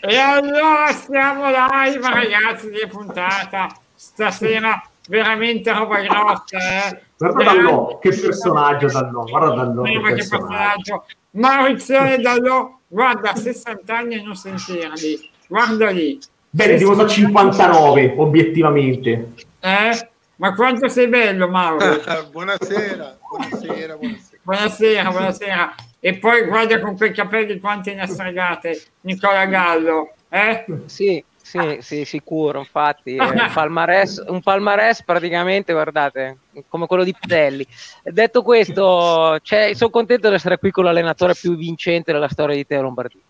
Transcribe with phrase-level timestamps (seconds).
[0.00, 3.68] E allora siamo live ragazzi di puntata.
[3.94, 7.00] Stasera veramente roba grossa eh?
[7.16, 11.04] guarda Dallò che personaggio Dallò guarda Dallò che che personaggio.
[11.30, 15.30] Maurizio Dallò guarda 60 anni e non sentirli.
[15.46, 16.18] Guarda lì.
[16.50, 19.32] Bene ti so 59 obiettivamente.
[19.60, 20.08] Eh?
[20.38, 21.78] ma quanto sei bello Mauro?
[21.78, 23.96] Buonasera buonasera buonasera
[24.48, 30.64] buonasera buonasera e poi guarda con quei capelli quante ne ha stregate Nicola Gallo eh?
[30.86, 33.16] sì sì, sì, sicuro, infatti.
[33.16, 37.66] Eh, un, palmarès, un palmarès praticamente, guardate, come quello di Pitelli.
[38.02, 42.66] Detto questo, cioè, sono contento di essere qui con l'allenatore più vincente della storia di
[42.66, 43.22] Teo Lombardia.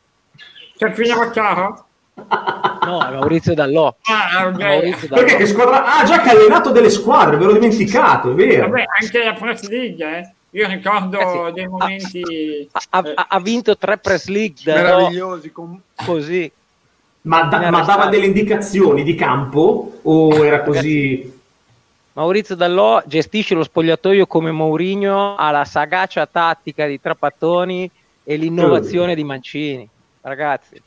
[0.77, 1.87] C'è finiva chiaro?
[2.17, 3.95] No, Maurizio Dallò.
[4.03, 4.67] Ah, okay.
[4.67, 5.23] Maurizio Dallò.
[5.23, 5.85] Perché che squadra...
[5.85, 8.67] Ah, già che ha allenato delle squadre, ve l'ho dimenticato, è vero.
[8.67, 10.33] Vabbè, anche la Press League, eh.
[10.59, 12.69] Io ricordo eh sì, dei momenti...
[12.73, 14.57] Ha, ha, ha, vinto tre Press League.
[14.65, 15.53] Meravigliosi.
[15.53, 16.51] Com- così.
[17.23, 21.33] Ma, da, ma dava delle indicazioni di campo o era così?
[22.15, 27.89] Maurizio Dallò gestisce lo spogliatoio come Mourinho, ha la sagacia tattica di Trapattoni
[28.25, 29.89] e l'innovazione di Mancini.
[30.23, 30.83] Ragazzi,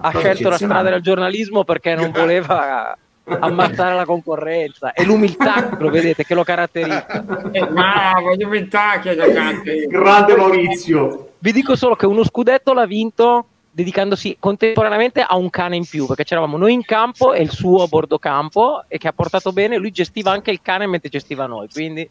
[0.00, 5.90] ha scelto la strada del giornalismo perché non voleva ammazzare la concorrenza e l'umiltà, lo
[5.90, 7.50] vedete, che lo caratterizza.
[7.52, 9.88] Eh, bravo, l'umiltà che lo caratterizza.
[9.88, 11.32] Grande Maurizio.
[11.38, 16.06] Vi dico solo che uno scudetto l'ha vinto dedicandosi contemporaneamente a un cane in più,
[16.06, 19.50] perché c'eravamo noi in campo e il suo a bordo campo e che ha portato
[19.52, 22.08] bene, lui gestiva anche il cane mentre gestiva noi, quindi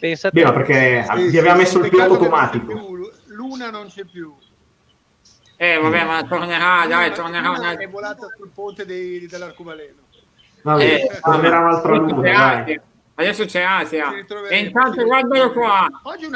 [0.00, 0.42] pensate...
[0.42, 2.72] Beh, perché sì, vi aveva messo il pilota automatico.
[3.26, 4.32] L'una non c'è più.
[5.56, 7.76] Eh, vabbè, ma tornerà, dai, tornerà.
[7.76, 10.02] È volata sul ponte dei, dell'arcobaleno.
[10.64, 12.64] Vabbè, eh, tornerà un'altra luna,
[13.16, 14.12] Adesso c'è Asia.
[14.50, 15.86] E intanto guardalo qua,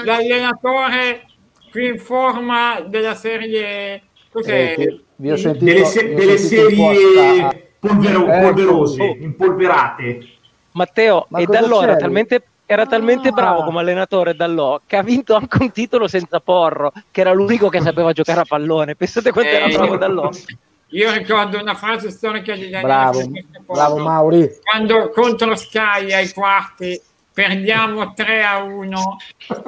[0.04, 1.26] l'allenatore
[1.70, 4.74] qui in forma della serie Cos'è?
[4.78, 9.16] Eh, vi ho sentito, delle, se- delle serie polvero- eh, polverose, oh.
[9.18, 10.28] impolverate.
[10.72, 13.32] Matteo, Ma e da allora era talmente, era talmente ah.
[13.32, 17.68] bravo come allenatore Dallò che ha vinto anche un titolo senza porro, che era l'unico
[17.68, 18.94] che sapeva giocare a pallone.
[18.94, 20.30] Pensate quanto eh, era bravo Dallò.
[20.90, 23.30] Io ricordo una frase storica di Daniele Bravo,
[23.66, 24.48] bravo Mauri.
[24.62, 27.00] Quando contro Sky ai quarti
[27.32, 29.16] perdiamo 3 a 1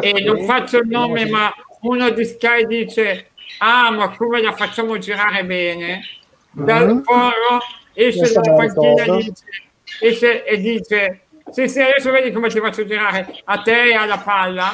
[0.00, 4.98] e non faccio il nome, ma uno di Sky dice ah ma come la facciamo
[4.98, 6.00] girare bene
[6.50, 7.00] dal mm-hmm.
[7.02, 7.58] foro
[7.92, 9.44] esce dalla panchina e dice,
[10.00, 11.20] esce e dice
[11.50, 14.72] sì sì adesso vedi come ti faccio girare a te e alla palla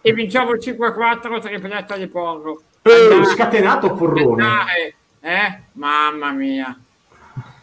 [0.00, 4.42] e vinciamo 5-4 tripletta di porro eh, scatenato porrone.
[4.42, 5.60] andare, eh?
[5.72, 6.78] mamma mia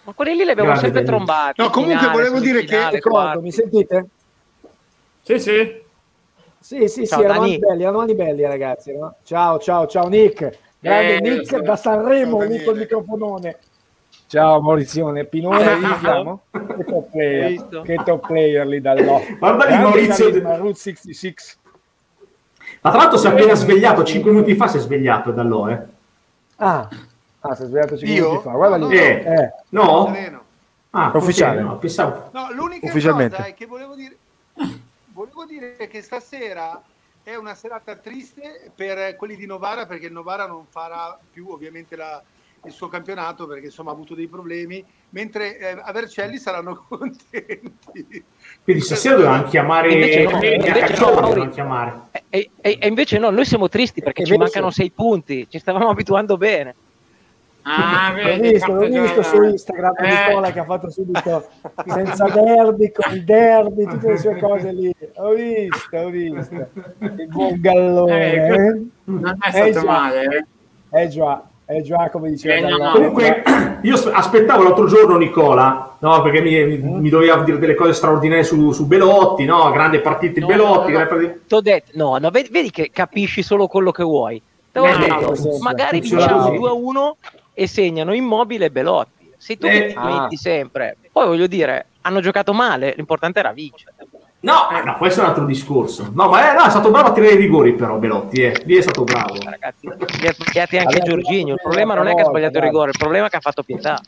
[0.04, 3.02] ma quelli lì li abbiamo Grande sempre trombati no comunque finale, volevo dire che
[3.42, 4.08] mi sentite?
[5.22, 5.86] sì sì
[6.60, 8.94] sì, sì, ciao, sì, eravamo belli, eravamo belli ragazzi.
[8.94, 9.16] No?
[9.24, 10.58] Ciao, ciao, ciao Nick.
[10.80, 13.58] Grande eh, Nick da Sanremo, lì col microfonone.
[14.28, 19.22] Ciao Maurizione, Pinone, ah, che top player, che top player lì dall'O.
[19.40, 20.58] Guarda di Maurizio.
[20.58, 21.36] Route 66.
[22.82, 25.80] Ma tra l'altro si è appena svegliato, 5 minuti fa si è svegliato dall'O, eh.
[26.58, 26.90] Ah,
[27.42, 28.28] ah si è svegliato 5 Io?
[28.28, 28.98] minuti fa, guarda lì.
[28.98, 29.24] Eh.
[29.26, 29.54] eh.
[29.70, 30.16] No?
[30.92, 31.62] Ah, ufficiale.
[31.62, 32.30] No, pensavo...
[32.34, 34.18] no, l'unica cosa è che volevo dire
[35.18, 36.80] volevo dire che stasera
[37.24, 41.96] è una serata triste per quelli di Novara perché il Novara non farà più ovviamente
[41.96, 42.22] la,
[42.64, 48.24] il suo campionato perché insomma ha avuto dei problemi, mentre eh, a Vercelli saranno contenti.
[48.64, 52.02] Quindi stasera dovevano chiamare invece no, invece no, chiamare.
[52.30, 55.90] E, e, e, invece no, noi siamo tristi perché ci mancano sei punti, ci stavamo
[55.90, 56.76] abituando bene.
[57.70, 60.28] Ah, l'ho visto, l'ho visto su Instagram eh.
[60.28, 61.48] Nicola che ha fatto subito
[61.86, 64.96] senza derby, con il derby, tutte le sue cose lì.
[65.16, 66.68] Ho visto, ho visto.
[67.00, 68.34] Il buon gallone.
[68.34, 68.86] Eh, eh.
[69.04, 70.48] non è stato eh male.
[70.92, 72.56] Eh già, eh già, come diceva.
[72.56, 72.92] Eh, no, no.
[72.92, 73.44] Comunque,
[73.82, 77.00] io aspettavo l'altro giorno Nicola, no, perché mi, mm.
[77.02, 79.70] mi doveva dire delle cose straordinarie su, su Belotti, no?
[79.72, 80.94] Grande partita di no, Belotti.
[80.94, 81.00] No,
[81.50, 81.60] no.
[81.60, 84.42] Detto, no, no vedi, vedi, che capisci solo quello che vuoi.
[84.72, 87.18] Eh, detto, magari vinciamo 2 a 1
[87.60, 89.34] e segnano Immobile e Belotti.
[89.36, 90.38] Se tu eh, ti metti ah.
[90.38, 93.96] sempre, poi voglio dire, hanno giocato male, l'importante era vincere.
[94.42, 96.12] No, eh, no, questo è un altro discorso.
[96.14, 98.62] No, ma è, no, è stato bravo a tirare i rigori, però Belotti, eh.
[98.66, 99.34] lì è stato bravo.
[99.44, 101.56] Ragazzi, gli ha sbagliati anche Giorginio.
[101.56, 103.64] Il problema non è che ha sbagliato il rigore, il problema è che ha fatto
[103.64, 104.00] pietà.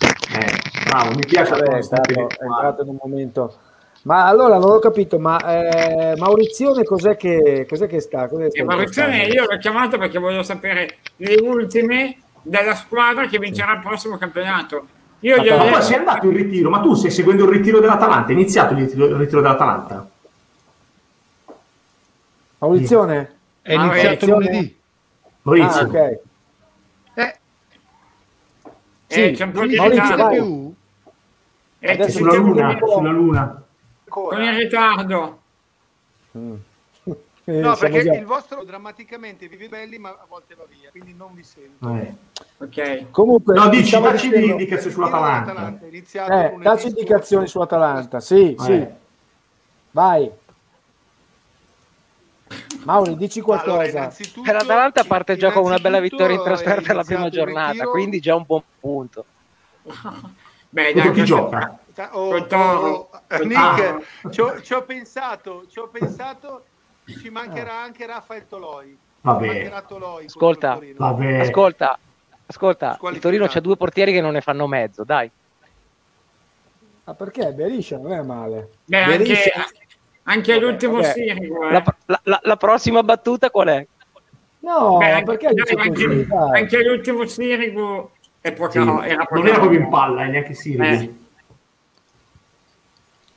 [0.00, 1.50] Eh, bravo, mi piace.
[1.52, 3.56] Vabbè, è, stato, è entrato in un momento.
[4.02, 8.26] Ma allora non ho capito, ma eh, Maurizione cos'è che, cos'è che sta?
[8.26, 13.72] Cos'è eh, Maurizione io l'ho chiamato perché voglio sapere le ultime della squadra che vincerà
[13.74, 14.86] il prossimo campionato.
[15.20, 18.28] Io ma, ma poi sei andato in ritiro, ma tu stai seguendo il ritiro dell'Atalanta?
[18.28, 20.08] È iniziato il ritiro, il ritiro dell'Atalanta?
[22.58, 23.34] Audizione?
[23.62, 24.78] È iniziato lunedì.
[25.42, 25.80] Maurizio.
[25.80, 26.18] Ah, ok.
[27.14, 27.38] Eh,
[29.08, 30.72] Sì, eh, c'è un po' di Maurizio, ritardo.
[31.78, 33.62] Eh, Sulla luna, con- sulla luna.
[34.08, 35.40] con il ritardo.
[37.48, 41.14] Eh, No, perché già- il vostro drammaticamente vive belli, ma a volte va via, quindi
[41.14, 41.94] non vi sento.
[41.94, 42.14] Eh.
[42.58, 43.10] Ok.
[43.12, 45.86] Comunque, No, dici, stavo dacci di dicendo- indicazioni L'Atalanta sull'Atalanta.
[45.86, 48.20] iniziato Eh, dacci indicazioni sull'Atalanta.
[48.20, 48.72] Sì, sì.
[48.72, 48.90] Eh.
[49.92, 50.30] Vai.
[52.84, 53.98] Mauri, dici Allora, qualcosa.
[53.98, 57.90] innanzitutto- E l'Atalanta parte già con una bella vittoria in trasferta alla prima giornata, ritiro.
[57.90, 59.24] quindi già un buon punto.
[60.68, 61.78] Beh, dai, chi gioca?
[61.94, 62.86] Ta- oh, Toro.
[62.88, 64.30] oh, Col Nick,
[64.62, 66.64] ci ho pensato, ci ho pensato,
[67.06, 68.98] ci mancherà anche Raffaele Toloi.
[69.20, 69.72] Vabbè.
[69.86, 70.78] Toloi Ascolta.
[70.96, 71.40] Vabbè.
[71.40, 71.98] Ascolta,
[72.46, 73.18] ascolta, il.
[73.18, 75.30] Torino c'ha due portieri che non ne fanno mezzo, dai.
[77.04, 78.70] Ma perché Beriscia non è male.
[78.84, 79.64] Beh, anche, Beriscia-
[80.24, 81.12] anche Vabbè, l'ultimo vabbè.
[81.12, 81.68] Sirico.
[81.68, 81.72] Eh.
[81.72, 81.84] La,
[82.24, 83.86] la- la- prossima battuta qual è?
[84.60, 86.26] No, Beh, anche, perché dai, anche- così?
[86.26, 86.60] Dai.
[86.60, 88.10] anche l'ultimo Sirico
[88.40, 91.24] è poca, Sì, era non era proprio in palla, eh, neanche Sirico.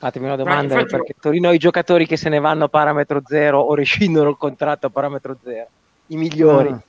[0.00, 3.20] Fatemi una domanda, infatti- perché Torino ha i giocatori che se ne vanno a parametro
[3.26, 5.66] zero o rescindono il contratto a parametro zero.
[6.06, 6.70] I migliori.
[6.70, 6.80] Ah.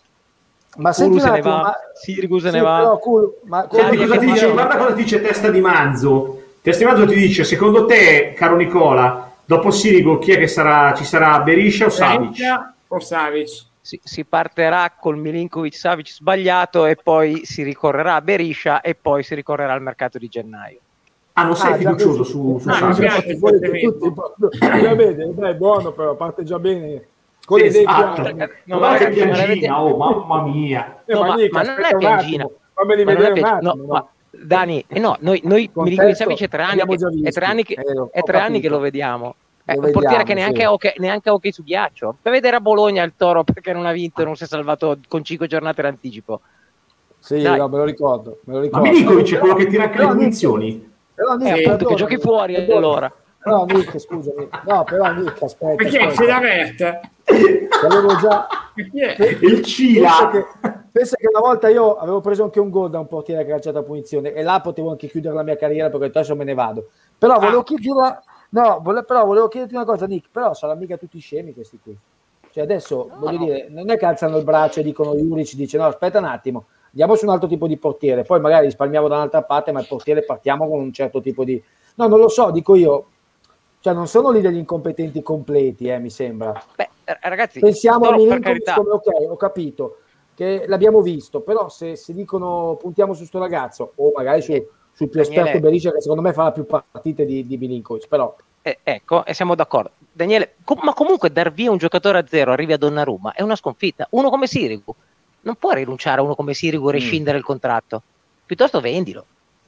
[0.78, 2.78] Ma un se ne va, ma- Sirigu se sì, ne va.
[2.78, 4.54] però, Kulu- ma Senti Guardi cosa che ti dice, facciamo?
[4.54, 6.42] guarda cosa dice Testa di Manzo.
[6.62, 10.94] Testa di Manzo ti dice, secondo te, caro Nicola, dopo Sirico chi è che sarà?
[10.94, 12.19] Ci sarà Beriscia o Savic?
[12.30, 13.50] Beriscia o Savic?
[13.81, 19.24] Si, si partirà col Milinkovic Savic sbagliato e poi si ricorrerà a Beriscia e poi
[19.24, 20.80] si ricorrerà al mercato di gennaio.
[21.33, 24.13] Ah, non sei Ah, fiducioso su, su Ah, mi questo tutti-
[25.36, 27.06] dai, buono però, parte già bene.
[27.45, 28.22] Con Sì, le idee esatto.
[28.22, 28.62] chiare.
[28.66, 31.04] No, Guarda ma che ma piangina, oh mamma mia.
[31.06, 32.50] Eh, No, ma- mica, ma non è piangina.
[32.74, 33.74] Fammeli Ma vedere un attimo.
[33.75, 34.07] no, ma
[34.44, 37.63] Dani, eh no, noi, noi Contesto Milinkovic Savic è tre anni, che, è tre anni,
[37.63, 39.36] che, Eh, è tre anni che lo vediamo.
[39.63, 40.66] È Lo un portiere che neanche, sì.
[40.66, 42.16] hockey, neanche hockey su ghiaccio.
[42.22, 44.98] Per vedere a Bologna il Toro perché non ha vinto e non si è salvato
[45.07, 46.42] con cinque giornate d'anticipo.
[47.19, 48.39] Sì, no, me lo ricordo.
[48.45, 48.88] Me lo Ma ricordo.
[48.89, 50.91] Milinkovic è quello che tira anche le Però, Nick, munizioni?
[51.21, 52.85] Però, Nick, Eh, appunto, che giochi fuori perdonami.
[52.85, 53.13] allora.
[53.44, 54.50] No, Nick, scusami.
[54.68, 55.75] No, però Nick, aspetta.
[55.75, 56.15] Perché aspetta.
[56.21, 57.00] ce l'averte?
[57.83, 58.47] L'avevo già...
[58.75, 60.29] Il Pensa Cila.
[60.31, 60.45] che,
[60.91, 63.53] pensa che una volta io avevo preso anche un gol da un portiere che ha
[63.56, 66.53] calciato a punizione e là potevo anche chiudere la mia carriera perché adesso me ne
[66.53, 66.89] vado.
[67.18, 67.63] Però volevo Ah.
[67.63, 68.19] chiedere,
[68.50, 70.29] no, vole- però volevo chiederti una cosa, Nick.
[70.31, 71.97] Però saranno mica tutti scemi questi qui.
[72.51, 73.45] Cioè adesso voglio no.
[73.45, 76.65] dire, non è che alzano il braccio e dicono Juric dice no, aspetta un attimo,
[76.92, 79.88] andiamo su un altro tipo di portiere, poi magari risparmiamo da un'altra parte, ma il
[79.88, 81.62] portiere partiamo con un certo tipo di
[81.96, 83.06] No, non lo so, dico io.
[83.82, 86.54] Cioè non sono lì degli incompetenti completi, eh, mi sembra.
[86.76, 89.98] Beh, eh, ragazzi, Pensiamo a Milinkovic come ok, ho capito
[90.36, 94.52] che l'abbiamo visto, però se, se dicono puntiamo su sto ragazzo o magari su,
[94.94, 98.36] sul più Daniele- esperto Beriscia che secondo me farà più partite di, di Milinkovic, però
[98.62, 99.92] Eh, ecco, e siamo d'accordo.
[100.12, 103.56] Daniele, com- ma comunque dar via un giocatore a zero, arrivi a Donnarumma, è una
[103.56, 104.06] sconfitta.
[104.12, 104.94] Uno come Sirigu
[105.42, 108.02] non può rinunciare a uno come Sirigu e rescindere il contratto.
[108.46, 109.26] Piuttosto vendilo.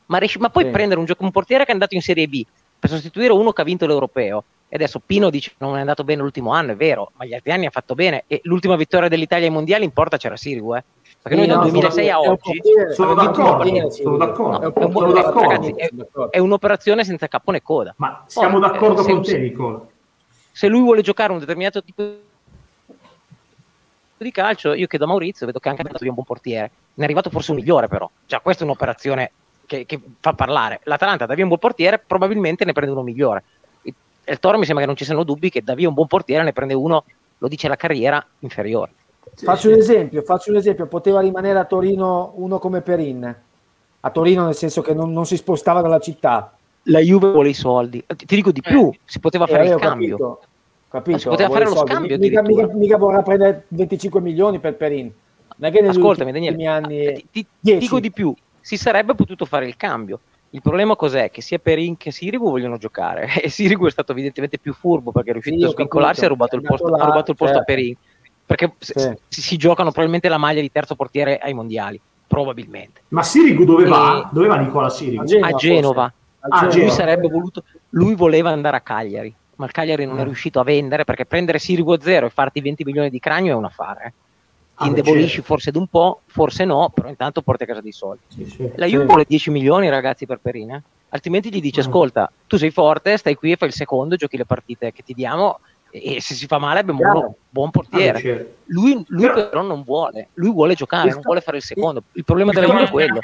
[0.07, 0.69] Ma, res- ma poi Sì.
[0.69, 2.43] prendere un, gio- un portiere che è andato in Serie B
[2.79, 4.43] per sostituire uno che ha vinto l'Europeo.
[4.67, 7.51] E adesso Pino dice non è andato bene l'ultimo anno, è vero, ma gli altri
[7.51, 8.23] anni ha fatto bene.
[8.27, 10.83] E l'ultima vittoria dell'Italia ai mondiali in porta c'era Sirigu, eh.
[11.21, 12.59] Perché noi dal no, 2006 a oggi
[12.93, 15.39] Sono d'accordo, portiere, sono d'accordo, sono d'accordo.
[15.47, 15.89] ragazzi, È-
[16.31, 17.93] è un'operazione senza capo né coda.
[17.97, 19.81] Ma siamo Poi, d'accordo eh, se- con te, se- Nicola.
[20.51, 22.03] se lui vuole giocare un determinato tipo
[24.23, 26.71] di calcio, io chiedo a Maurizio, vedo che anche è un buon portiere.
[26.95, 28.09] Ne è arrivato forse un migliore, però.
[28.25, 29.31] Già, questa è un'operazione
[29.65, 30.79] che, che fa parlare.
[30.83, 33.43] L'Atalanta da via un buon portiere, probabilmente ne prende uno migliore.
[33.83, 33.93] Il,
[34.25, 36.43] il Toro mi sembra che non ci siano dubbi che da via un buon portiere
[36.43, 37.03] ne prende uno,
[37.37, 38.91] lo dice la carriera, inferiore.
[39.35, 43.35] Faccio un esempio, faccio un esempio, poteva rimanere a Torino uno come Perin.
[44.05, 46.55] A Torino nel senso che non, non si spostava dalla città.
[46.87, 48.03] La Juve vuole i soldi.
[48.05, 50.17] Ti, ti dico di più, si poteva fare Eh, il cambio.
[50.17, 50.41] capito,
[50.93, 51.91] capito, Si poteva fare lo soldi.
[51.91, 55.11] scambio Mica, mica, mica vorrà prendere 25 milioni per Perin.
[55.57, 57.79] Non è che Ascoltami, ultimi Daniele, anni ti, ti- 10.
[57.79, 60.19] dico di più, si sarebbe potuto fare il cambio.
[60.51, 61.31] Il problema cos'è?
[61.31, 65.29] Che sia Perin che Sirigu vogliono giocare e Sirigu è stato evidentemente più furbo perché
[65.31, 67.63] è riuscito Sì, a svincolarsi e ha rubato il posto, là, rubato il posto a
[67.63, 67.73] certo.
[67.73, 67.95] Perin.
[68.45, 69.11] Perché Sì.
[69.29, 73.01] si, si giocano probabilmente la maglia di terzo portiere ai mondiali, probabilmente.
[73.09, 74.29] Ma Sirigu dove E- va?
[74.31, 75.21] Dove va Nicola Sirigu?
[75.21, 76.13] A Genova, a Genova.
[76.39, 77.15] A Genova.
[77.15, 80.25] Lui voluto, lui voleva andare a Cagliari, ma il Cagliari non è Eh.
[80.25, 83.55] riuscito a vendere perché prendere Sirigu a zero e farti 20 milioni di cranio è
[83.55, 84.03] un affare.
[84.05, 84.13] eh.
[84.75, 85.43] Ti Ah, indebolisci certo.
[85.43, 88.23] forse d'un po', forse no, però intanto porti a casa dei soldi.
[88.27, 88.71] Sì, sì.
[88.75, 88.87] La.
[88.87, 90.71] Juve vuole 10 milioni, ragazzi, per Perin.
[90.71, 90.81] eh?
[91.09, 91.83] Altrimenti gli dice: Mm.
[91.85, 95.13] Ascolta, tu sei forte, stai qui e fai il secondo, giochi le partite che ti
[95.13, 95.59] diamo.
[95.91, 97.19] E se si fa male, abbiamo Chiaro.
[97.19, 98.13] uno buon Ah, portiere.
[98.13, 98.55] beh, certo.
[98.65, 102.03] Lui, lui Però- però non vuole, lui vuole giocare, non Questo- vuole fare il secondo.
[102.13, 103.19] Il problema della Juve è quello.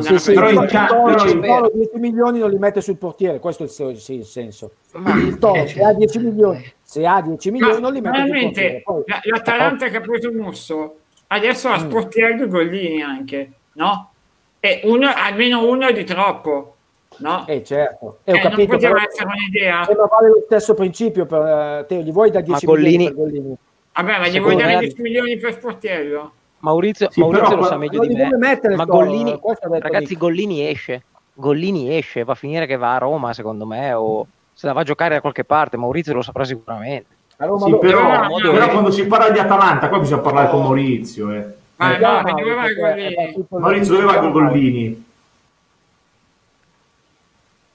[0.00, 2.96] Sì, sì, Però il Toro- però il in- Toro 10 milioni non li mette sul
[2.96, 4.72] portiere, questo è il, se- sì, il senso.
[4.94, 8.16] Ma- Il Toro Eh, che ha 10 milioni, se ha 10 milioni non li mette
[8.18, 9.04] veramente Poi...
[9.06, 10.96] l'Atalanta che ha preso Musso
[11.28, 11.88] adesso ha mm.
[11.88, 14.10] Sportiello e Gollini anche no?
[14.58, 16.76] e uno, almeno uno di troppo
[17.18, 17.46] no?
[17.46, 21.26] Eh certo, eh, ho eh, capito, non poteva essere un'idea ma vale lo stesso principio
[21.26, 22.96] per uh, Teo, gli vuoi da 10 Gollini...
[22.96, 23.56] milioni per Gollini
[23.92, 26.32] vabbè ma gli vuoi dare 10 milioni per Sportiello?
[26.60, 29.38] Maurizio, sì, Maurizio lo sa meglio di me ma Gollini,
[29.78, 31.02] ragazzi Gollini esce
[31.34, 34.80] Gollini esce, va a finire che va a Roma secondo me o se la va
[34.80, 37.14] a giocare da qualche parte, Maurizio lo saprà sicuramente.
[37.28, 41.30] Sì, però, però, quando si parla di Atalanta, qua bisogna parlare con Maurizio.
[41.30, 41.46] Eh.
[41.76, 43.46] Ma eh, no, dove vai Gollini?
[43.50, 45.04] Maurizio, dove vai con Gollini?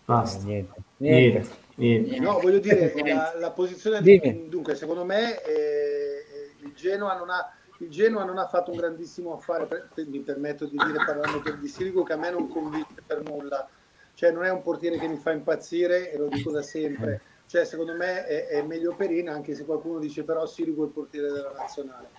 [0.04, 0.46] Basta.
[0.46, 0.74] Niente.
[0.98, 1.48] Niente.
[1.76, 2.20] Niente.
[2.20, 6.26] No, voglio dire, la, la posizione di, dunque, secondo me eh,
[6.60, 7.50] il, Genoa non ha,
[7.80, 11.58] il Genoa non ha fatto un grandissimo affare, per, mi permetto di dire parlando per
[11.58, 13.68] di Sirico, che a me non convince per nulla
[14.16, 17.22] cioè non è un portiere che mi fa impazzire e lo dico da sempre.
[17.46, 20.92] Cioè, secondo me è, è meglio Perina, anche se qualcuno dice però Sirigu è il
[20.92, 22.10] portiere della nazionale.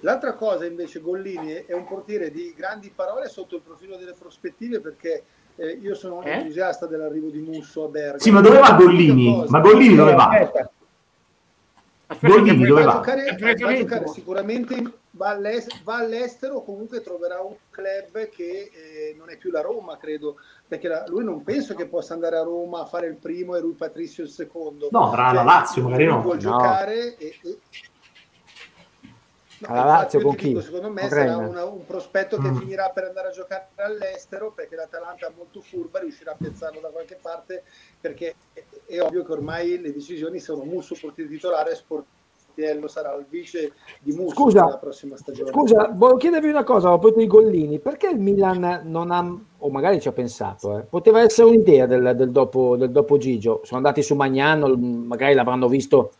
[0.00, 4.80] L'altra cosa invece, Gollini è un portiere di grandi parole sotto il profilo delle prospettive
[4.80, 5.24] perché
[5.56, 6.30] eh, io sono eh?
[6.32, 8.18] entusiasta dell'arrivo di Musso a Bergamo.
[8.18, 9.44] Sì, ma dove va Gollini?
[9.48, 10.50] Ma Gollini dove va?
[12.20, 12.92] Gollini dove va?
[12.92, 14.82] Giocare, va a giocare sicuramente
[15.14, 19.96] va, all'est- va, all'estero comunque troverà un club che eh, non è più la Roma,
[19.96, 23.56] credo, perché la, lui non penso che possa andare a Roma a fare il primo
[23.56, 24.88] e lui Patrizio il secondo.
[24.90, 26.22] No, andrà alla cioè, Lazio magari no.
[26.22, 27.58] Può giocare e, e...
[29.58, 30.48] No, alla Lazio con chi?
[30.48, 32.56] Dico, secondo me sarà una, un prospetto che mm.
[32.56, 36.88] finirà per andare a giocare all'estero perché l'Atalanta è molto furba, riuscirà a piazzarlo da
[36.88, 37.62] qualche parte
[38.00, 42.22] perché è, è ovvio che ormai le decisioni sono Musso portiere titolare sportivo
[42.54, 45.50] Piello sarà il vice di Musso scusa, la prossima stagione.
[45.50, 49.70] Scusa, volevo chiedervi una cosa a proposito di Gollini, perché il Milan non ha, o
[49.70, 53.78] magari ci ha pensato, eh, poteva essere un'idea del, del, dopo, del dopo Gigio, sono
[53.78, 56.12] andati su Magnano, magari l'avranno visto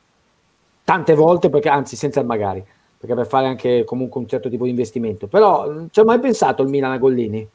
[0.85, 2.65] tante volte, perché, anzi senza il magari,
[2.99, 6.63] perché per fare anche comunque un certo tipo di investimento, però ci ha mai pensato
[6.63, 7.49] il Milan a Gollini?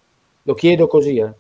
[0.44, 1.32] Lo chiedo così, eh.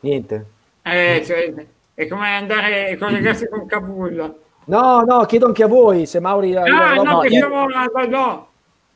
[0.00, 0.46] Niente.
[0.82, 1.54] Eh, cioè,
[1.94, 4.40] è come andare a collegarsi con Kabul.
[4.64, 6.54] No, no, chiedo anche a voi se Mauri...
[6.56, 7.48] Ah, no, no, io...
[7.48, 7.66] no,
[8.08, 8.48] no.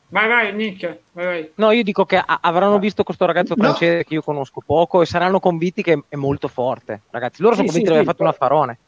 [0.08, 0.98] Vai, vai, Nick.
[1.12, 1.50] Vai, vai.
[1.56, 5.40] No, io dico che avranno visto questo ragazzo francese che io conosco poco e saranno
[5.40, 7.02] convinti che è molto forte.
[7.10, 8.78] Ragazzi, loro sì, sono convinti sì, che sì, abbia fatto un affarone.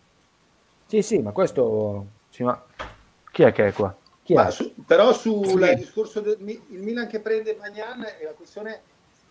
[0.87, 2.07] Sì, sì, ma questo...
[2.31, 2.63] Sì, ma...
[3.33, 3.95] Chi è che è qua?
[4.23, 4.51] Chi è?
[4.51, 8.81] Su, però sul discorso del il Milan che prende Magnan, la questione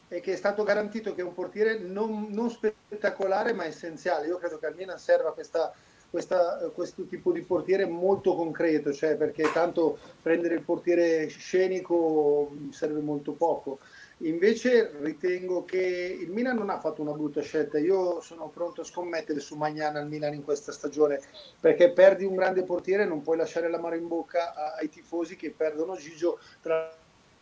[0.10, 4.28] e che è stato garantito che è un portiere non, non spettacolare ma essenziale.
[4.28, 5.74] Io credo che al Milan serva questa,
[6.10, 13.02] questa, questo tipo di portiere molto concreto, cioè perché tanto prendere il portiere scenico serve
[13.02, 13.80] molto poco.
[14.22, 17.78] Invece ritengo che il Milan non ha fatto una brutta scelta.
[17.78, 21.22] Io sono pronto a scommettere su Magnana al Milan in questa stagione
[21.60, 25.52] perché perdi un grande portiere, non puoi lasciare la mano in bocca ai tifosi che
[25.52, 26.40] perdono Gigio.
[26.62, 26.92] Tra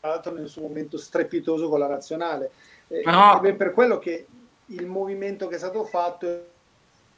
[0.06, 2.52] l'altro nel suo momento strepitoso con la nazionale.
[2.88, 3.42] Eh, no.
[3.42, 4.26] È per quello che
[4.68, 6.28] il movimento che è stato fatto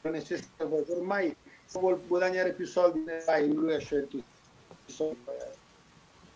[0.02, 3.02] è necessario, ormai se vuole guadagnare più soldi,
[3.54, 4.24] lui ha scelto i
[4.86, 5.18] soldi.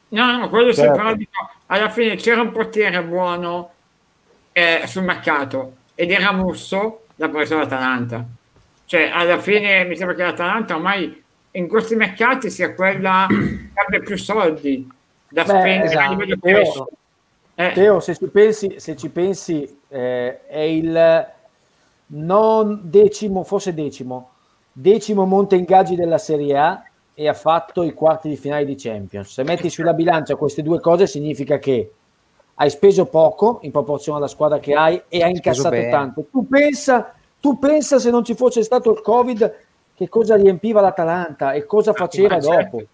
[0.09, 0.97] No, no, quello certo.
[0.97, 3.71] però dico, alla fine c'era un portiere buono
[4.51, 8.25] eh, sul mercato ed era Musso, l'ha preso l'Atalanta.
[8.85, 13.99] Cioè, alla fine mi sembra che l'Atalanta ormai in questi mercati sia quella che abbia
[14.01, 14.89] più soldi
[15.31, 16.39] da Beh, spendere esatto.
[16.39, 16.89] Teo,
[17.55, 17.71] eh.
[17.73, 21.27] Teo, se ci pensi, se ci pensi eh, è il
[22.13, 24.31] non decimo, forse decimo,
[24.71, 26.83] decimo monte ingaggi della Serie A
[27.13, 29.31] e ha fatto i quarti di finale di Champions.
[29.31, 31.91] Se metti sulla bilancia queste due cose significa che
[32.55, 36.25] hai speso poco in proporzione alla squadra che hai e hai incassato tanto.
[36.29, 39.55] Tu pensa, tu pensa se non ci fosse stato il Covid
[39.95, 42.77] che cosa riempiva l'Atalanta e cosa ah, faceva dopo.
[42.77, 42.87] Certo.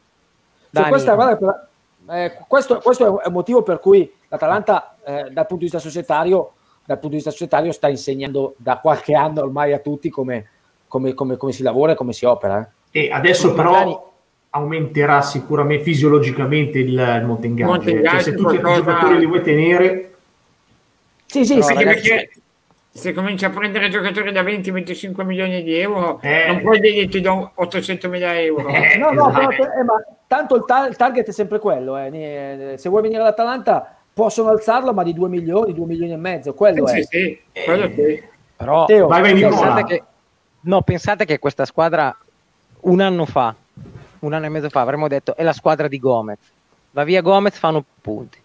[0.73, 1.66] Cioè, questa, guarda,
[2.09, 6.53] eh, questo, questo, è un motivo per cui l'Atalanta, eh, dal punto di vista societario,
[6.85, 10.49] dal punto di vista societario, sta insegnando da qualche anno ormai a tutti come,
[10.87, 12.71] come, come, come si lavora e come si opera.
[12.91, 13.05] Eh.
[13.05, 13.97] E adesso però magari...
[14.51, 17.81] aumenterà sicuramente fisiologicamente il, il monte ingaggio.
[17.81, 20.13] Cioè, se tutti i giocatori li vuoi tenere...
[21.25, 21.73] Sì, sì, sì.
[21.73, 22.29] Perché
[22.97, 26.47] se cominci a prendere giocatori da 20-25 milioni di euro, eh.
[26.47, 28.67] non puoi dire ti do 800 mila euro.
[28.69, 31.95] Eh, no, no, però, eh, ma tanto il, ta- il, target è sempre quello.
[31.95, 32.73] Eh.
[32.77, 36.55] Se vuoi venire all'Atalanta, possono alzarlo, ma di 2 milioni, 2 milioni e mezzo.
[36.55, 37.01] Quello sì, è.
[37.03, 37.63] Sì, sì.
[37.63, 38.23] Quello sì.
[38.55, 40.03] Però Teo, vai, pensate, che,
[40.61, 42.17] no, pensate che questa squadra
[42.81, 43.53] un anno fa,
[44.19, 46.39] un anno e mezzo fa, avremmo detto è la squadra di Gomez.
[46.89, 48.41] Va via Gomez, fanno punti.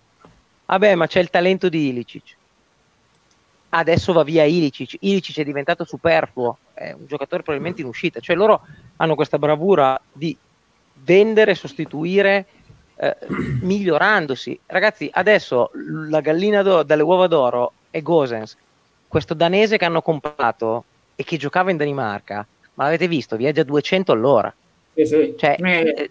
[0.66, 2.40] Vabbè, ma c'è il talento di Ilicic
[3.75, 4.97] adesso va via Ilicic.
[5.00, 8.21] Ilicic è diventato superfluo, è un giocatore probabilmente in uscita.
[8.21, 8.62] Cioè loro
[8.97, 10.37] hanno questa bravura di
[11.05, 12.47] vendere, sostituire,
[12.97, 13.17] eh,
[13.62, 14.59] migliorandosi.
[14.67, 15.71] Ragazzi, adesso
[16.09, 18.57] la gallina do- dalle uova d'oro è Gosens,
[19.09, 22.47] questo danese che hanno comprato e che giocava in Danimarca.
[22.75, 23.37] Ma l'avete visto?
[23.37, 24.55] Viaggia a 200 all'ora.
[24.95, 25.35] Sì, sì.
[25.39, 26.09] Cioè, eh,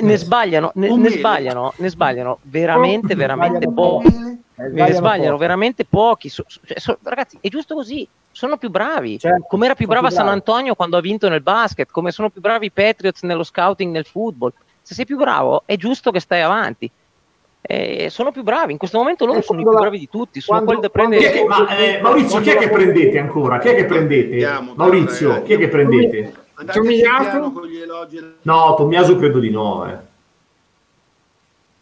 [0.00, 4.06] ne sbagliano, ne, ne sbagliano, ne sbagliano veramente, veramente pochi.
[4.56, 6.28] Eh, Ne sbagliano veramente pochi.
[6.28, 8.06] So- so- cioè, so- ragazzi, è giusto così.
[8.30, 9.18] Sono più bravi.
[9.18, 10.28] Certo, come era più brava più San.
[10.28, 14.04] Antonio quando ha vinto nel basket, come sono più bravi i Patriots nello scouting nel
[14.06, 14.52] football.
[14.80, 16.88] Se sei più bravo, è giusto che stai avanti.
[17.64, 18.72] Eh, sono più bravi.
[18.72, 20.40] In questo momento loro Eh, sono i più bravi di tutti.
[20.40, 21.38] Sono quando- quelli da prendere.
[21.40, 23.58] che- ma, eh, Maurizio, chi è che prendete ancora?
[23.58, 24.46] Chi è che prendete?
[24.74, 26.34] Maurizio, chi è che prendete?
[26.54, 27.52] Andate Tomiyasu?
[27.52, 28.34] con gli elogi.
[28.42, 29.86] No, Tommaso credo di no.
[29.88, 29.98] Eh.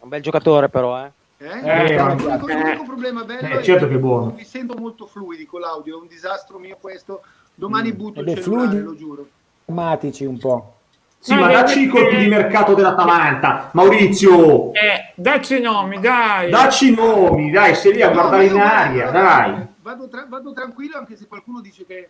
[0.01, 1.05] Un bel giocatore, però.
[1.05, 1.11] Eh.
[1.39, 1.49] Eh?
[1.95, 4.27] Eh, l'unico, l'unico problema bello Eh, è certo che è buono.
[4.27, 7.23] non mi sento molto fluidi con l'audio, è un disastro mio questo.
[7.55, 8.85] Domani butto Ed il è cellulare, fluidi?
[8.85, 9.27] lo giuro.
[9.65, 10.75] Drammatici un po'.
[11.19, 13.71] Sì, No, ma no, dacci i colpi di mercato dell'Atalanta.
[13.75, 16.51] Maurizio, Eh, dacci i nomi, dai.
[16.51, 19.23] dacci i nomi, dai, sei lì a No, guardare in aria, guarda,
[19.53, 19.67] dai.
[19.83, 22.09] Vado, tra- vado tranquillo anche se qualcuno dice che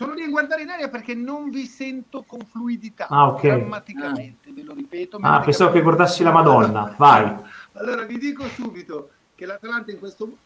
[0.00, 3.06] sono lì a guardare in aria perché non vi sento con fluidità.
[3.08, 3.42] Ah, ok.
[3.42, 5.18] Drammaticamente, ve lo ripeto.
[5.20, 6.94] Ah, pensavo che guardassi la Madonna.
[6.96, 7.36] Vai.
[7.72, 10.36] Allora vi dico subito che l'Atalanta in questo,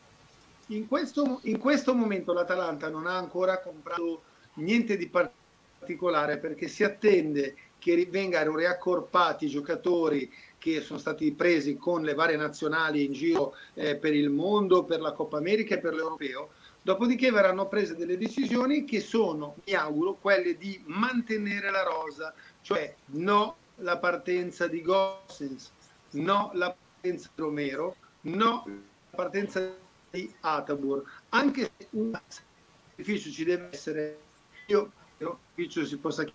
[0.66, 4.22] in questo, in questo momento l'Atalanta non ha ancora comprato
[4.54, 11.76] niente di particolare perché si attende che vengano riaccorpati i giocatori che sono stati presi
[11.76, 15.78] con le varie nazionali in giro eh, per il mondo, per la Coppa America e
[15.78, 16.50] per l'Europeo.
[16.86, 22.94] Dopodiché verranno prese delle decisioni che sono, mi auguro, quelle di mantenere la rosa, cioè
[23.12, 25.72] no la partenza di Gossens,
[26.10, 26.66] no la
[27.00, 29.66] partenza di Romero, no la partenza
[30.10, 34.18] di Atabur, anche se un sacrificio ci deve essere,
[34.66, 36.26] io sacrificio si possa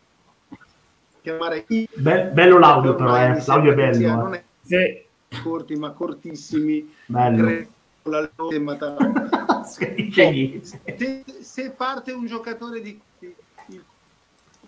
[1.22, 1.64] chiamare
[1.94, 3.40] Be- bello l'audio però, eh.
[3.46, 4.22] L'audio è che sia- bello.
[4.24, 4.44] non eh.
[4.68, 5.42] è Sì.
[5.44, 7.78] corti ma cortissimi, Bello.
[8.10, 9.66] Credo la loro.
[9.96, 10.82] Dice niente.
[10.98, 13.00] se, se parte un giocatore di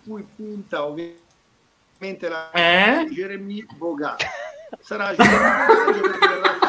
[0.04, 3.08] cui punta ovviamente la Eh?
[3.10, 4.16] Jeremy Boga
[4.80, 6.60] sarà Jeremy Boga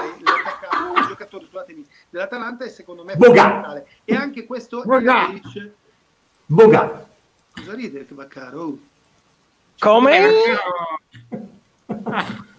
[0.99, 3.41] il giocatore scusatemi, dell'Atalanta e secondo me Boga.
[3.43, 3.87] fondamentale.
[4.05, 5.27] e anche questo Boga.
[5.29, 5.71] Ilicic-
[6.45, 7.07] Boga.
[7.53, 8.77] cosa ride che va caro Oh.
[9.79, 10.19] Come?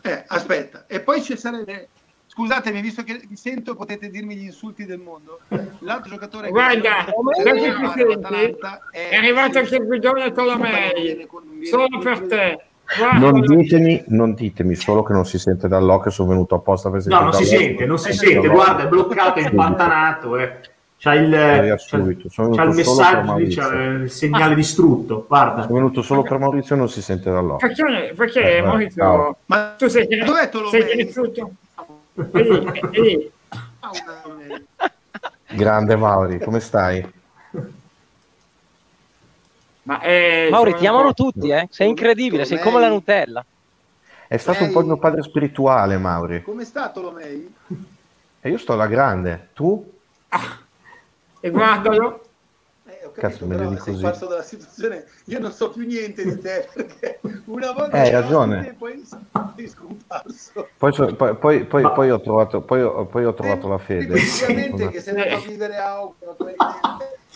[0.02, 1.88] Eh, aspetta, e poi ci sarebbe.
[2.34, 5.38] Scusatemi, visto che vi sento, potete dirmi gli insulti del mondo.
[5.80, 8.12] L'altro giocatore Guarda, che?
[8.12, 11.28] Atalanta È arrivato anche il guidone Tolomei.
[11.62, 12.58] Solo per te.
[12.98, 17.06] Guarda, Non ditemi, non ditemi solo che non si sente dall'occhio, sono venuto apposta per
[17.06, 18.48] No, non si sente, non si Eh, sente.
[18.48, 20.36] Guarda, è bloccato, è impantanato.
[20.36, 20.58] Eh.
[20.98, 23.68] C'ha il, c'ha, subito, sono c'ha il messaggio, Maurizio.
[23.70, 25.24] il segnale distrutto.
[25.28, 25.62] Guarda.
[25.62, 27.68] Sono venuto solo per Maurizio e non si sente dall'occhio.
[27.68, 29.36] Perché, perché Eh, Maurizio, ciao.
[29.46, 31.50] Ma tu sei, sei cresciuto?
[35.48, 37.12] Grande Mauri, come stai?
[39.82, 41.66] Ma, eh, Mauri, ti amano tutti, eh?
[41.70, 43.44] Sei incredibile, sei come la Nutella.
[44.26, 46.42] È stato un po' il mio padre spirituale, Mauri.
[46.42, 47.54] Come sta Tolomei?
[48.40, 49.50] E io sto alla grande.
[49.52, 49.92] Tu?
[51.40, 52.23] E guardalo.
[53.16, 54.02] Eh, capito, Cazzo, però sei così.
[54.02, 55.04] parso dalla situazione.
[55.26, 58.68] Io non so più niente di te perché una volta Eh, hai che ragione.
[58.68, 59.02] e poi
[59.56, 60.68] sei scomparso.
[60.76, 63.78] Poi, so- poi- poi- poi- Ma- poi ho trovato, poi ho, poi ho trovato la
[63.78, 64.14] fede.
[64.14, 65.38] Effettivamente che se ne Eh.
[65.38, 66.56] fa vivere a quelli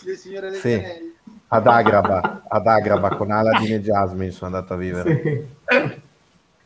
[0.03, 1.17] del, signore del Sì.
[1.51, 5.21] Ad Agraba, ad Agraba con Aladdin e Jasmine sono andato a vivere.
[5.65, 6.01] Sì.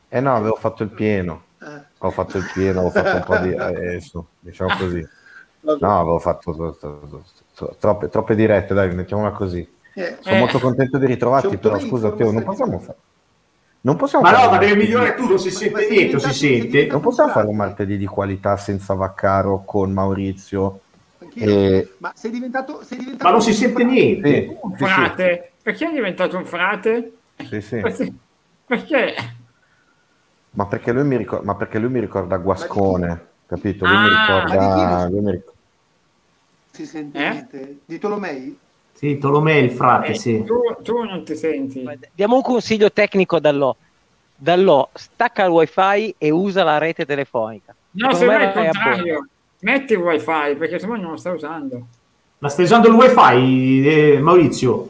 [0.09, 1.43] Eh no, avevo fatto il pieno.
[1.61, 3.53] Eh, Ho fatto il pieno, ho fatto un po' di...
[3.53, 5.07] eh, su, diciamo così.
[5.63, 7.23] No, avevo fatto tro- tro-
[7.55, 9.65] tro- troppe, troppe dirette, dai, mettiamola così.
[9.95, 10.39] eh, Sono Eh.
[10.39, 12.97] molto contento di ritrovarti, però scusa Teo, non possiamo fare...
[13.81, 16.33] Non possiamo Ma fare no, ma devi martedì- migliorare tu, non si sente niente, si
[16.33, 16.85] sente.
[16.87, 20.79] Non possiamo fare un martedì di qualità senza Vaccaro con Maurizio
[21.35, 21.95] e...
[21.99, 24.41] Ma sei diventato, sei diventato Ma non si sente niente.
[24.47, 24.83] Sì, Un sì.
[24.85, 25.51] frate.
[25.61, 27.13] Perché è diventato un frate?
[27.49, 27.79] Sì, sì.
[27.79, 28.13] Perché?
[28.65, 29.13] Perché?
[30.51, 33.85] Ma perché lui mi ricorda, ma perché lui mi ricorda Guascone, capito?
[33.85, 34.57] Lui mi Ah, ricorda...
[34.57, 35.51] di chi lui mi ric-
[36.73, 37.29] si sente Eh?
[37.29, 37.77] niente.
[37.85, 38.57] Di Tolomei?
[38.93, 40.43] Sì, Tolomei il frate, Eh, sì.
[40.43, 41.87] tu, tu non ti senti.
[42.13, 43.75] Diamo un consiglio tecnico dall'O.
[44.35, 47.75] Dall'O, stacca il wifi e usa la rete telefonica.
[47.91, 49.27] No, Secondo semmai me il contrario.
[49.59, 51.85] Metti il wifi perché semmai non lo sta usando.
[52.39, 54.89] Ma stai usando il wifi, eh, Maurizio?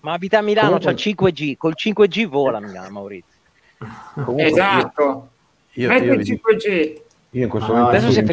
[0.00, 1.56] Ma abita a Milano, Comunque- c'ha il 5G.
[1.58, 3.36] Col 5G vola a Milano, Maurizio.
[4.14, 5.28] Comunque, esatto.
[5.74, 7.00] io, io, Metti io il vi dico- 5G.
[7.32, 8.26] Io in questo Ah, momento Adesso si è, è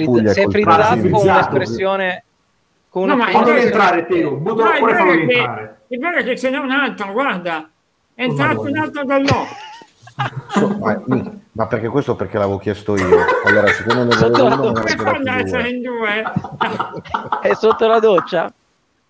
[0.49, 2.23] frizzato con un'espressione
[2.95, 4.38] con No, ma Fallo rientrare, Teo.
[4.38, 5.79] Butto Dai, fuori e fallo che- rientrare.
[5.89, 7.69] è vero che ce n'è un altro, guarda.
[8.13, 9.45] È entrato un altro dall'O.
[10.47, 11.01] So- ma,
[11.51, 13.17] ma perché questo perché l'avevo chiesto io.
[13.43, 15.69] Allora, siccome ne volevo uno, Come ad dati essere due.
[15.71, 16.23] in due?
[17.41, 18.53] è sotto la doccia.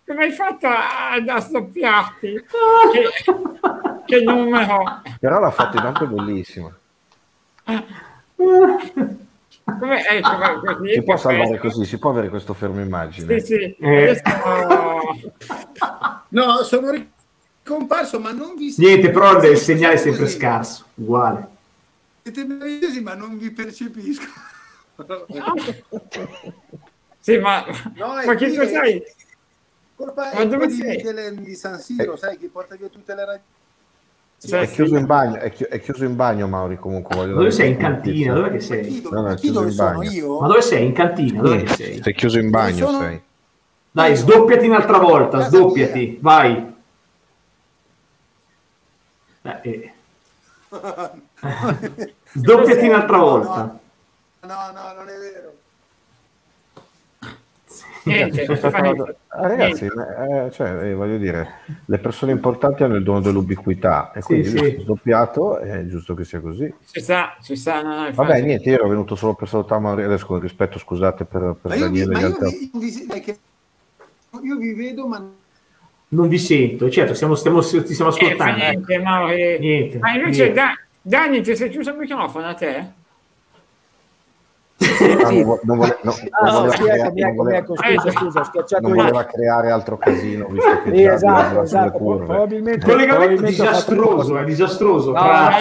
[0.07, 2.43] Come hai fatto a, a stoppiarti?
[2.91, 3.23] Che,
[4.03, 5.01] che numero?
[5.19, 6.75] Però l'ha fatto intanto bellissima.
[9.65, 13.39] Come, ecco, ma così, Si può salvare così, si può avere questo fermo immagine.
[13.39, 13.75] Sì, sì.
[13.79, 14.09] Eh.
[14.09, 14.21] Adesso...
[16.29, 20.85] No, sono ricomparso, ma non vi Niente, però il segnale è sempre scarso.
[20.95, 21.47] Uguale.
[22.21, 24.27] Siete meravigliosi, ma non vi percepisco.
[27.19, 29.03] Sì, ma, No, ma che cos'hai?
[29.95, 31.01] Colpa Ma dove di, sei?
[31.01, 33.45] delle- di San Siro, sai, che porta via tutte le radici.
[34.37, 37.15] Cioè, È chiuso in bagno, è, chi- è chiuso in bagno Mauri comunque.
[37.15, 37.69] Voglio Dove sei?
[37.71, 38.33] In cantina?
[38.33, 38.85] Dove che sei?
[38.85, 40.11] chi, No, no, è chi chiuso dove in sono bagno.
[40.11, 40.39] io?
[40.39, 40.85] Ma dove sei?
[40.85, 41.41] In cantina?
[41.41, 42.01] Dove che sei?
[42.03, 42.99] Sei chiuso in bagno, sono?
[42.99, 43.21] sei.
[43.91, 46.73] Dai, sdoppiati un'altra volta, Casa sdoppiati, vai.
[49.41, 49.93] Eh, eh.
[52.33, 53.79] Sdoppiati un'altra volta.
[54.41, 55.44] No, no, non è vero.
[58.05, 59.17] Niente, niente.
[59.29, 61.47] Ragazzi, eh, cioè, eh, voglio dire,
[61.85, 64.55] le persone importanti hanno il dono dell'ubiquità e Sì, quindi sì.
[64.57, 66.71] io sono sdoppiato, è giusto che sia così.
[66.87, 67.81] Ci sta, ci sta.
[67.81, 71.25] No, no, Vabbè, niente, io ero venuto solo per salutare Mauri, adesso con rispetto, scusate
[71.25, 72.37] per, per Ma io, vi, Daniele ma io,
[72.79, 73.37] vi, che-
[74.43, 75.27] io vi vedo, ma
[76.09, 78.55] Non vi sento, certo, stiamo, stiamo, ti stiamo Eh, ascoltando.
[78.57, 79.59] niente, Mauri.
[79.59, 80.53] Niente, Ma invece, niente.
[80.53, 83.03] Da- Dani, ti sei chiuso il microfono a te?
[85.13, 89.25] Non, vo- non vole- no, Ah, non sì, voleva, non ecco, scusa, scusa, schiacciato non
[89.25, 94.37] creare altro casino visto che Sì, già esatto, esatto, probabilmente, Collegamento probabilmente ho fatto disastroso,
[94.37, 95.11] è disastroso.
[95.11, 95.51] No, tra.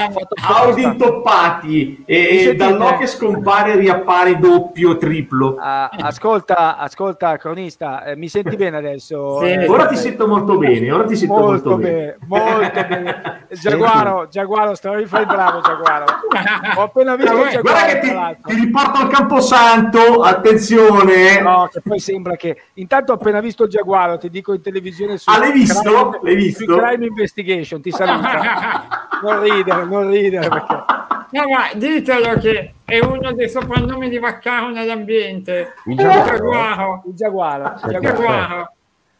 [0.47, 2.57] Audi intoppati e, e sentite?
[2.57, 5.57] dal no che scompare e riappare doppio, triplo.
[5.59, 9.39] Ah, ascolta, ascolta, cronista, eh, mi senti bene adesso?
[9.41, 9.47] Sì.
[9.47, 12.17] Eh, Ora ti sento molto bene, ora ti sento molto, molto bene.
[12.21, 13.47] bene, molto bene.
[13.55, 16.05] Giaguaro, Giaguaro, stavi fai il bravo, Giaguaro.
[16.77, 21.40] Ho appena visto il Guarda Giaguaro, che ti, ti riporto al camposanto, attenzione.
[21.40, 25.16] No, che poi sembra che intanto ho appena visto il Giaguaro, ti dico in televisione
[25.18, 25.81] su Ah, l'hai visto?
[26.11, 26.77] Crime, L'hai visto?
[26.77, 28.87] Crime Investigation, ti saluta.
[29.23, 30.85] non ridere, non ridere perché
[31.31, 35.75] No, ma ditelo che è uno dei soprannomi di Vaccaro nell'ambiente.
[35.87, 36.23] Il Giaguaro?
[36.35, 37.03] Giaguaro.
[37.07, 38.73] il Giaguaro, il Giaguaro.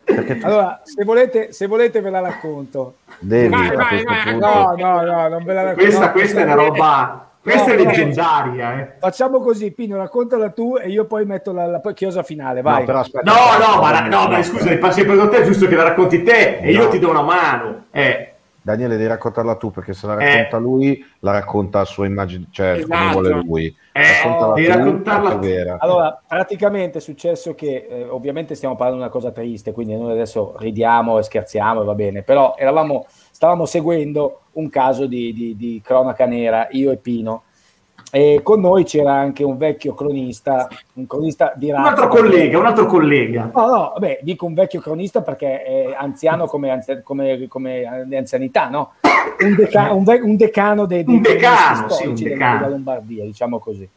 [0.05, 2.97] Tu Allora, se volete, se volete ve la racconto.
[3.19, 4.37] devi Vai, vai, vai.
[4.37, 5.83] No, no, no, non ve la racconto.
[5.83, 7.89] Questa, no, questa è una roba, questa è No, no.
[7.91, 8.81] leggendaria.
[8.81, 8.89] Eh.
[8.99, 12.81] Facciamo così, Pino, raccontala tu e io poi metto la, la chiosa finale, vai.
[12.81, 15.37] No, però aspetta, No, aspetta, no, ma, la- no, ma scusa, il passi per te
[15.37, 16.89] è giusto che la racconti te e io No.
[16.89, 17.85] ti do una mano.
[17.91, 18.31] Eh.
[18.65, 20.61] Daniele devi raccontarla tu perché se la racconta Eh.
[20.61, 23.13] lui la racconta a sua immagine, cioè come Esatto.
[23.13, 23.77] vuole lui.
[23.93, 25.77] Eh, Raccontala devi tu, raccontarla è vera.
[25.81, 30.13] Allora, praticamente è successo che eh, ovviamente stiamo parlando di una cosa triste, quindi noi
[30.13, 33.05] adesso ridiamo e scherziamo e va bene, però eravamo,
[33.35, 37.43] stavamo seguendo un caso di, di- di cronaca nera, io e Pino,
[38.13, 41.89] e con noi c'era anche un vecchio cronista, un cronista di Un razza.
[41.89, 43.51] altro collega, un altro collega.
[43.53, 47.85] No, no, vabbè, dico un vecchio cronista perché è anziano come, anzi- come, come
[48.17, 48.93] anzianità, no?
[49.41, 52.59] Un, deca- un ve- un decano dei, dei Un decano, sì, un decano.
[52.59, 53.89] della Lombardia, diciamo così.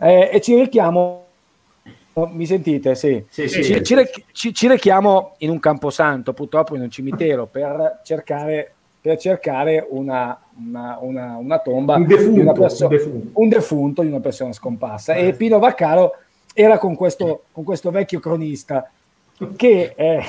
[0.00, 1.24] Eh, e ci richiamo,
[2.32, 2.94] mi sentite?
[2.94, 3.24] Sì.
[3.28, 3.62] Sì, sì.
[3.62, 3.96] Ci, ci
[4.32, 10.38] ci- ci rechiamo in un camposanto, purtroppo in un cimitero, per cercare, per cercare una,
[10.68, 13.40] una- una- una tomba Un di una defunto, perso- un defunto.
[13.40, 15.14] un defunto di una persona scomparsa.
[15.14, 16.12] E Pino Vaccaro
[16.54, 18.90] era con questo, con questo vecchio cronista
[19.56, 20.20] che, eh,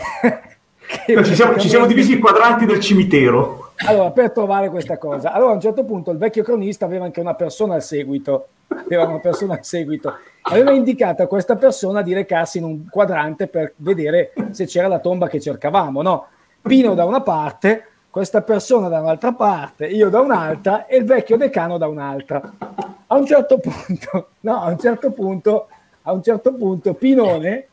[1.05, 3.62] che Ci siamo, ci siamo divisi i quadranti del cimitero.
[3.77, 7.19] Allora, per trovare questa cosa, allora a un certo punto il vecchio cronista aveva anche
[7.19, 12.13] una persona al seguito, aveva una persona al seguito, aveva indicato a questa persona di
[12.13, 16.27] recarsi in un quadrante per vedere se c'era la tomba che cercavamo, no?
[16.61, 21.35] Pino da una parte, questa persona da un'altra parte, io da un'altra e il vecchio
[21.35, 22.41] decano da un'altra.
[23.07, 25.67] A un certo punto, no, a un certo punto,
[26.03, 27.67] a un certo punto Pinone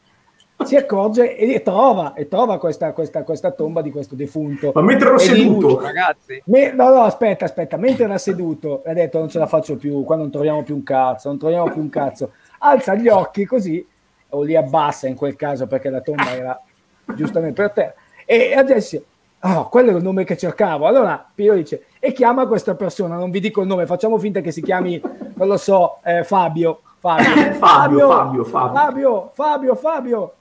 [0.65, 4.73] si accorge e trova, e trova questa, questa, questa tomba di questo defunto.
[4.75, 8.93] Ma mentre E di- seduto, Ragazzi, Me- no, no, aspetta, aspetta, mentre era seduto, ha
[8.93, 11.81] detto non ce la faccio più, qua non troviamo più un cazzo, non troviamo più
[11.81, 12.33] un cazzo.
[12.59, 13.87] Alza gli occhi così,
[14.31, 16.61] o li abbassa in quel caso perché la tomba era
[17.15, 17.95] giustamente per terra,
[18.25, 19.03] e adesso,
[19.41, 20.87] oh, quello è il nome che cercavo.
[20.87, 24.53] Allora Pio dice, e chiama questa persona, non vi dico il nome, facciamo finta che
[24.53, 25.01] si chiami,
[25.35, 26.81] non lo so, eh, Fabio.
[27.01, 28.75] Fabio, Fabio, Fabio, Fabio.
[28.75, 30.33] Fabio, Fabio, Fabio.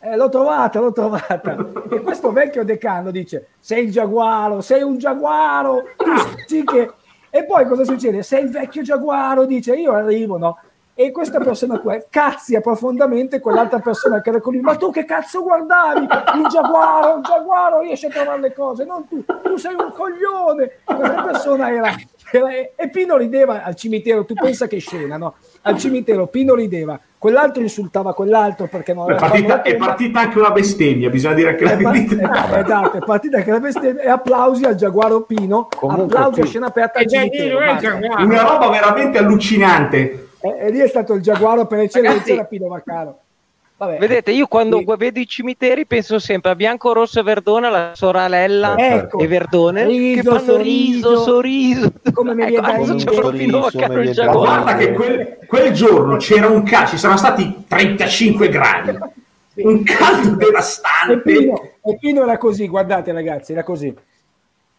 [0.00, 1.56] Eh, l'ho trovata, l'ho trovata.
[1.90, 5.84] E questo vecchio decano dice: Sei il giaguaro, sei un giaguaro.
[6.46, 6.92] Sì che...
[7.30, 8.22] E poi cosa succede?
[8.22, 10.58] Sei il vecchio giaguaro, dice: Io arrivo, no?
[11.00, 15.04] e questa persona qua cazzia profondamente quell'altra persona che era con lui ma tu che
[15.04, 19.74] cazzo guardavi il giaguaro il giaguaro riesce a trovare le cose non tu tu sei
[19.74, 21.94] un coglione questa persona era,
[22.32, 25.36] era e Pino rideva al cimitero tu pensa che scena no?
[25.62, 30.50] al cimitero Pino rideva quell'altro insultava quell'altro perché non È partita, è partita anche una
[30.52, 32.46] bestemmia, bisogna dire anche la è, par- verità.
[32.48, 36.46] è- esatto, è partita anche la bestemmia e applausi al Giaguaro Pino Comunque, applausi a
[36.46, 37.02] scena aperta.
[37.04, 38.24] Giaguaro.
[38.24, 40.28] Una roba veramente allucinante.
[40.40, 43.18] e, e lì è stato il Giaguaro per eccellenza Ragazzi- Pino Vaccaro
[43.78, 43.98] Vabbè.
[43.98, 44.84] Vedete, io quando Sì.
[44.96, 49.20] vedo i cimiteri penso sempre a Bianco Rosso e Verdone, la sorella Ecco.
[49.20, 51.92] e Verdone che Riso, fanno riso, sorriso.
[52.12, 53.70] Come mi ecco, viene da adesso c'è Sorriso,
[54.12, 54.38] Giaguaro.
[54.40, 58.98] guarda che quel, quel giorno c'era un caldo, ci saranno stati 35 gradi,
[59.54, 63.94] un caldo e devastante, Pino, e Pino era così guardate ragazzi era così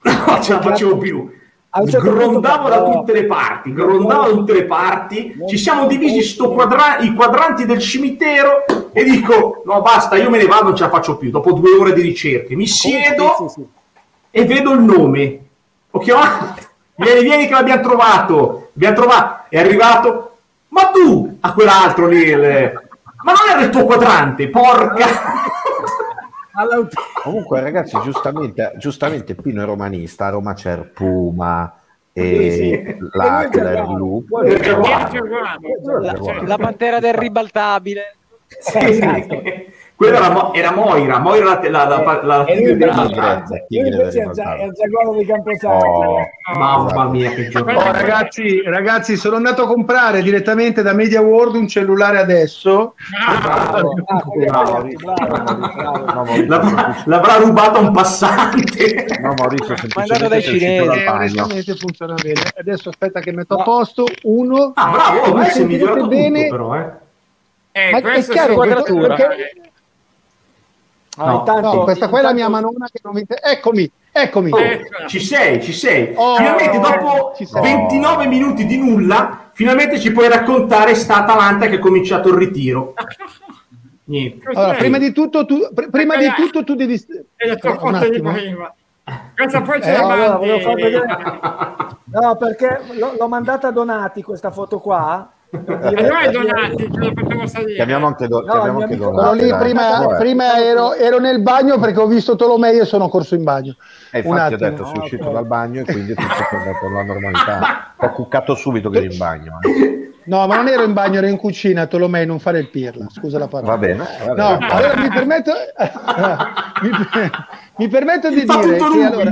[0.01, 1.29] non ce la facevo più.
[1.71, 6.23] Certo Grondavo punto- da tutte le parti, grondavo da tutte le parti, ci siamo divisi
[6.23, 10.75] sto quadra- i quadranti del cimitero e dico no basta, io me ne vado, non
[10.75, 13.67] ce la faccio più, dopo due ore di ricerche, mi siedo Sì, sì, sì.
[14.31, 15.39] e vedo il nome.
[15.91, 16.55] Ho chiamato,
[16.95, 18.69] vieni, vieni che l'abbiamo trovato.
[18.73, 20.37] Abbiamo trovato, è arrivato,
[20.69, 22.81] ma tu, a quell'altro lì, il-
[23.21, 25.05] ma non era il tuo quadrante, porca.
[27.21, 31.73] Comunque, ragazzi, giustamente, giustamente Pino è romanista, a Roma c'è il Puma
[32.13, 32.97] e Sì, sì.
[33.95, 34.41] lupo.
[34.41, 38.15] La, la pantera del ribaltabile.
[38.47, 39.41] esatto.
[39.99, 42.77] Quella era, Mo- era Moira, Moira la, la, la, la, E lui
[43.67, 44.71] tigre invece è il, del Gia- è il Balcano.
[44.71, 47.89] Giaguaro di Camposanto Oh, Mamma mia, che giornata.
[47.89, 52.93] Oh, ragazzi, ragazzi, sono andato a comprare direttamente da Media World un cellulare adesso.
[53.27, 53.81] Ah, è
[57.05, 59.05] L'avrà, rubato un passante.
[59.19, 61.07] no, Maurizio Mandato dai semplicemente sei uscito cinesi.
[61.09, 62.41] onestamente funziona bene.
[62.57, 64.05] Adesso aspetta che metto a posto.
[64.23, 64.71] Uno.
[64.75, 66.43] Ah, bravo, oh, Ma si è migliorato bene?
[66.47, 66.89] tutto però, eh.
[67.73, 69.15] eh, Ma è chiaro quadratura.
[69.15, 69.51] perché-
[71.21, 73.25] Ah, No, intanto- No, questa qua è la mia manona che non mi...
[73.27, 74.51] Eccomi, eccomi.
[74.51, 74.57] Oh,
[75.07, 76.13] ci sei, ci sei.
[76.15, 77.61] Oh, finalmente dopo ci sei.
[77.61, 82.93] 29 minuti di nulla, finalmente ci puoi raccontare sta Atalanta che ha cominciato il ritiro.
[84.05, 84.47] Niente.
[84.53, 86.97] Allora, prima di tutto tu, pr- prima di tutto tu devi...
[87.35, 88.73] Prima.
[89.35, 94.79] Questa poi ce Eh, la allora, No, perché l'ho, l'ho mandata a Donati questa foto
[94.79, 95.29] qua.
[95.51, 97.73] Dire- Donati, ce la facciamo salire.
[97.75, 102.07] Chiamiamo anche, do- No, chiamiamo anche lì prima, prima ero, ero nel bagno perché ho
[102.07, 103.75] visto Tolomei e sono corso in bagno.
[104.11, 106.85] E Un infatti ho detto, sei Ah, uscito dal bagno e quindi tutto è tornato
[106.85, 107.93] alla normalità.
[107.97, 109.57] Ho cuccato subito che eri in bagno.
[109.61, 109.97] eh.
[110.25, 113.39] No, ma non ero in bagno, ero in cucina, Tolomei, non fare il pirla, scusa
[113.39, 113.71] la parola.
[113.71, 114.05] Va bene.
[114.27, 114.71] va No, bene.
[114.71, 115.51] allora mi permetto,
[116.83, 116.89] mi,
[117.77, 119.31] mi permetto di Fa dire che allora,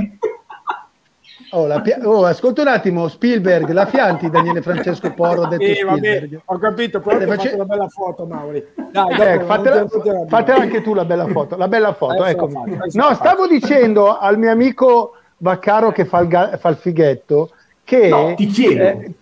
[1.50, 5.82] oh, la Pia- oh, ascolta un attimo, Spielberg, la Fianti, Daniele Francesco Porro, detto Sì,
[5.82, 6.40] vabbè, Spielberg.
[6.44, 8.66] ho capito, però ho face- fatto una bella foto, Mauri.
[8.90, 10.26] Dai, Eh, dopo, fatela, non ti arrabbiare.
[10.28, 13.46] fatela anche tu la bella foto, la bella foto, la faccio, adesso No, la stavo
[13.46, 17.50] dicendo al mio amico Vaccaro che fa il, ga- fa il fighetto
[17.84, 18.82] che, No, ti chiedo.
[18.82, 19.12] eh,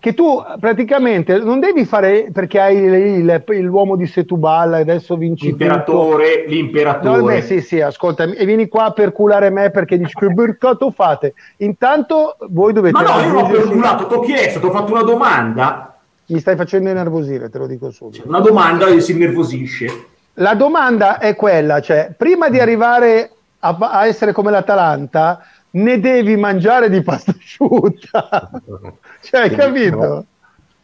[0.00, 5.16] che tu praticamente non devi fare perché hai il- il- l'uomo di Setubal e adesso
[5.16, 5.64] vinci tutto.
[5.64, 7.22] L'imperatore, No, l'imperatore.
[7.34, 11.34] beh, sì, sì, ascoltami, e vieni qua per culare me perché dici che mercato fate.
[11.58, 14.92] Intanto voi dovete Ma no, io non ho perculato, ti ho chiesto, ti ho fatto
[14.92, 15.92] una domanda.
[16.30, 18.28] mi stai facendo innervosire, te lo dico subito.
[18.28, 19.86] Una domanda e si innervosisce.
[20.34, 23.30] La domanda è quella, cioè, prima di arrivare
[23.60, 28.50] a, a essere come l'Atalanta, ne devi mangiare di pasta asciutta.
[29.22, 30.26] cioè, hai capito?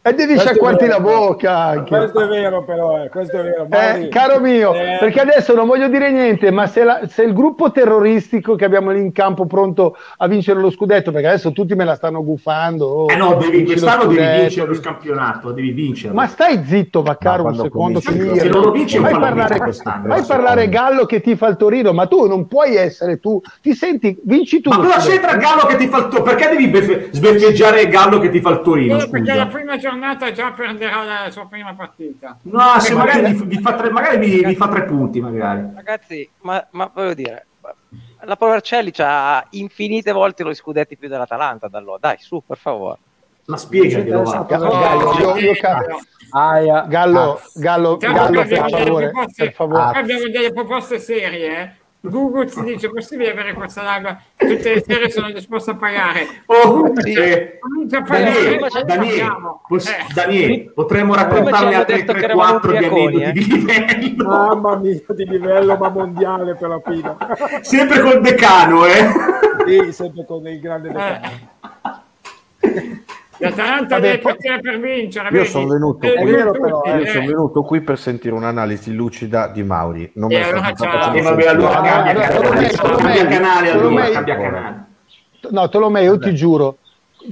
[0.07, 1.95] E devi sciacquarti la bocca anche.
[1.97, 3.67] Questo è vero, però, eh, questo è vero.
[3.71, 7.33] Eh, caro mio, Eh, perché adesso non voglio dire niente, ma se, la- se il
[7.33, 11.73] gruppo terroristico che abbiamo lì in campo pronto a vincere lo scudetto, perché adesso tutti
[11.73, 12.85] me la stanno gufando.
[12.85, 16.13] oh, Eh no, devi, quest'anno devi vincere lo vinci- campionato, devi vincere.
[16.13, 17.99] Ma stai zitto, Vaccaro, un secondo.
[18.03, 18.39] cominci-.
[18.39, 20.13] Se non lo vinci fallimento parlare, quest'anno.
[20.13, 23.41] fai parlare Gallo che ti fa il Torino, ma tu non puoi essere tu.
[23.59, 24.69] Ti senti, vinci tu.
[24.69, 26.23] Ma cosa c'entra il Gallo che ti fa il Torino?
[26.23, 28.99] Perché devi beffe- sbeffeggiare il Gallo che ti fa il Torino?
[28.99, 29.45] Eh, perché la Scusa.
[29.47, 29.93] prima giornata
[30.33, 32.37] già perderà la sua prima partita.
[32.43, 35.67] No, se magari vi, vi fa tre, magari vi, vi fa tre punti, magari.
[35.73, 37.45] Ragazzi, ma, ma voglio dire,
[38.21, 41.97] la Provercelli ha infinite volte lo scudetti più dell'Atalanta da allora.
[41.99, 42.97] Dai, su, per favore.
[43.47, 44.45] Ma spiegaglielo, va.
[44.47, 45.83] Gallo, io, io ca-
[46.31, 46.85] Aia.
[46.87, 49.99] Gallo, Gallo, Gallo, perché per abbiamo delle favore, proposte- per favore.
[49.99, 51.77] abbiamo delle proposte serie.
[52.05, 52.09] Eh.
[52.09, 56.91] Google ci dice possibile avere questa live tutte le serie sono disposto a pagare Oh,
[57.01, 57.13] Sì.
[57.13, 59.27] eh, comincia a pagare Daniele,
[59.69, 60.13] Eh.
[60.13, 64.27] Daniele, potremmo raccontarne eravamo 3-4 di aneddoti di livello.
[64.27, 67.17] Mamma mia, di livello ma mondiale però Pino.
[67.61, 69.07] Sempre col decano, eh.
[69.65, 71.29] Sì, sempre con il grande decano.
[72.59, 73.03] Eh,
[73.49, 75.29] L'Atalanta Vabbè, deve poi- partire per vincere.
[75.29, 76.97] Io sono venuto Eh, qui- È vero, però, eh.
[76.99, 80.11] Io sono venuto qui per sentire un'analisi lucida di Mauri.
[80.15, 81.11] Non E ne sono allora fatto ciao.
[81.11, 84.73] cambia canale, Tolomei, cambia Tolomei, canale, Tolomei.
[85.51, 86.77] No, Tolomeo, io ti giuro,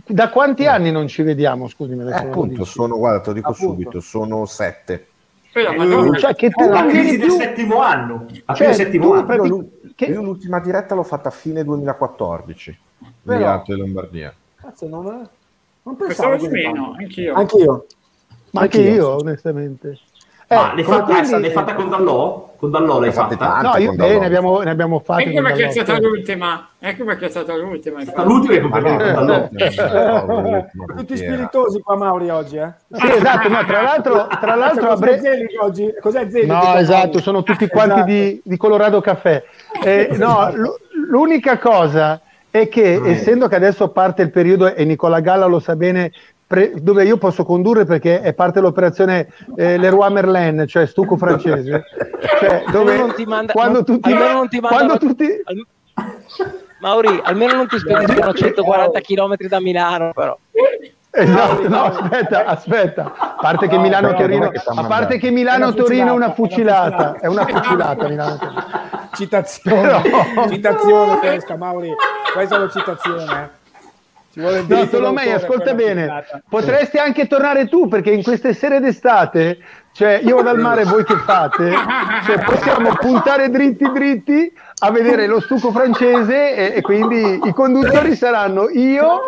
[0.06, 1.68] da quanti anni non ci vediamo?
[1.68, 3.72] Scusami, Eh, appunto, sono, guarda, te lo dico Appunto.
[3.74, 5.08] subito, sono sette.
[5.54, 6.18] Madonna.
[6.18, 8.26] Cioè, che tu La crisi del settimo anno.
[8.56, 9.46] Cioè, settimo anno.
[9.46, 12.76] l'u- che- io l'ultima diretta l'ho fatta a fine 2014,
[13.24, 14.34] Però- Milanto e Lombardia.
[14.60, 15.28] Cazzo, non,
[15.84, 17.34] non Pensavo pensavo di meno, anch'io.
[17.36, 17.86] Anch'io.
[18.52, 18.94] Ma anche Anch'io.
[18.94, 19.98] io, onestamente.
[20.48, 22.52] Eh, Ma l'hai fatta, quindi- l'hai fatta con Dallò?
[22.58, 23.36] Con Dallò l'hai fatta?
[23.36, 25.24] tante No, io bene, ne abbiamo, ne abbiamo fatte.
[25.24, 26.68] Ecco con perché è stata l'ultima.
[26.80, 28.00] Ecco perché è stata l'ultima.
[28.00, 29.14] È stata l'ultima che Ma
[30.24, 32.72] con Tutti spiritosi qua Mauri oggi, eh?
[32.92, 35.94] Sì, esatto, no, tra l'altro, tra l'altro a Cos'è Bre- Zelig oggi?
[36.00, 36.50] Cos'è Zelig?
[36.50, 38.12] No, esatto, sono tutti quanti Esatto.
[38.12, 39.44] di, di Colorado Caffè.
[39.84, 40.76] Eh, no, l-
[41.10, 42.22] l'unica cosa
[42.56, 46.12] è che, essendo che adesso parte il periodo, e Nicola Galla lo sa bene,
[46.46, 51.84] pre- dove io posso condurre perché è parte l'operazione eh, Leroy Merlin, cioè stucco francese,
[52.40, 55.42] cioè dove Almeno non ti manda- quando non- tutti, almeno non ti mandano- quando tutti
[55.46, 55.66] Al-
[56.80, 60.38] Mauri, almeno non ti spediscono a 140 km da Milano, però.
[61.16, 63.14] Esatto, no, aspetta, aspetta.
[63.16, 65.66] A parte che No, Milano però Torino, non è che t'ha a parte che Milano
[65.66, 68.40] È una Torino è una fucilata, è una fucilata Milano
[69.14, 71.94] Citazione, Però- citazione questa, Mauri.
[72.34, 73.62] Questa è una citazione, eh.
[74.32, 79.60] Ci vuole No, Tolomei, ascolta bene, potresti anche tornare tu perché in queste sere d'estate,
[79.94, 81.72] cioè io vado al mare, voi che fate?
[82.26, 88.16] Cioè, possiamo puntare dritti dritti a vedere lo stucco francese e, e quindi i conduttori
[88.16, 89.22] saranno io,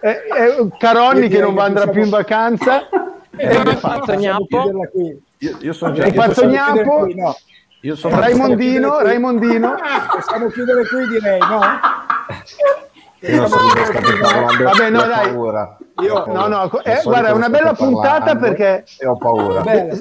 [0.00, 2.88] eh, eh, Caronni che non andrà più in vacanza,
[3.36, 4.44] Eh, e Gnappo.
[4.46, 5.22] chiuderla qui.
[5.38, 7.36] Io, io sono già E no.
[7.80, 9.74] io sono Raimondino, Raimondino.
[10.12, 11.60] Possiamo chiudere qui, direi, no?
[13.20, 14.62] Io non so di che state parlando.
[14.64, 15.28] Vabbè, no, dai.
[15.28, 15.76] paura.
[16.02, 19.60] Io- no, no, eh, guarda, è una bella puntata perché- E ho paura.
[19.60, 19.94] Bella.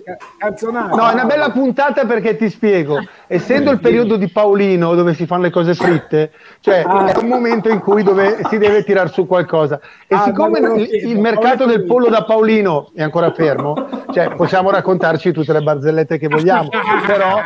[0.95, 5.27] No, è una bella puntata perché ti spiego, essendo il periodo di Paolino dove si
[5.27, 7.12] fanno le cose fritte, cioè Ah.
[7.13, 9.79] è un momento in cui dove si deve tirar su qualcosa.
[10.08, 14.71] E Ah, siccome il, il mercato del pollo da Paolino è ancora fermo, cioè possiamo
[14.71, 16.69] raccontarci tutte le barzellette che vogliamo,
[17.06, 17.39] però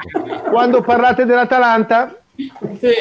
[0.49, 2.13] quando parlate dell'Atalanta
[2.79, 2.91] Sì.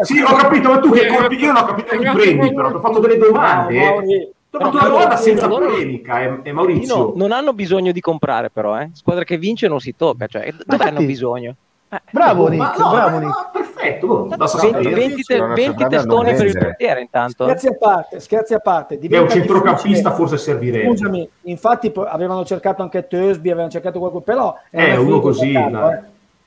[0.00, 2.76] Sì, ho capito, ma tu che colpi, io non ho capito chi prendi, però ti
[2.76, 3.74] ho fatto delle domande.
[3.78, 3.88] No, eh.
[3.90, 4.34] Mauri.
[4.50, 7.12] No, una domanda loro- senza loro- polemica, è, è No, Maurizio.
[7.16, 8.88] non hanno bisogno di comprare, però, eh.
[8.94, 10.26] Squadra che vince non si tocca.
[10.26, 11.54] Cioè, dove hanno bisogno?
[11.88, 13.28] Eh, bravo Nick, no, bravo Nick.
[13.30, 14.94] ma perfetto, boh, basta 20, sapere.
[14.94, 17.44] 20 te- Non 20 sapranno testoni per il portiere, intanto.
[17.44, 18.96] Scherzi a parte, scherzi a parte.
[18.98, 20.14] Beh, un centrocampista difficile.
[20.14, 20.86] forse servirebbe.
[20.88, 25.92] Scusami, infatti avevano cercato anche Tösby, avevano cercato qualcuno, però Eh, uno così, dai.
[25.92, 26.00] eh.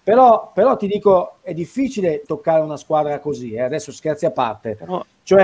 [0.04, 3.62] Però, però ti dico, è difficile toccare una squadra così, eh.
[3.62, 4.76] adesso scherzi a parte.
[4.76, 5.44] Però- Cioè,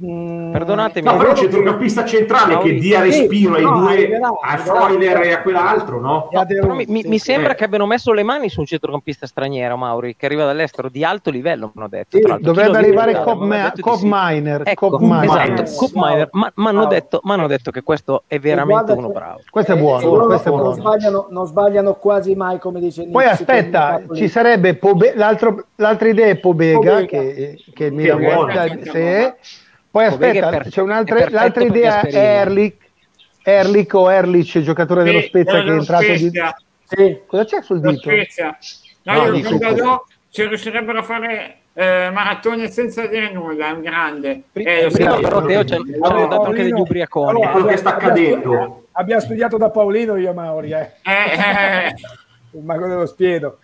[0.00, 4.28] mh, Perdonatemi, No, però vero un centrocampista centrale che dia respiro ai no, due, arriverà,
[4.40, 4.56] a.
[4.56, 6.28] Freuler e a quell'altro, no?
[6.74, 7.54] mi, mi- mi sembra Eh.
[7.56, 11.30] che abbiano messo le mani su un centrocampista straniero, Mauri, che arriva dall'estero di alto
[11.30, 12.16] livello, mi hanno detto.
[12.16, 12.24] Sì.
[12.40, 13.40] Dovrebbe arrivare Cobb?
[13.42, 14.08] Mi Ma- sì.
[14.10, 15.24] Miner, Ecco, Miner.
[15.24, 15.74] esatto, Miner.
[15.76, 16.28] Cobb Miner.
[16.32, 19.40] Ma mi hanno detto, detto che questo è veramente uno bravo.
[19.50, 20.74] Questo è E- buono, e loro questo è non, buono.
[20.76, 26.26] sbagliano, non sbagliano quasi mai, come dice Poi aspetta, ci sarebbe Pobe- l'altro- l'altra idea
[26.26, 27.06] è Pobega, Pobega.
[27.06, 28.18] che, che il Milan
[29.90, 32.14] Poi Pobega aspetta, per- c'è un'altra, l'altra idea è.
[32.14, 32.76] Erlich,
[33.42, 36.30] Erlich o Erlich, giocatore dello Sì, Spezia che è dello entrato di...
[36.84, 37.18] Sì.
[37.26, 38.02] Cosa c'è sul Lo dito?
[38.02, 38.58] Spezia.
[39.02, 39.58] No, No, io.
[39.58, 44.42] Dadò ci riuscirebbero a fare eh, maratone senza dire nulla, è un grande.
[44.52, 47.30] Eh, lo prima però Teo ci ha- ci hanno dato anche degli ubriaconi.
[47.30, 48.84] Allora, quello che sta accadendo.
[48.92, 50.92] Abbiamo studiato da Paolino io, Mauri, eh.
[51.02, 51.94] Eh, eh,
[52.52, 53.58] il mago dello spiedo.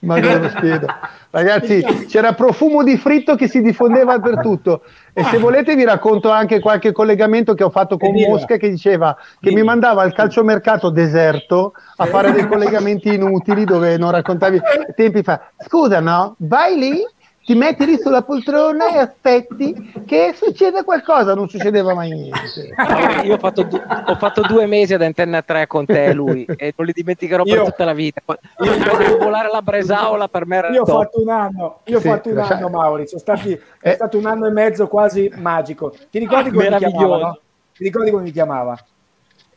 [0.00, 0.86] Ma non lo spiedo.
[1.30, 4.82] Ragazzi, c'era profumo di fritto che si diffondeva dappertutto.
[5.12, 8.28] E se volete vi racconto anche qualche collegamento che ho fatto con dilla.
[8.28, 13.96] Mosca che diceva che mi mandava al calciomercato deserto a fare dei collegamenti inutili dove
[13.96, 14.60] non raccontavi
[14.96, 15.40] tempi fa.
[15.58, 16.34] Scusa, no?
[16.38, 17.04] Vai lì,
[17.50, 19.74] ti metti lì sulla poltrona e aspetti
[20.06, 21.34] che succeda qualcosa.
[21.34, 22.70] Non succedeva mai niente.
[23.26, 26.44] Io ho fatto, du- ho fatto due mesi ad Antenna 3 con te e lui
[26.56, 28.20] e non li dimenticherò per Io- tutta la vita.
[28.62, 31.02] Io vedevo volare la Bresaola per me era Io ho top.
[31.02, 33.08] fatto un anno, io ho Sì, fatto un anno, Mauri.
[33.08, 33.92] Sono stati, è Eh.
[33.94, 35.92] stato un anno e mezzo quasi magico.
[36.08, 37.18] Ti ricordi come mi chiamava?
[37.18, 37.38] No?
[37.74, 38.78] Ti ricordi come mi chiamava?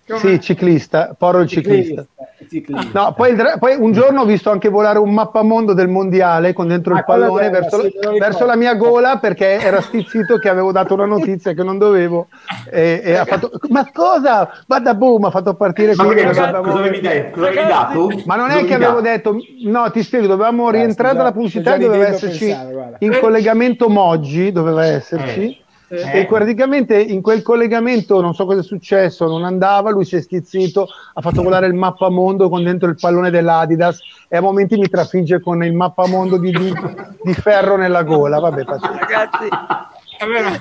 [0.06, 2.06] Sì, ciclista, Poro il ciclista.
[2.50, 3.00] Ciclista.
[3.00, 6.68] No, poi, il poi un giorno ho visto anche volare un mappamondo del mondiale con
[6.68, 8.18] dentro Ah, il pallone bella, verso, ricordo.
[8.18, 12.28] verso la mia gola perché era stizzito che avevo dato una notizia che non dovevo
[12.70, 14.50] e, e ha fatto ma cosa?
[14.68, 17.40] Vada boom, ha fatto partire Ma che dove cosa, cosa avevi detto?
[17.40, 18.10] Cosa avevi dato?
[18.26, 22.08] ma non è che avevo detto no ti spiego dovevamo rientrare dalla pubblicità e doveva
[22.08, 25.62] esserci pensare, in collegamento Moggi doveva esserci Eh.
[25.94, 26.22] Grazie.
[26.22, 30.22] E praticamente in quel collegamento non so cosa è successo, non andava, lui si è
[30.22, 34.90] stizzito, ha fatto volare il mappamondo con dentro il pallone dell'Adidas e a momenti mi
[34.90, 36.74] trafigge con il mappamondo di, di,
[37.22, 38.40] di ferro nella gola.
[38.40, 38.64] Vabbè.
[38.64, 39.48] Ragazzi,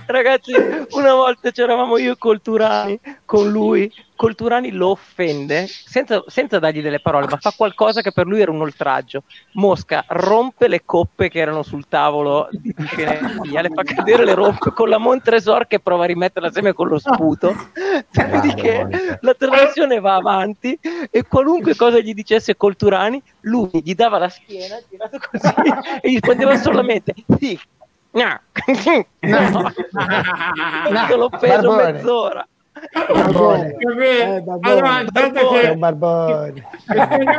[0.07, 0.53] Ragazzi,
[0.91, 3.91] una volta c'eravamo io col Turani, con lui,
[4.23, 8.41] col Turani lo offende, senza, senza dargli delle parole, ma fa qualcosa che per lui
[8.41, 9.25] era un oltraggio.
[9.55, 14.71] Mosca rompe le coppe che erano sul tavolo di sceneggia, le fa cadere, le rompe
[14.71, 17.53] con la Montresor che prova a rimetterla assieme con lo sputo.
[18.13, 20.79] Dopodiché la trasmissione va avanti
[21.11, 25.53] e qualunque cosa gli dicesse col Turani, lui gli dava la schiena, girato così,
[26.01, 27.59] e gli rispondeva solamente sì,
[28.13, 28.39] No.
[29.21, 29.73] no.
[30.91, 31.17] no.
[31.17, 32.47] l'ho preso mezz'ora.
[32.93, 33.77] Barbone.
[33.81, 34.71] Vabbè, Eh, Barbone.
[34.71, 36.67] allora, È che un barbone.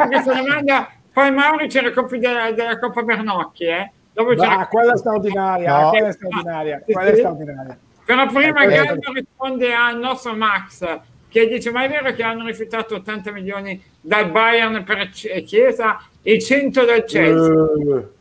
[0.08, 0.90] questa domanda.
[1.12, 3.92] Poi Mauri c'è la Coppa della, della Coppa Bernocchi, eh?
[4.14, 5.90] Dopo c'è Ah, la- quella straordinaria, No.
[5.90, 7.78] quella straordinaria, quella è straordinaria.
[8.06, 12.46] Però prima Eh, Gallo risponde al nostro Max che dice ma è vero che hanno
[12.46, 17.54] rifiutato 80 milioni dal Bayern per Chiesa e 100 dal Chelsea?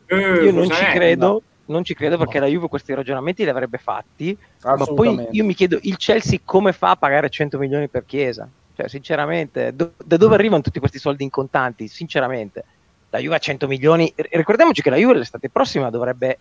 [0.07, 3.49] Eh, Eh, Io non ci credo, non ci credo perché la Juve questi ragionamenti li
[3.49, 7.87] avrebbe fatti, ma poi io mi chiedo il Chelsea come fa a pagare 100 milioni
[7.89, 8.49] per Chiesa?
[8.75, 11.87] Cioè, sinceramente, do- da dove arrivano tutti questi soldi in contanti?
[11.87, 12.65] Sinceramente,
[13.09, 16.39] la Juve a 100 milioni, r- ricordiamoci che la Juve l'estate prossima dovrebbe,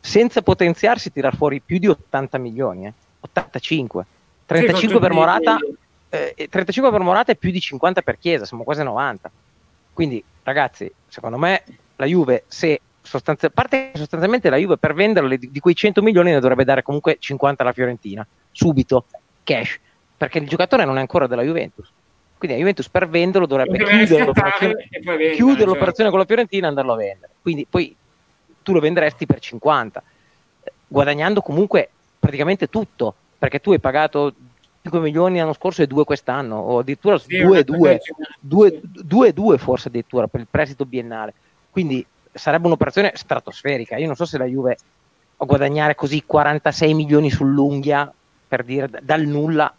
[0.00, 2.92] senza potenziarsi, tirar fuori più di 80 milioni, eh?
[3.20, 4.06] 85.
[4.44, 5.58] 35 Sì, per Morata,
[6.08, 9.30] eh, e 35 per Morata e più di 50 per Chiesa, siamo quasi a 90.
[9.92, 11.62] Quindi, ragazzi, secondo me
[11.96, 16.02] la Juve, se sostanzi- a parte sostanzialmente la Juve per venderlo di, di quei 100
[16.02, 19.06] milioni ne dovrebbe dare comunque 50 alla Fiorentina, subito,
[19.42, 19.78] cash,
[20.16, 21.90] perché il giocatore non è ancora della Juventus.
[22.36, 25.72] Quindi la Juventus per venderlo dovrebbe chiudere l'operazione, vendere, chiudere certo.
[25.72, 27.32] l'operazione con la Fiorentina e andarlo a vendere.
[27.42, 27.96] Quindi poi
[28.62, 30.02] tu lo venderesti per 50,
[30.62, 31.88] eh, guadagnando comunque
[32.18, 34.34] praticamente tutto, perché tu hai pagato
[34.82, 37.98] 5 milioni l'anno scorso e 2 quest'anno, o addirittura Sì, 2 una 2 cosa del
[37.98, 38.92] genere.
[39.02, 41.34] 2 2 forse addirittura per il prestito biennale.
[41.70, 42.04] Quindi
[42.38, 43.96] sarebbe un'operazione stratosferica.
[43.96, 44.76] Io non so se la Juve
[45.36, 48.12] a guadagnare così 46 milioni sull'unghia
[48.48, 49.72] per dire dal nulla.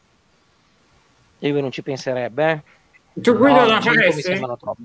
[1.40, 2.52] La Juve non ci penserebbe.
[2.52, 3.22] Eh?
[3.22, 4.22] Tu Guido No, la 100 mi faresti?
[4.22, 4.82] sembrano troppo.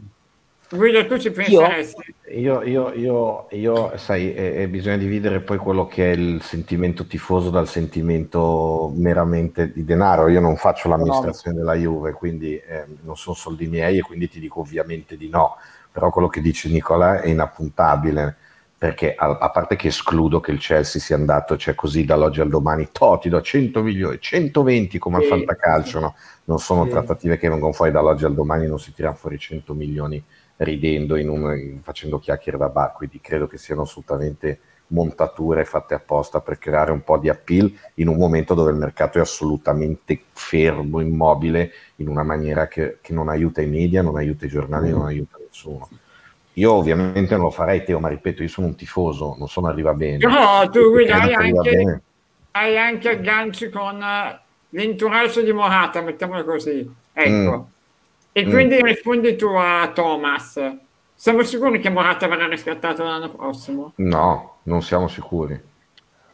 [0.71, 2.15] Guido tu ci penseresti?
[2.37, 7.07] Io, io, io, io sai, eh, eh, bisogna dividere poi quello che è il sentimento
[7.07, 10.29] tifoso dal sentimento meramente di denaro.
[10.29, 14.41] Io non faccio l'amministrazione della Juve, quindi eh, non sono soldi miei e quindi ti
[14.41, 15.57] dico ovviamente di no.
[15.95, 18.35] Però quello che dice Nicola è inappuntabile,
[18.77, 22.49] perché a, a parte che escludo che il Chelsea sia andato, cioè così dall'oggi al
[22.49, 25.29] domani, to, ti do 100 milioni, 120 come al Sì.
[25.29, 26.17] fantacalcio, no?
[26.47, 26.91] Non sono Sì.
[26.91, 30.21] trattative che vengono fuori dall'oggi al domani, non si tirano fuori 100 milioni
[30.57, 34.59] ridendo in un- in- facendo chiacchiere da bar, quindi credo che siano assolutamente
[34.95, 39.19] montature fatte apposta per creare un po' di appeal in un momento dove il mercato
[39.19, 44.47] è assolutamente fermo, immobile, in una maniera che, che non aiuta i media, non aiuta
[44.47, 45.89] i giornali, non aiuta nessuno.
[46.55, 49.93] Io ovviamente non lo farei, Teo, ma ripeto, io sono un tifoso, non sono arriva
[49.93, 50.19] bene.
[50.19, 52.03] Però tu credo hai anche,
[52.53, 53.99] hai anche agganci con
[54.69, 56.89] l'entourage di Morata, mettiamolo così.
[57.13, 57.57] Ecco.
[57.59, 57.73] Mm.
[58.37, 58.51] E Mm.
[58.51, 60.61] quindi rispondi tu a Thomas.
[61.25, 63.95] Siamo sicuri che Morata verrà riscattato l'anno prossimo?
[63.95, 65.59] No, non siamo sicuri.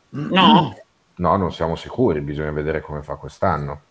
[0.08, 0.74] No,
[1.14, 3.82] No, non siamo sicuri, bisogna vedere come fa quest'anno.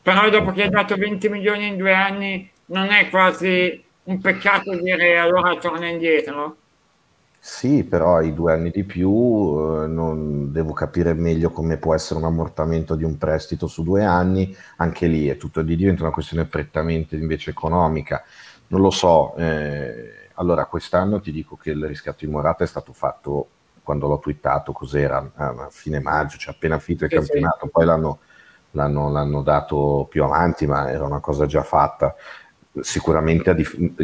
[0.00, 4.76] però dopo che hai dato 20 milioni in due anni non è quasi un peccato
[4.76, 6.56] dire allora torna indietro?
[7.46, 9.10] Sì, però hai due anni di più,
[9.82, 14.02] eh, non devo capire meglio come può essere un ammortamento di un prestito su due
[14.02, 18.24] anni, anche lì è tutto di diventa una questione prettamente invece economica.
[18.74, 22.92] Non lo so, eh, allora quest'anno ti dico che il riscatto di Morata è stato
[22.92, 23.48] fatto
[23.84, 25.30] quando l'ho twittato, cos'era?
[25.36, 27.26] A fine maggio, cioè appena finito il Sì, sì.
[27.26, 28.18] campionato, poi l'hanno,
[28.72, 32.16] l'hanno- l'hanno dato più avanti, ma era una cosa già fatta.
[32.80, 33.54] Sicuramente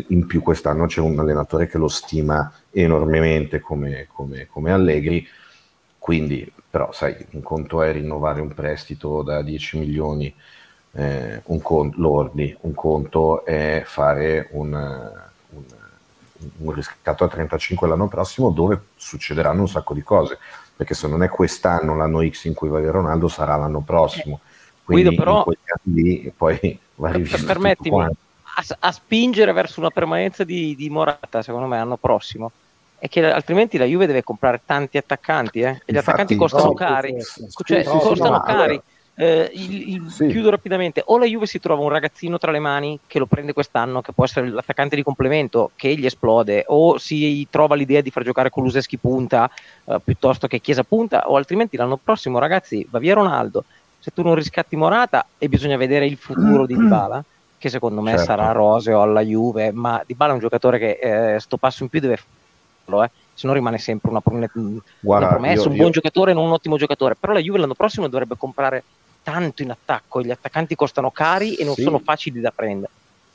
[0.08, 5.26] in più quest'anno c'è un allenatore che lo stima enormemente come, come- come Allegri,
[5.98, 10.32] quindi però sai, un conto è rinnovare un prestito da 10 milioni
[10.92, 15.64] eh, un con- lordi, un conto è fare un, eh, un-
[16.58, 20.38] un riscatto a 35 l'anno prossimo dove succederanno un sacco di cose,
[20.74, 24.40] perché se non è quest'anno l'anno X in cui va via Ronaldo sarà l'anno prossimo.
[24.82, 25.44] Quindi Guido, però-
[25.84, 28.12] lì poi va rivisto permettimi, a,
[28.78, 32.50] a spingere verso una permanenza di, di Morata, secondo me, l'anno prossimo.
[32.98, 35.68] È che altrimenti la Juve deve comprare tanti attaccanti, eh?
[35.68, 37.14] e gli Infatti, attaccanti costano no, cari.
[37.64, 38.82] Cioè, no, costano no, cari.
[39.14, 40.28] Eh, il- il- Sì.
[40.28, 41.02] Chiudo rapidamente.
[41.06, 44.12] O la Juve si trova un ragazzino tra le mani che lo prende quest'anno, che
[44.12, 48.48] può essere l'attaccante di complemento, che gli esplode, o si trova l'idea di far giocare
[48.48, 49.50] Kuluseschi punta
[49.84, 53.64] eh, piuttosto che Chiesa punta, o altrimenti l'anno prossimo, ragazzi, va via Ronaldo.
[53.98, 57.22] Se tu non riscatti Morata e bisogna vedere il futuro di Dybala,
[57.58, 58.24] che secondo me Certo.
[58.24, 62.00] sarà roseo alla Juve, ma Dybala è un giocatore che eh, sto passo in più
[62.00, 62.16] deve
[62.86, 63.10] farlo, eh.
[63.34, 66.46] se no rimane sempre una, prom- una Guarda, promessa, io- un io- buon giocatore, non
[66.46, 67.16] un ottimo giocatore.
[67.16, 68.82] Però la Juve l'anno prossimo dovrebbe comprare
[69.22, 71.82] tanto in attacco, gli attaccanti costano cari e non Sì.
[71.82, 72.92] sono facili da prendere.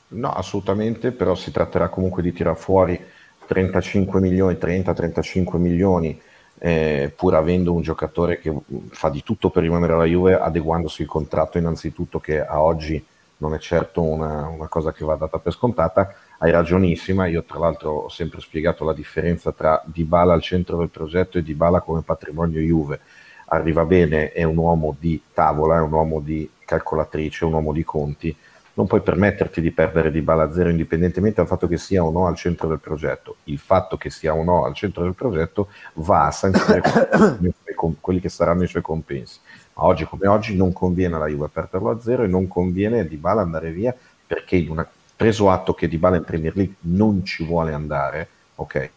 [0.08, 3.00] No, assolutamente, però si tratterà comunque di tirar fuori
[3.48, 6.20] 35 milioni, 30-35 milioni,
[6.60, 8.58] eh, pur avendo un giocatore che mm,
[8.92, 13.04] fa di tutto per rimanere alla Juve, adeguandosi il contratto innanzitutto, che a oggi
[13.38, 16.16] non è certo una, una cosa che va data per scontata.
[16.38, 20.90] Hai ragionissima, io tra l'altro ho sempre spiegato la differenza tra Dybala al centro del
[20.90, 23.00] progetto e Dybala come patrimonio Juve.
[23.48, 27.84] Arriva bene, è un uomo di tavola, è un uomo di calcolatrice, un uomo di
[27.84, 28.36] conti,
[28.76, 32.12] non puoi permetterti di perdere di bala a zero indipendentemente dal fatto che sia o
[32.12, 33.38] no al centro del progetto.
[33.46, 36.82] Il fatto che sia o no al centro del progetto va a sancire
[38.02, 39.40] quelli che saranno i suoi compensi.
[39.76, 43.04] Ma oggi come oggi non conviene alla Juve perderlo a zero e non conviene a
[43.04, 43.96] Dybala andare via
[44.28, 48.90] perché in una- preso atto che Dybala in Premier League non ci vuole andare, ok?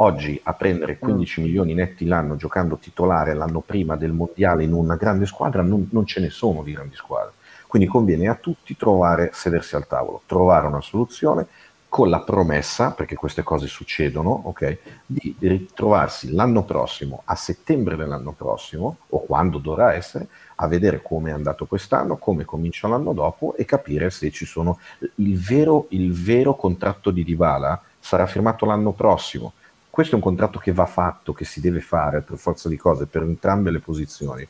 [0.00, 4.94] Oggi a prendere 15 milioni netti l'anno giocando titolare l'anno prima del mondiale in una
[4.94, 7.32] grande squadra non, non ce ne sono di grandi squadre.
[7.66, 11.48] Quindi conviene a tutti trovare, sedersi al tavolo, trovare una soluzione
[11.88, 18.32] con la promessa, perché queste cose succedono, ok, di ritrovarsi l'anno prossimo, a settembre dell'anno
[18.32, 23.56] prossimo, o quando dovrà essere, a vedere come è andato quest'anno, come comincia l'anno dopo
[23.56, 24.78] e capire se ci sono
[25.16, 29.54] il vero, il vero contratto di Dybala sarà firmato l'anno prossimo.
[29.98, 33.06] Questo è un contratto che va fatto, che si deve fare per forza di cose,
[33.06, 34.46] per entrambe le posizioni.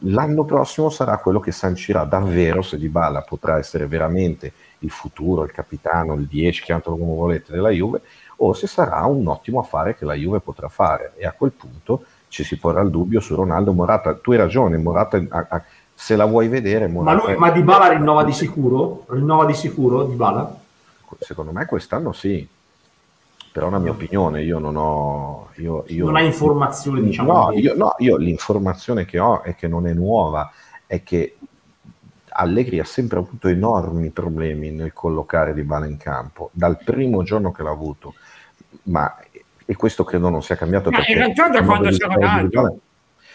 [0.00, 5.50] L'anno prossimo sarà quello che sancirà davvero se Dybala potrà essere veramente il futuro, il
[5.50, 8.02] capitano, il 10, chiamatelo come volete, della Juve,
[8.36, 11.14] o se sarà un ottimo affare che la Juve potrà fare.
[11.16, 14.12] E a quel punto ci si porrà il dubbio su Ronaldo Morata.
[14.12, 15.64] Tu hai ragione, Morata, ha- ha-
[15.94, 19.06] se la vuoi vedere, Ma, Morata, lui, ma Dybala rinnova di sicuro?
[19.08, 20.60] Rinnova di sicuro Dybala?
[21.18, 22.46] secondo me quest'anno sì.
[23.52, 25.50] Però è una mia opinione, io non ho...
[25.56, 27.32] Io, io- Non hai informazioni, diciamo.
[27.32, 30.50] No, di- io, no, io l'informazione che ho è che non è nuova,
[30.86, 31.36] è che
[32.34, 37.52] Allegri ha sempre avuto enormi problemi nel collocare Di Bala in campo, dal primo giorno
[37.52, 38.14] che l'ha avuto,
[38.84, 39.14] ma
[39.64, 42.50] e questo credo non sia cambiato Ma perché in realtà da quando di di Ronaldo.
[42.50, 42.80] Quando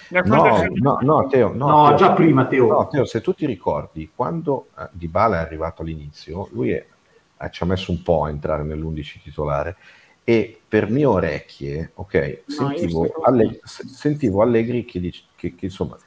[0.09, 1.95] No, no, no, Teo, no, No, Teo.
[1.97, 2.67] già prima, Teo.
[2.67, 6.85] No, Teo, se tu ti ricordi, quando eh, Dybala è arrivato all'inizio, lui è-
[7.39, 9.75] eh, ci ha messo un po' a entrare nell'11 titolare
[10.29, 15.65] e per mie orecchie, ok, sentivo, sto- Alle- se- sentivo Allegri che, dice, che, che,
[15.67, 15.97] insomma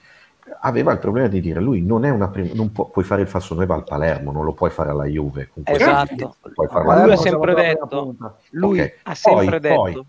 [0.61, 3.29] aveva il problema di dire lui non è una prim- non può- puoi fare il
[3.29, 5.49] falso 9 al Palermo, non lo puoi fare alla Juve.
[5.49, 6.37] con Esatto.
[6.43, 8.14] lui ha sempre detto,
[8.51, 10.07] lui Ok, ha sempre poi- detto, poi-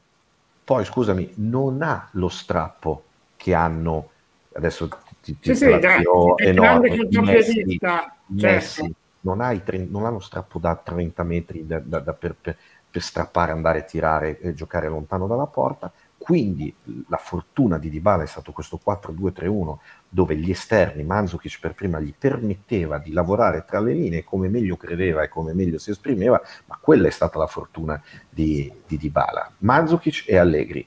[0.64, 3.03] Poi scusami, non ha lo strappo
[3.38, 4.09] che hanno
[4.53, 4.89] adesso
[5.22, 8.14] ti, ti, Sì, sì, dai, tiro è grande enorme, Messi, certo.
[8.28, 12.36] Messi non, ha i tre- non hanno strappo da 30 metri da- da- da- per,
[12.39, 12.57] per-
[12.91, 15.91] per strappare, andare a tirare e giocare lontano dalla porta.
[16.17, 16.71] Quindi
[17.07, 19.77] la fortuna di Dybala è stato questo 4-2-3-1
[20.07, 24.77] dove gli esterni, Mandzukic per prima, gli permetteva di lavorare tra le linee come meglio
[24.77, 29.51] credeva e come meglio si esprimeva, ma quella è stata la fortuna di, di Dybala.
[29.59, 30.85] Mandzukic e Allegri.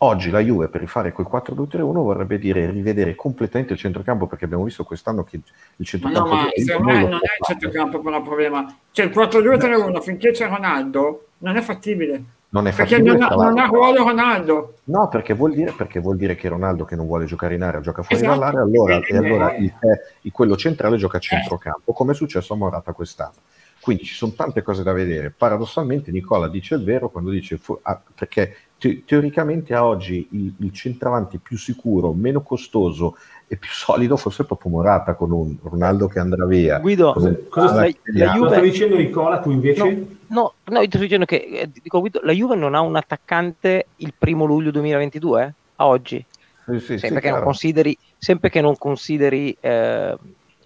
[0.00, 4.64] Oggi la Juve per rifare quel 4-2-3-1 vorrebbe dire rivedere completamente il centrocampo perché abbiamo
[4.64, 5.40] visto quest'anno che
[5.76, 8.78] il centrocampo no, ma secondo me non è il centrocampo per il problema.
[8.90, 12.24] Cioè il 4-2-3-1 finché c'è Ronaldo non è fattibile.
[12.48, 14.74] Non è Perché fattibile, non non ha ruolo Ronaldo.
[14.84, 17.80] No, perché vuol, dire, perché vuol dire che Ronaldo che non vuole giocare in area
[17.80, 18.38] gioca fuori Esatto.
[18.38, 19.62] dall'area, allora, e allora Eh.
[19.64, 19.74] il,
[20.22, 23.34] il- quello centrale gioca a centrocampo, come è successo a Morata quest'anno.
[23.80, 25.30] Quindi ci sono tante cose da vedere.
[25.36, 30.54] Paradossalmente Nicola dice il vero quando dice fu- ah, perché te- teoricamente a oggi il,
[30.58, 33.16] il centravanti più sicuro, meno costoso
[33.48, 36.78] e più solido forse è proprio Morata con un Ronaldo che andrà via.
[36.78, 38.24] Guido, Cosa- Cosa cosa stai- la?
[38.26, 40.06] Cosa Juve- stavi dicendo Nicola, tu invece?
[40.28, 42.96] No, no, io ti sto dicendo che eh, dico, Guido, la Juve non ha un
[42.96, 46.24] attaccante il primo luglio 2022 eh, a oggi.
[46.66, 50.16] Sì, sì, sì, sempre, che non consideri, sempre che non consideri eh,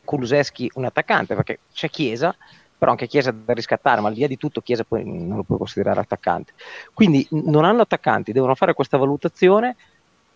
[0.02, 2.34] Kuluseschi un attaccante, perché c'è Chiesa,
[2.78, 5.42] però anche Chiesa da riscattare, ma al di là di tutto Chiesa poi non lo
[5.42, 6.54] puoi considerare attaccante.
[6.94, 9.76] Quindi non hanno attaccanti, devono fare questa valutazione.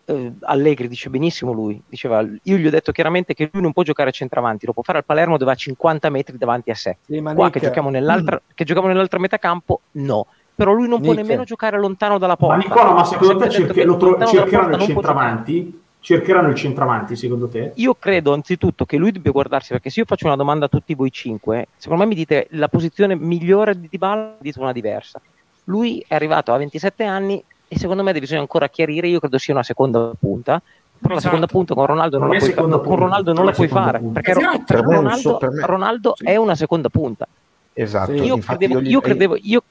[0.07, 3.82] Eh, Allegri dice benissimo lui, diceva, io gli ho detto chiaramente che lui non può
[3.82, 6.98] giocare a centravanti, lo può fare al Palermo dove ha 50 metri davanti a sé.
[7.07, 10.26] Sì, ma Qua che giochiamo, nell'altra, che giochiamo nell'altra metà campo, no.
[10.55, 11.22] Però lui non può Nick.
[11.22, 12.57] nemmeno giocare lontano dalla Ma porta.
[12.57, 15.82] Nicola, ma secondo te cerche- tro- cercheranno il può centravanti?
[16.05, 17.72] cercheranno il centravanti, secondo te?
[17.76, 20.94] Io credo anzitutto che lui debba guardarsi, perché se io faccio una domanda a tutti
[20.94, 25.18] voi cinque, secondo me mi dite la posizione migliore di Dybala, dite una diversa.
[25.64, 27.42] Lui è arrivato a 27 anni
[27.75, 31.20] e secondo me bisogna ancora chiarire, io credo sia una seconda punta, però la Esatto.
[31.20, 33.99] seconda punta con Ronaldo non, la puoi, seconda con punta, Ronaldo non la puoi fare,
[33.99, 34.20] punta.
[34.20, 34.62] perché Esatto.
[34.64, 37.27] Per Ronaldo, so- per me- Ronaldo è una seconda punta.
[37.72, 38.12] Esatto.
[38.12, 39.62] Io credevo, gli- io, credevo, io,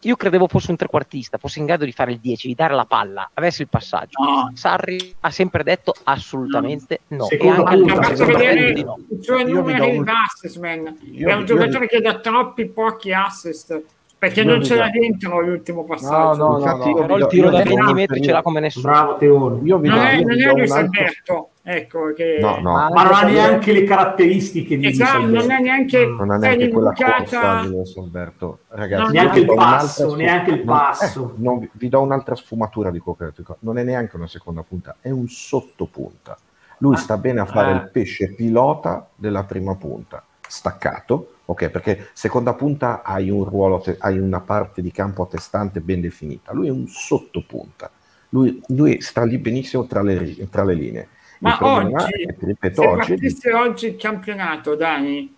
[0.00, 2.84] io credevo fosse un trequartista, fosse in grado di fare il 10, di dare la
[2.84, 4.22] palla, avesse il passaggio.
[4.22, 4.50] No.
[4.54, 7.24] Sarri ha sempre detto assolutamente no.
[7.28, 8.98] E Seconda anche punta, faccio vedere no.
[9.08, 10.98] i suoi Io numeri un- di assist, man.
[11.12, 13.80] Io- è un io- giocatore che dà troppi pochi assist
[14.26, 16.36] perché non ce l'ha do- dentro l'ultimo passaggio.
[16.46, 17.00] No, no, Infatti io no.
[17.02, 18.90] Però il do- tiro da vi do 20 un metri ce l'ha come nessuno.
[18.92, 19.60] Bravo Teone.
[19.64, 21.00] Io vi do, non è, io non è do Luis altro...
[21.00, 22.38] Alberto, ecco che...
[22.40, 25.38] No, no, Ma- Ma non ha neanche le caratteristiche di Esatto, Salvini.
[25.38, 28.58] non è neanche, non ha neanche quella corsa l'imbucata- di Luis Alberto.
[28.68, 31.32] Ragazzi, No, neanche il do passo, neanche il non- passo.
[31.36, 33.56] eh, non vi- do un'altra sfumatura di detto.
[33.60, 36.36] Non è neanche una seconda punta, è un sottopunta.
[36.78, 37.74] Lui sta bene a fare ah.
[37.76, 41.68] il pesce pilota della prima punta, staccato, ok?
[41.68, 46.00] Perché seconda punta hai un ruolo, te- hai una parte di campo a testante ben
[46.00, 46.52] definita.
[46.52, 47.90] Lui è un sottopunta.
[48.30, 51.08] Lui, lui sta lì benissimo tra le, tra le linee.
[51.38, 55.34] Ma oggi, è, ripeto, se oggi partisse oggi il campionato, Dani,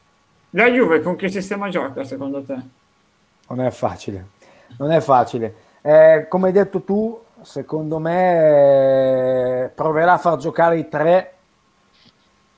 [0.50, 2.56] la Juve con che sistema gioca secondo te?
[3.48, 4.26] Non è facile,
[4.78, 5.54] non è facile.
[5.82, 11.32] Eh, come hai detto tu, secondo me eh, proverà a far giocare i tre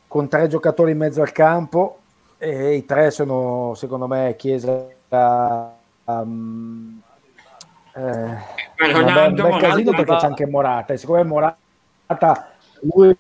[0.07, 1.98] con tre giocatori in mezzo al campo
[2.39, 4.87] e i tre sono, secondo me, Chiesa,
[6.05, 7.01] um,
[7.95, 8.35] eh, un
[8.77, 10.93] bel, casino Ronaldo, perché c'è anche Morata.
[10.93, 11.59] E siccome Morata,
[12.83, 13.17] lui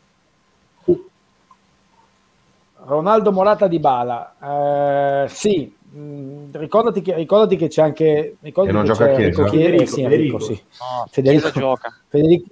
[2.84, 8.80] Ronaldo Morata di Bala, eh, sì, mh, ricordati che, ricordati che c'è anche ricordati E
[8.80, 9.40] non che gioca c'è Chiesa?
[9.42, 10.38] Enrico Chiesa, Federico, eh, sì, Federico.
[10.38, 10.62] sì.
[10.78, 11.42] No, Federico.
[11.42, 11.92] Chiesa gioca.
[12.08, 12.46] Federico,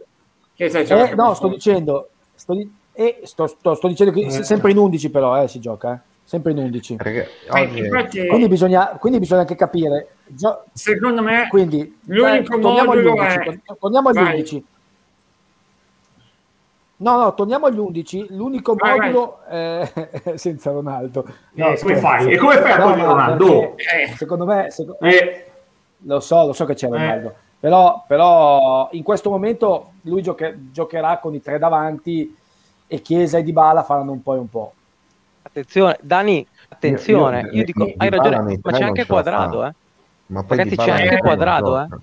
[0.54, 4.30] che sai, eh, gioca no, sto dicendo, sto, di- eh, sto- sto- sto dicendo che
[4.30, 6.96] se- sempre in 11 però eh, si gioca, eh, sempre in 11.
[6.96, 10.08] perché Eh, oggi- infatti, Quindi bisogna, quindi bisogna anche capire.
[10.26, 13.38] gio- secondo me, quindi l'unico eh, torniamo agli modulo 11.
[13.38, 14.32] è- to- Torniamo agli Vai.
[14.34, 14.64] 11.
[16.98, 18.26] No, no, torniamo agli 11.
[18.30, 19.88] L'unico Vai, modulo è
[20.36, 21.26] senza Ronaldo.
[21.52, 22.32] No, Eh, come fai?
[22.32, 23.74] E come fai a togliere no, Ronaldo?
[23.76, 24.16] perché Eh.
[24.16, 25.44] Secondo me, seco- Eh,
[25.98, 31.18] lo so, lo so che c'è Ronaldo, però, però in questo momento lui gioche- giocherà
[31.18, 32.34] con i tre davanti
[32.86, 34.72] e Chiesa e Dybala faranno un po' e un po'.
[35.60, 39.68] Attenzione, Dani, attenzione, Io- io, io- dico, Di- hai ragione, nei ma c'è anche fa.
[39.68, 39.72] eh.
[40.26, 42.00] Ma poi Ragazzi, Dybala c'è anche non Quadrado, gioca.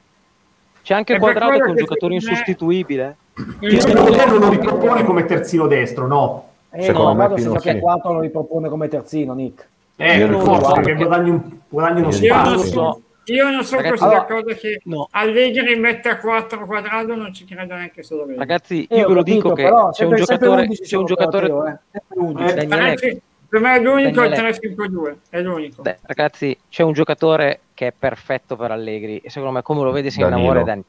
[0.81, 1.13] C'è anche
[1.59, 3.15] che è un giocatore insostituibile.
[3.59, 6.47] il secondo lo ripropone come terzino destro, no?
[6.71, 7.79] Eh, Secondo no, me se gioca a sì.
[7.79, 9.67] 4 lo ripropone come terzino, Nick.
[9.97, 12.57] Eh, Io per non forza, lo so, perché guadagni, un- guadagni uno Io Io non
[12.59, 13.01] Spazio.
[13.25, 15.07] io non so Ragazzi, così allora- d'accordo che No.
[15.11, 18.39] Allegri mette a 4 quadrato, non ci credo neanche se lo vedo.
[18.39, 21.05] Ragazzi, Eh, io ve lo capito, dico che però c'è un giocatore, 11 c'è un
[21.07, 21.79] sono giocatore, eh.
[21.91, 22.43] Sempre 11.
[22.43, 23.21] Eh, Daniele, Ragazzi,
[23.53, 24.57] per me è l'unico il Daniele.
[24.59, 25.83] 3-5-2, è l'unico.
[25.83, 29.91] Beh, ragazzi, c'è un giocatore che è perfetto per Allegri e secondo me come lo
[29.91, 30.83] vede si innamora è Dan-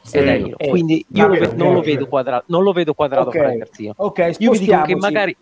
[0.00, 0.16] Sì.
[0.16, 0.56] è Danilo.
[0.56, 3.36] Eh, Quindi io lo Danilo, ve- non, lo vedo quadrato, non lo vedo quadrato Ok,
[3.36, 3.92] per il terzino.
[3.94, 5.36] ok, Io vi dico che magari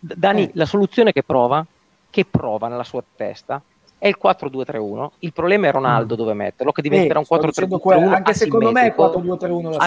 [0.00, 0.50] Dani, Eh.
[0.54, 1.64] la soluzione che prova,
[2.10, 3.62] che prova nella sua testa
[3.98, 5.12] è il 4-2-3-1.
[5.20, 8.34] Il problema è Ronaldo dove metterlo, che diventerà Eh, un sto dicendo quello, 4-3-1 anche
[8.34, 9.20] secondo me è asimmetrico.
[9.22, 9.84] 4-2-3-1 la sua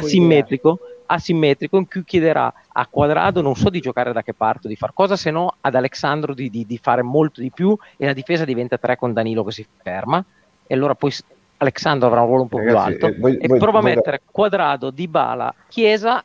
[1.11, 4.93] asimmetrico, in cui chiederà a Quadrado non so di giocare da che parte, di far
[4.93, 8.45] cosa, se no ad Alexandro di, di- di fare molto di più e la difesa
[8.45, 10.23] diventa 3 con Danilo che si ferma.
[10.67, 11.11] E allora poi
[11.57, 13.05] Alexandro avrà un ruolo un po' Ragazzi, più alto.
[13.07, 16.23] eh, voi- e voi- prova a voi- mettere Quadrado, Dybala, Chiesa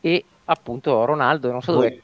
[0.00, 2.02] e appunto Ronaldo, non so Voi- dove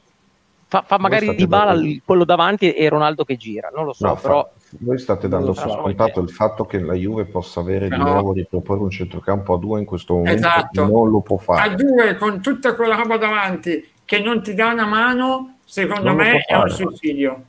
[0.67, 4.41] fa, fa magari Dybala quello davanti e Ronaldo che gira, non lo so, No, però
[4.43, 7.97] fa- voi state non dando per scontato il fatto che la Juve possa avere di
[7.97, 8.03] No.
[8.03, 10.85] nuovo di proporre un centrocampo a due in questo momento Esatto.
[10.87, 11.75] non lo può A fare.
[11.75, 16.31] due con tutta quella roba davanti che non ti dà una mano, secondo Non me
[16.39, 16.69] è un fare.
[16.71, 17.43] sussidio.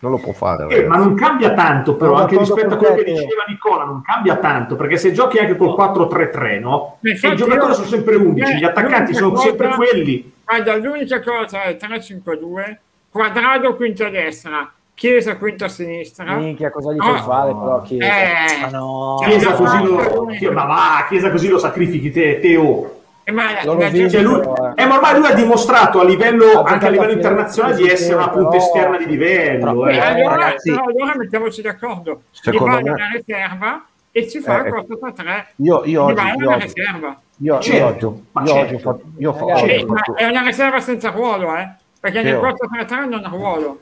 [0.00, 0.66] Non lo può fare.
[0.68, 4.02] Eh, ma non cambia tanto, però, Sono anche rispetto a quello che diceva Nicola, non
[4.02, 6.98] cambia tanto, perché se giochi anche col 4-3-3, no?
[7.00, 10.32] Infatti i giocatori io- sono sempre 11, eh, gli attaccanti sono sempre cosa- quelli.
[10.44, 12.78] Guarda, l'unica cosa è 3-5-2,
[13.10, 16.34] quadrado quinta a destra, chiesa quinta a sinistra.
[16.36, 17.04] Minchia, cosa gli No.
[17.04, 18.04] fai fare però Chiesa?
[18.06, 19.16] Eh, Ma no.
[19.24, 23.00] Chiesa la così lo, ma va, Chiesa così lo sacrifichi te, Teo.
[23.26, 23.74] Eh, ma Cioè,
[24.22, 24.82] lui, eh.
[24.82, 28.28] eh, ma ormai lui ha dimostrato a livello, anche a livello internazionale di essere una
[28.28, 29.88] punta però- esterna di livello.
[29.88, 29.94] eh.
[29.94, 32.22] Eh, allora, ragazzi- però allora mettiamoci d'accordo.
[32.30, 35.46] Secondo Dybala me- una riserva e ci fa Eh, 4-3.
[35.56, 37.16] Io, io oggi, è io una oggi, riserva.
[37.38, 38.06] io, io Certo,
[38.40, 38.60] io certo.
[38.62, 40.80] oggi ho fatto, io ho fa- Ragazzi, oggi ho Eh, ma fatto- è una riserva
[40.80, 41.68] senza ruolo, eh?
[42.00, 42.40] Perché nel Teo.
[42.40, 43.80] 4-3-3 non ha ruolo.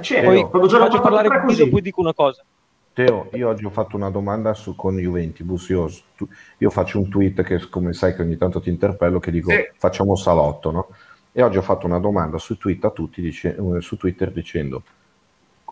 [0.00, 1.70] Certo, Poi quando faccio parlare 4-3 Guido, così.
[1.70, 2.44] poi dico una cosa.
[2.92, 5.68] Teo, io oggi ho fatto una domanda su, con Juventus.
[5.68, 6.28] Io, tu-
[6.58, 9.68] io faccio un tweet che, come sai, che ogni tanto ti interpello, che dico Sì.
[9.76, 10.88] facciamo salotto, no?
[11.32, 14.82] E oggi ho fatto una domanda su Twitter, a tutti, dice, eh, su Twitter dicendo,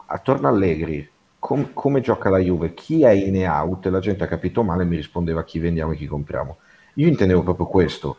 [0.06, 1.08] attorno a Allegri,
[1.38, 2.74] com- come gioca la Juve?
[2.74, 3.86] Chi è in e out?
[3.86, 6.56] E la gente ha capito male e mi rispondeva chi vendiamo e chi compriamo.
[6.94, 8.16] Io intendevo proprio questo.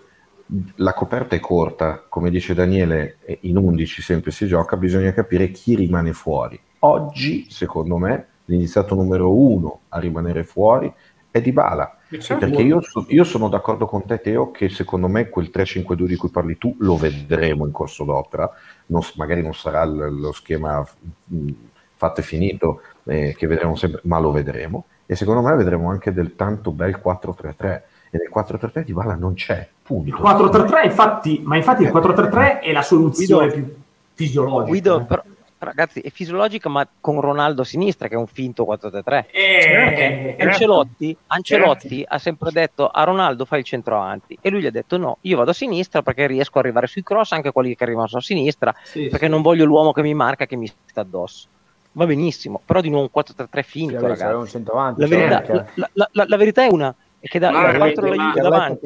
[0.75, 5.75] La coperta è corta, come dice Daniele, in 11 sempre si gioca, bisogna capire chi
[5.75, 6.59] rimane fuori.
[6.79, 10.93] Oggi, secondo me, l'iniziato numero uno a rimanere fuori
[11.31, 11.97] è Di Bala.
[12.07, 16.15] Perché io, so- io sono d'accordo con te, Teo, che secondo me quel 3-5-2 di
[16.15, 18.51] cui parli tu lo vedremo in corso d'opera.
[18.87, 20.85] Non magari non sarà lo schema
[21.25, 21.49] mh,
[21.95, 24.85] fatto e finito, eh, che vedremo sempre, ma lo vedremo.
[25.07, 27.81] E secondo me vedremo anche del tanto bel 4-3-3.
[28.15, 30.07] E nel 4-3-3 Di Bala non c'è, punto.
[30.07, 33.75] Il 4-3-3, infatti, ma infatti il 4-3-3 è la soluzione Guido- più
[34.13, 34.67] fisiologica.
[34.69, 35.03] Guido, eh.
[35.05, 35.23] però,
[35.57, 39.25] ragazzi, è fisiologica, ma con Ronaldo a sinistra, che è un finto 4-3-3.
[39.31, 44.61] Eh, Perché Ancelotti, Ancelotti ha sempre detto a Ronaldo fai il centro avanti e lui
[44.61, 47.51] gli ha detto no, io vado a sinistra perché riesco ad arrivare sui cross anche
[47.51, 49.31] quelli che arrivano a sinistra sì, perché sì.
[49.31, 51.47] non voglio l'uomo che mi marca che mi sta addosso.
[51.95, 54.33] Va benissimo, però di nuovo un 4-3-3 finto, Sì, ragazzi.
[54.35, 56.93] un centravanti, La verità, c'era la, la- la- la verità è una,
[57.23, 58.85] è che da, reparto della ma- Juve davanti,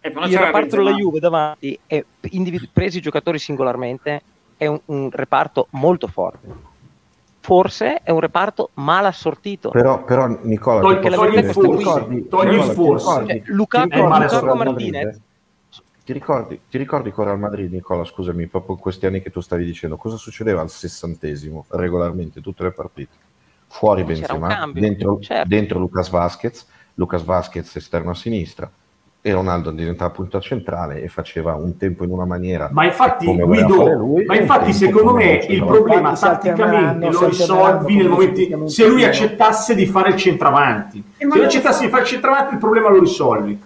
[0.00, 0.92] E però il reparto della.
[0.92, 4.22] Juve davanti è individu- presi i giocatori singolarmente
[4.56, 6.74] è un, un reparto molto forte.
[7.40, 9.70] Forse è un reparto mal assortito.
[9.70, 13.08] Però, però Nicola, Togli- il forse, ti ricordi- togli il forse.
[13.08, 15.20] ricordi- Cioè, Lukaku, Lukaku con Real Martinez Madrid?
[16.06, 18.04] Ti ricordi, ti ricordi con Real Madrid, Nicola?
[18.04, 22.62] Scusami, proprio in questi anni che tu stavi dicendo, cosa succedeva al sessantesimo regolarmente tutte
[22.62, 23.16] le partite?
[23.66, 25.48] Fuori Benzema, dentro, certo.
[25.48, 26.64] dentro Lucas Vasquez,
[26.98, 28.70] Lucas Vasquez esterno a sinistra
[29.20, 33.88] e Ronaldo diventava punta centrale e faceva un tempo in una maniera Ma infatti, Guido,
[33.92, 39.74] lui, ma infatti secondo me il problema tatticamente lo risolvi nel momento se lui accettasse
[39.74, 41.02] di fare il centravanti.
[41.18, 43.60] Se lui non accettasse di fare il centravanti il problema lo risolvi.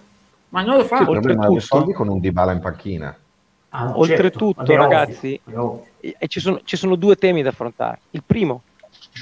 [0.48, 0.98] Ma non lo fa.
[0.98, 3.16] Il problema lo Oltretutto- risolvi con un Dybala in panchina.
[3.72, 6.26] Ah, no, Oltretutto, certo, vabbè, ragazzi, ovvio, ovvio.
[6.26, 8.00] ci sono, ci sono due temi da affrontare.
[8.10, 8.62] Il primo,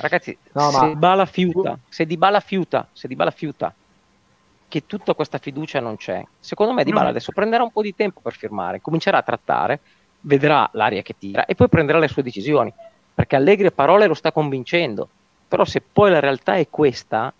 [0.01, 3.75] ragazzi, No, se ma- Dybala fiuta, se Dybala fiuta, se Dybala fiuta
[4.69, 7.11] che tutta questa fiducia non c'è, secondo me Dybala No.
[7.11, 9.81] adesso prenderà un po' di tempo per firmare, comincerà a trattare,
[10.21, 12.73] vedrà l'aria che tira e poi prenderà le sue decisioni,
[13.15, 15.09] perché Allegri a parole lo sta convincendo,
[15.49, 17.33] però se poi la realtà è questa,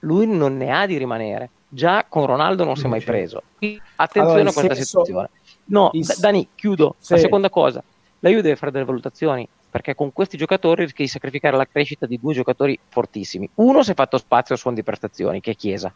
[0.00, 1.50] lui non ne ha di rimanere.
[1.70, 3.42] Già con Ronaldo non si è mai preso.
[3.58, 5.28] Quindi attenzione Allora, a questa senso- situazione.
[5.66, 6.94] No, il- Da- Dani, chiudo.
[6.98, 7.12] Sì.
[7.14, 7.82] La seconda cosa,
[8.20, 12.06] la Juve deve fare delle valutazioni perché con questi giocatori rischi di sacrificare la crescita
[12.06, 13.48] di due giocatori fortissimi.
[13.56, 15.92] Uno si è fatto spazio a suon di prestazioni, che è Chiesa.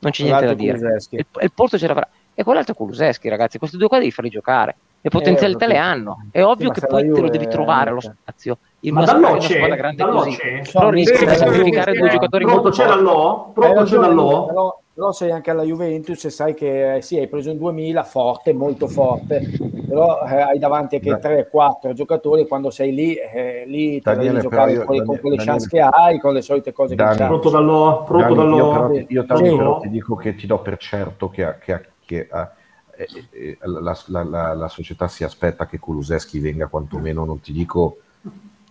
[0.00, 0.78] Non c'è niente da dire.
[1.10, 2.08] Il, il posto ce l'avrà.
[2.34, 3.58] E quell'altro è Kuluseschi, ragazzi.
[3.58, 4.76] Questi due qua devi farli giocare.
[5.02, 5.92] Le potenzialità le capito.
[5.92, 6.26] hanno.
[6.30, 8.58] È ovvio ma che poi te lo devi trovare lo spazio.
[8.80, 10.36] In Ma Dallò c'è, Dallò così.
[10.36, 10.62] c'è.
[10.72, 12.14] Però rischi sì, di sì, sacrificare sì, due sì.
[12.14, 12.86] giocatori Pronto molto c'è.
[12.86, 13.50] Dallò?
[13.52, 14.80] Pronto c'è Dallò?
[15.00, 18.52] Però, sei anche alla Juventus e sai che eh, sì, hai preso un 2000 forte,
[18.52, 19.48] molto forte,
[19.88, 21.48] però eh, hai davanti anche Beh.
[21.50, 25.20] 3-4 giocatori quando sei lì, eh, lì te Daniele, devi giocare io- con, con Daniele-
[25.20, 27.26] quelle Daniele- chance che hai, con le solite cose Dani, che c'hai.
[27.28, 28.04] Pronto Dallò?
[28.04, 28.70] Pronto Dani, io Dallò?
[28.88, 29.56] però, io Dani, Sì.
[29.56, 34.22] però ti dico che ti do per certo che, che- che, eh, eh, la, la-
[34.24, 37.96] la- la società si aspetta che Kuluseschi venga quantomeno, non ti dico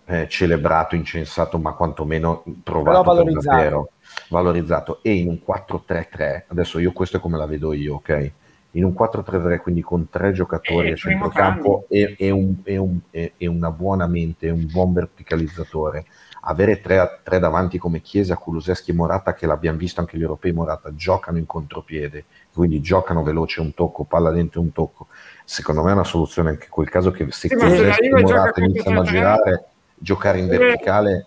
[0.06, 3.90] eh, celebrato, incensato, ma quantomeno provato davvero,
[4.30, 5.00] valorizzato.
[5.02, 8.32] E in un 4-3-3, adesso io questo è come la vedo io, ok?
[8.74, 13.00] In un 4-3-3, quindi con tre giocatori Eh, a centrocampo e, e un- e un-
[13.10, 16.06] e- una buona mente, e un buon verticalizzatore,
[16.42, 20.52] avere tre, tre davanti come Chiesa, Kuluseschi e Morata, che l'abbiamo visto anche gli europei,
[20.52, 25.08] Morata giocano in contropiede, quindi giocano veloce un tocco, palla dentro un tocco.
[25.46, 28.60] Secondo me è una soluzione anche in quel caso che se Sì, Kuluseschi e Morata
[28.62, 29.66] iniziano a 4-3-3, girare,
[29.98, 30.58] giocare in Sì.
[30.58, 31.26] verticale,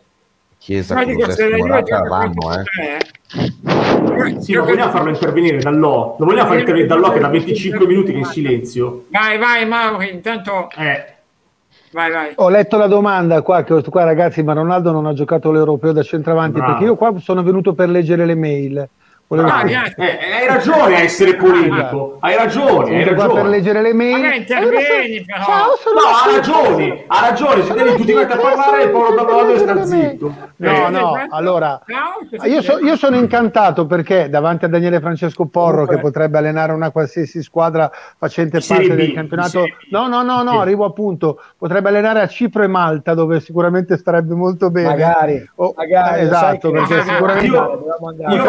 [0.62, 2.62] Chiesa, Ma dico, se la Juve Morata gioca vanno, eh.
[3.34, 6.14] 4-3-3, Sì, ma vogliamo farlo intervenire Dallò?
[6.16, 9.06] Lo vogliamo far intervenire Dallò che da 25 minuti che è in silenzio?
[9.08, 11.04] Vai, vai, Mauri, intanto Eh,
[11.90, 12.32] vai, vai.
[12.36, 16.04] Ho letto la domanda qua, che qua ragazzi, ma Ronaldo non ha giocato l'europeo da
[16.04, 16.70] centravanti Bravo.
[16.70, 18.88] perché io qua sono venuto per leggere le mail.
[19.32, 20.18] Volevo Ah, grazie.
[20.20, 22.18] eh, hai ragione a essere polemico.
[22.20, 23.48] Hai ragione, hai qua per ragione.
[23.48, 24.34] leggere le mail.
[24.34, 25.42] Intervieni, però.
[25.44, 27.62] Ciao, sono No, ha ragione, ha ragione.
[27.62, 30.34] Se devi tutti quanti a parlare, Paolo Dallò deve stare zitto.
[30.56, 31.34] No, Eh, no, questo?
[31.34, 35.98] allora Ciao, cosa io, so- io sono incantato perché davanti a Daniele Francesco Porro che
[35.98, 39.64] potrebbe allenare una qualsiasi squadra facente parte del campionato.
[39.92, 41.40] No, no, no, no, arrivo appunto.
[41.56, 44.88] Potrebbe allenare a Cipro e Malta dove sicuramente starebbe molto bene.
[44.88, 47.82] Magari, Oh, magari, eh, esatto, perché sicuramente io-
[48.28, 48.42] io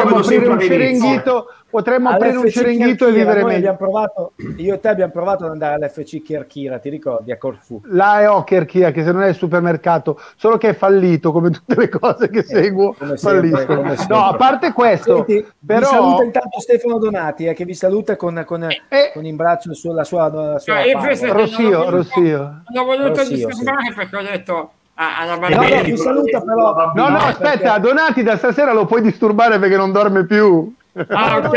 [0.78, 3.69] lo potremmo aprire sempre un Cerenghito e vivere noi meglio.
[3.69, 7.82] abbiamo provato, io e te abbiamo provato ad andare all'FC Kirkira, ti ricordi, a Corfu.
[7.86, 11.76] Là è Occherchia, che se non è il supermercato, solo che è fallito, come tutte
[11.76, 14.15] le cose che seguo, Eh, come sempre, come sempre.
[14.15, 15.88] No, a parte questo, Senti, vi però...
[15.88, 19.11] saluta intanto Stefano Donati, eh, che vi saluta con, con, Eh.
[19.13, 22.38] con in braccio la sua, la sua Cioè, Rossio, non ho voluto- Rossio.
[22.38, 25.76] Non ho voluto Rossio, disturbare perché ho detto ah, alla No, bambina.
[25.78, 26.91] no, vi saluta però.
[26.96, 30.74] No, no, aspetta, Donati da stasera lo puoi disturbare perché non dorme più.
[31.10, 31.50] Ah, ok, no.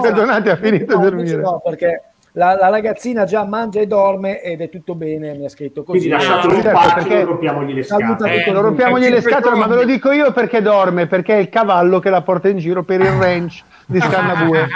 [0.00, 1.36] Perché Donati ha finito No, di dormire.
[1.36, 5.48] no, perché la, la ragazzina già mangia e dorme ed è tutto bene, mi ha
[5.48, 5.98] scritto così.
[6.08, 8.44] Quindi lasciatelo in certo, pace, perché- non rompiamogli le scatole.
[8.44, 11.48] Eh, Non rompiamogli le scatole, ma ve lo dico io perché dorme, perché è il
[11.48, 14.68] cavallo che la porta in giro per il ranch di Scannabue.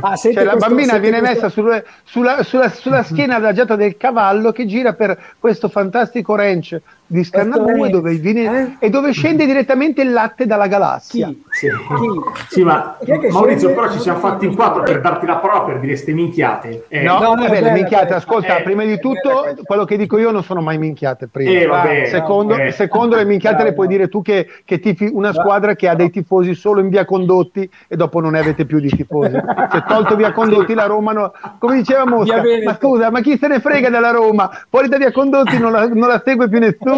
[0.00, 3.74] Ah, Cioè la questo- bambina senti viene questo- messa sul- sulla, sulla- sulla schiena adagiata
[3.74, 8.86] del cavallo che gira per questo fantastico ranch di Scannabue ranch, dove viene- eh?
[8.86, 11.26] e dove scende direttamente il latte dalla galassia.
[11.28, 11.42] Chi?
[11.50, 11.68] Sì.
[11.68, 12.54] Chi?
[12.54, 13.74] Sì, ma è Maurizio, scende?
[13.74, 16.84] però ci siamo fatti in quattro per darti la parola per dire ste minchiate.
[16.88, 19.40] Eh, No, No, no, è vabbè, le minchiate, ascolta, Eh, prima di è bella tutto,
[19.42, 19.62] questa.
[19.64, 21.28] quello che dico io non sono mai minchiate.
[21.28, 21.50] Prima.
[21.50, 22.04] Eh, vabbè.
[22.06, 22.70] Secondo, Eh.
[22.72, 26.10] secondo le minchiate le puoi dire tu che, che tifi una squadra che ha dei
[26.10, 29.32] tifosi solo in via Condotti e dopo non ne avete più di tifosi.
[29.70, 33.46] Se tolto via Condotti la Roma, no- come diceva Mosca, ma scusa, ma chi se
[33.46, 34.50] ne frega della Roma?
[34.70, 36.92] Fuori da via Condotti non la, non la segue più nessuno.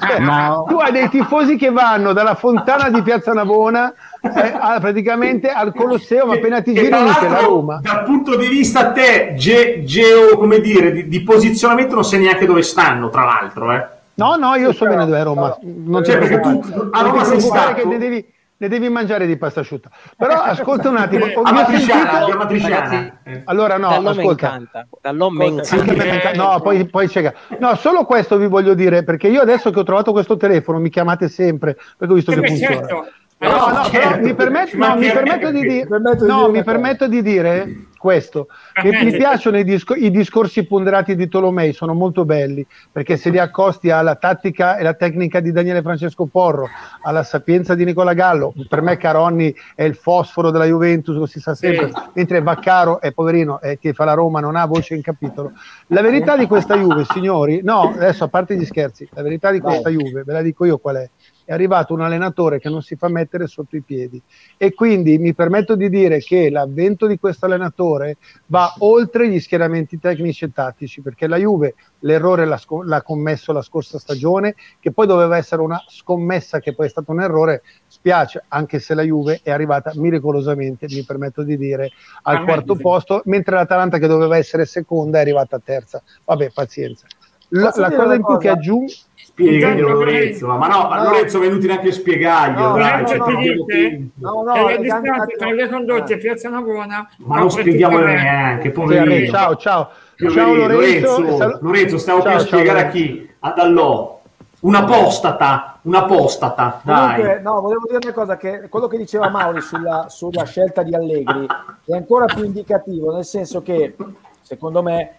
[0.00, 0.20] Cioè,
[0.68, 5.72] Tu hai dei tifosi che vanno dalla fontana di Piazza Navona eh, a- praticamente al
[5.74, 7.80] Colosseo, ma appena ti giri c'è la Roma.
[7.82, 12.46] Dal punto di vista te, ge- geo, come dire, di, di posizionamento non sai neanche
[12.46, 13.86] dove stanno, tra l'altro, eh.
[14.14, 15.56] No, no, io so però- bene dove è Roma.
[15.62, 17.74] Non Cioè, ti perché tu a Roma sei stato?
[17.74, 18.24] che ne devi,
[18.58, 19.88] ne devi mangiare di pasta asciutta.
[20.16, 21.24] Però ascolta un attimo.
[21.24, 22.68] ho- mi ho matriciana, sentito-.
[22.68, 23.42] Ragazzi, Eh.
[23.44, 24.46] Allora no, Dall'uomo ascolta.
[24.46, 24.86] incanta.
[25.00, 26.30] Dall'uomo Ascolta, incanta.
[26.30, 29.78] Eh, no, poi, poi c'è- No, solo questo vi voglio dire, perché io adesso che
[29.80, 32.74] ho trovato questo telefono mi chiamate sempre, perché ho visto che Beh, funziona.
[32.76, 33.06] certo.
[33.40, 35.22] No, Allora, no, certo, però mi, permetto, ci no, mi mancherebbe.
[35.22, 36.64] permetto di dire, Permetto di no, dire mi una cosa.
[36.64, 41.94] permetto di dire questo, che mi piacciono i, disco- i discorsi ponderati di Tolomei, sono
[41.94, 46.68] molto belli, perché se li accosti alla tattica e la tecnica di Daniele Francesco Porro,
[47.02, 51.38] alla sapienza di Nicola Gallo, per me Caronni è il fosforo della Juventus, lo si
[51.40, 52.00] sa sempre, Sì.
[52.14, 55.52] mentre Vaccaro è poverino e che fa la Roma, non ha voce in capitolo.
[55.88, 59.58] La verità di questa Juve, signori, no, adesso a parte gli scherzi, la verità di
[59.60, 61.10] questa Juve, ve la dico io qual è.
[61.48, 64.20] È arrivato un allenatore che non si fa mettere sotto i piedi
[64.58, 68.18] e quindi mi permetto di dire che l'avvento di questo allenatore
[68.48, 73.54] va oltre gli schieramenti tecnici e tattici perché la Juve l'errore l'ha, sco- l'ha commesso
[73.54, 77.62] la scorsa stagione che poi doveva essere una scommessa che poi è stato un errore
[77.86, 81.92] spiace anche se la Juve è arrivata miracolosamente mi permetto di dire
[82.24, 82.82] al Ah, quarto sì.
[82.82, 87.06] posto mentre l'Atalanta che doveva essere seconda è arrivata terza vabbè pazienza
[87.52, 88.38] la, la cosa in più cosa?
[88.38, 88.92] che aggiungo
[89.38, 91.02] Spiegaglielo Intanto- Lorenzo, ma no, ma No.
[91.10, 94.42] Lorenzo venuti neanche a spiegarglielo, No, dai, no, cioè, no, perdiamo no.
[94.42, 96.16] No, no, che le è distanze anche- tra le condotte eh.
[96.16, 99.30] e Piazza Navona Ma non spieghiamolo praticamente- neanche, poverino.
[99.30, 103.30] ciao ciao ciao Lorenzo Lorenzo, Sal- Lorenzo, stavo Ciao, per ciao, spiegare a chi?
[103.38, 104.16] Ad Allò.
[104.60, 107.42] Una postata, una postata, Comunque, dai.
[107.42, 111.46] no, volevo dire una cosa, che quello che diceva Mauri sulla, sulla scelta di Allegri
[111.84, 113.94] è ancora più indicativo, nel senso che,
[114.42, 115.17] secondo me,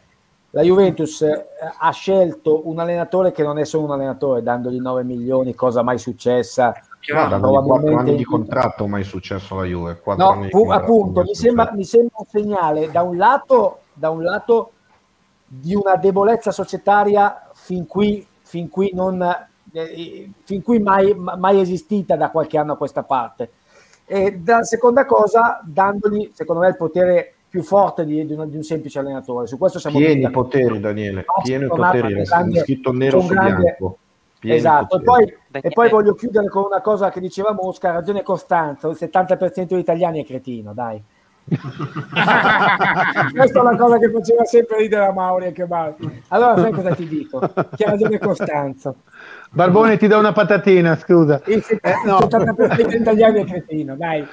[0.51, 1.45] la Juventus eh,
[1.77, 5.99] ha scelto un allenatore che non è solo un allenatore, dandogli 9 milioni, cosa mai
[5.99, 6.73] successa.
[6.99, 7.39] Chiaro.
[7.39, 10.01] Probabilmente anni di contratto mai successo alla Juve.
[10.17, 14.71] No, pu- appunto, mi sembra, mi sembra un segnale da un lato, da un lato
[15.45, 19.21] di una debolezza societaria fin qui, fin qui, non,
[19.71, 23.51] eh, fin qui mai, mai esistita da qualche anno a questa parte.
[24.05, 28.55] E da seconda cosa, dandogli, secondo me, il potere più forte di, di un, di
[28.55, 29.47] un semplice allenatore.
[29.47, 30.49] Su questo siamo Pieni d'accordo.
[30.49, 31.25] poteri, Daniele.
[31.43, 33.97] Pieni poteri, grande- scritto nero su grande- bianco.
[34.39, 37.93] Pieni Esatto, e poi, e poi voglio chiudere con una cosa che diceva Mosca, ha
[37.93, 41.03] ragione Costanzo, il 70% degli italiani è cretino, dai.
[41.49, 46.21] Questa è una cosa che faceva sempre ridere a Mauri e che Mauri.
[46.29, 47.39] Allora sai cosa ti dico?
[47.39, 48.95] Che ha ragione Costanzo.
[49.51, 52.19] Barbone ti do una patatina scusa Il Eh, no.
[52.19, 54.23] 70% degli italiani è cretino, dai.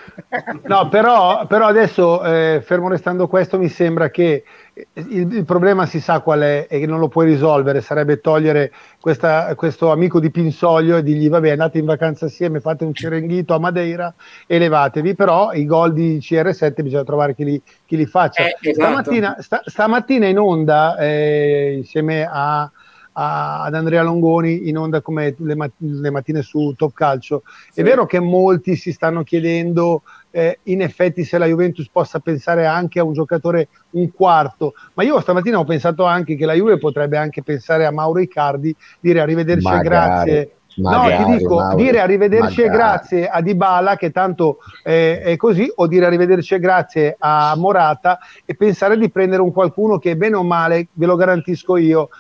[0.65, 4.45] No, però, però adesso, eh, fermo restando questo, mi sembra che
[4.93, 8.71] il, il problema si sa qual è e che non lo puoi risolvere, sarebbe togliere
[9.01, 13.55] questa- questo amico di Pinsoglio e dirgli vabbè andate in vacanza assieme, fate un cerenghito
[13.55, 14.13] a Madeira
[14.47, 18.43] e levatevi, però i gol di CR7 bisogna trovare chi li, chi li faccia.
[18.45, 18.87] Eh, esatto.
[18.87, 22.71] stamattina, sta- stamattina in onda, eh, insieme a
[23.19, 27.43] a- ad Andrea Longoni in onda come le, mat- le mattine su Top Calcio.
[27.73, 32.67] È vero che molti si stanno chiedendo eh, in effetti se la Juventus possa pensare
[32.67, 36.77] anche a un giocatore un quarto, ma io stamattina ho pensato anche che la Juve
[36.77, 39.89] potrebbe anche pensare a Mauro Icardi, dire arrivederci e Magari.
[39.89, 42.67] grazie no, ti dico, Mauro, dire arrivederci magari.
[42.67, 47.55] e grazie a Dybala che tanto eh, è così, o dire arrivederci e grazie a
[47.57, 52.11] Morata e pensare di prendere un qualcuno che bene o male, ve lo garantisco io,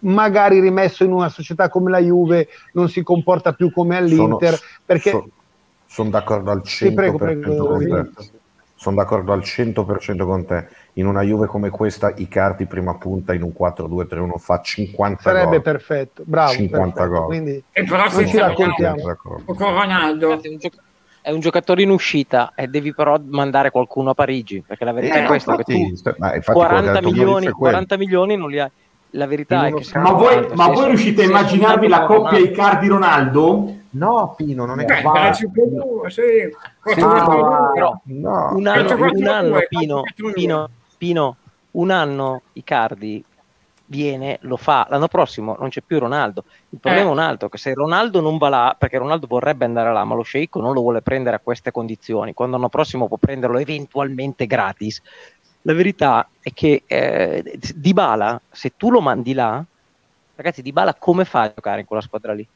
[0.00, 4.68] magari rimesso in una società come la Juve non si comporta più come all'Inter sono,
[4.84, 5.28] perché sono,
[5.86, 8.38] sono d'accordo al 100% sì, prego, prego, con te.
[8.74, 10.68] Sono d'accordo al 100% con te.
[10.94, 15.50] In una Juve come questa, i carti prima punta in un 4-2-3-1 fa 50 Sarebbe
[15.50, 15.62] gol.
[15.62, 16.52] perfetto, bravo.
[16.52, 17.26] 50 gol.
[17.26, 19.16] Quindi e però non ci raccontiamo.
[19.44, 20.40] Con Ronaldo
[21.22, 25.16] è un giocatore in uscita e devi però mandare qualcuno a Parigi perché la verità
[25.16, 28.70] eh, è questa infatti, che tu 40 milioni, 40 milioni non li hai
[29.12, 33.74] la verità è che ma voi, ma voi riuscite a immaginarvi la coppia Icardi Ronaldo?
[33.90, 35.32] No, Pino, non è Beh, va...
[35.32, 35.48] sì.
[36.08, 38.50] Sì, no, però, no.
[38.54, 40.02] un anno, un anno Pino,
[40.32, 41.36] Pino, Pino,
[41.72, 43.24] un anno Icardi
[43.90, 46.44] viene, lo fa, l'anno prossimo non c'è più Ronaldo.
[46.70, 47.08] Il problema eh.
[47.08, 50.14] è un altro, che se Ronaldo non va là, perché Ronaldo vorrebbe andare là, ma
[50.14, 54.46] lo sceicco non lo vuole prendere a queste condizioni, quando l'anno prossimo può prenderlo eventualmente
[54.46, 55.02] gratis,
[55.62, 59.62] la verità è che eh, Dybala, se tu lo mandi là,
[60.34, 62.46] ragazzi, Dybala come fa a giocare in quella squadra lì?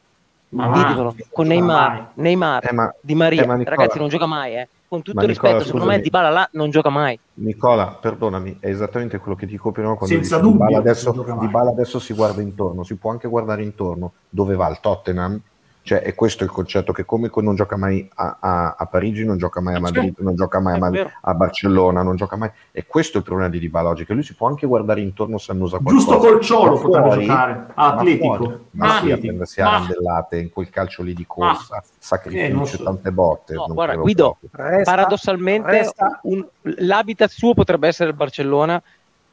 [0.50, 4.68] Ma con Neymar, Neymar, eh, ma, Di Maria, eh, ragazzi, non gioca mai, eh.
[4.86, 7.18] Con tutto il rispetto, Nicola, secondo me Dybala là non gioca mai.
[7.34, 11.98] Nicola, perdonami, è esattamente quello che dico prima quando Senza dubbio, Dybala adesso, Dybala adesso
[11.98, 15.40] si guarda intorno, si può anche guardare intorno dove va il Tottenham
[15.84, 19.36] cioè, è questo il concetto che come non gioca mai a, a, a Parigi, non
[19.36, 22.50] gioca mai a Madrid, non gioca mai a, a, Barcellona, non gioca mai.
[22.72, 25.36] E questo è il problema di Dybala oggi, che lui si può anche guardare intorno
[25.36, 26.06] se annusa qualcosa.
[26.06, 28.60] Giusto col ciolo potrebbe fuori, giocare, Atletico.
[28.70, 31.84] Ma, ma sì, a prendersi a randellate in quel calcio lì di corsa, ah.
[31.98, 32.82] sacrificio, eh, so.
[32.82, 33.52] tante botte.
[33.52, 36.18] No, guarda, Guido, resta, paradossalmente resta.
[36.22, 38.82] Un, l'habitat suo potrebbe essere il Barcellona,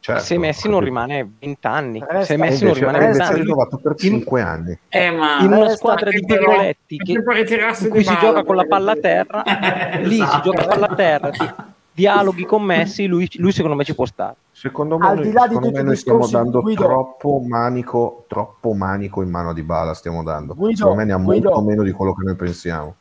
[0.03, 3.77] Certo, se Messi non rimane 20 anni, resta, se Messi non rimane 20 anni, rinnovato
[3.77, 4.79] per 5 anni.
[4.89, 8.93] Eh, ma in una squadra di piccoletti che, in cui si gioca con la palla
[8.93, 9.43] a terra,
[10.01, 10.49] lì si esatto.
[10.49, 11.29] gioca palla a terra,
[11.93, 14.37] dialoghi con Messi, lui, lui, secondo me ci può stare.
[14.51, 16.83] Secondo me, noi, secondo me noi stiamo dando Guido.
[16.83, 20.55] troppo manico, troppo manico in mano a Dybala, stiamo dando.
[20.55, 21.49] Guido, secondo me ne ha Guido.
[21.49, 22.95] molto meno di quello che noi pensiamo.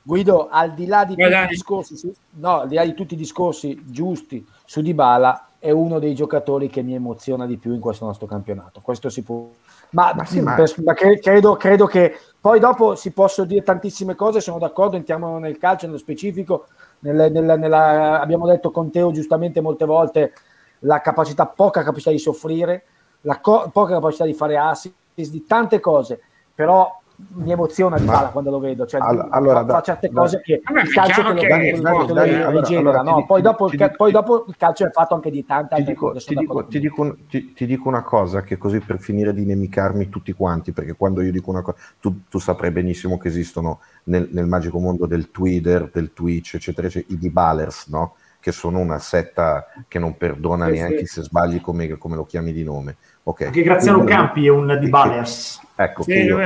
[0.00, 3.16] Guido, al di là di tutti i discorsi, no, al di là di tutti i
[3.18, 8.04] discorsi giusti su Dybala, è uno dei giocatori che mi emoziona di più in questo
[8.04, 8.80] nostro campionato.
[8.80, 9.50] Questo si può.
[9.90, 10.54] Ma, ma, sì, ma...
[10.54, 15.38] Per, ma credo, credo, che poi dopo si possono dire tantissime cose, sono d'accordo, entriamo
[15.38, 16.66] nel calcio, nello specifico.
[17.00, 20.32] Nel, nel, nella, abbiamo detto con Teo giustamente molte volte
[20.80, 22.84] la capacità, poca capacità di soffrire,
[23.22, 26.20] la co- poca capacità di fare assist, di tante cose,
[26.54, 30.40] però mi emoziona di Bala quando lo vedo, cioè, allora, fa, fa certe da, cose
[30.42, 33.24] che il calcio te lo, che te lo, genera, no?
[33.24, 36.26] poi, dopo, dico, poi, dopo, il calcio è fatto anche di tante altre dico, cose.
[36.26, 40.08] Ti dico, ti, dico, ti, ti dico, una cosa che così per finire di nemicarmi
[40.08, 44.28] tutti quanti, perché quando io dico una cosa, tu, tu saprai benissimo che esistono nel,
[44.32, 48.14] nel, magico mondo del Twitter, del Twitch, eccetera, eccetera i Dibalers, no?
[48.46, 51.14] che sono una setta che non perdona sì, neanche sì.
[51.14, 52.96] se sbagli come, come, lo chiami di nome.
[53.28, 53.48] Okay.
[53.48, 55.60] Anche Graziano Quindi, Campi è un Dibalers.
[55.74, 56.38] Ecco, sì, io,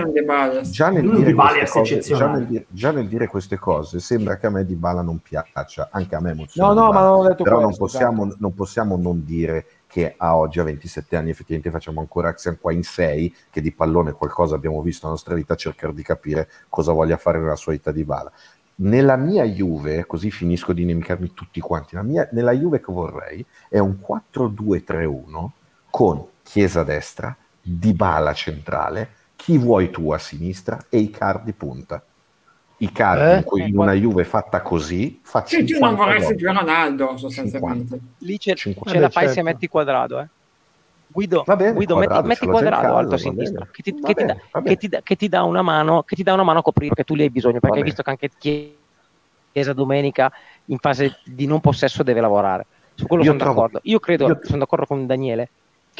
[0.70, 1.34] già, nel dire
[1.68, 5.18] cose, già, nel, già, nel dire queste cose, sembra che a me Di Bala non
[5.18, 6.72] piaccia, anche a me emoziona.
[6.72, 8.36] No, no, ma non ho detto Però questo, non, possiamo, esatto.
[8.40, 12.72] non possiamo non dire che a oggi, a 27 anni, effettivamente facciamo ancora, siamo qua
[12.72, 16.92] in 6, che di pallone qualcosa abbiamo visto nella nostra vita, cercare di capire cosa
[16.92, 18.32] voglia fare nella sua vita di Bala.
[18.76, 23.78] Nella mia Juve, così finisco di nemicarmi tutti quanti, mia, nella Juve che vorrei è
[23.78, 25.48] un 4-2-3-1
[25.90, 32.02] con Chiesa a destra, Dybala centrale, chi vuoi tu a sinistra e Icardi punta.
[32.78, 33.66] Icardi eh?
[33.66, 37.98] in una Juve fatta così fa sì, tu non vorresti più Ronaldo sostanzialmente 50.
[38.18, 39.32] lì c'è, c'è la fai certo.
[39.32, 40.28] se metti quadrato eh.
[41.06, 44.50] Guido, bene, Guido quadrado, metti, metti quadrato alto a sinistra che ti, che, bene, ti
[44.50, 46.62] da, che, ti da, che ti, dà una mano che ti dà una mano a
[46.62, 48.30] coprire perché tu li hai bisogno perché hai visto che anche
[49.52, 50.32] Chiesa domenica
[50.64, 54.26] in fase di non possesso deve lavorare su quello io sono trovo, d'accordo io credo
[54.26, 54.40] io...
[54.42, 55.50] sono d'accordo con Daniele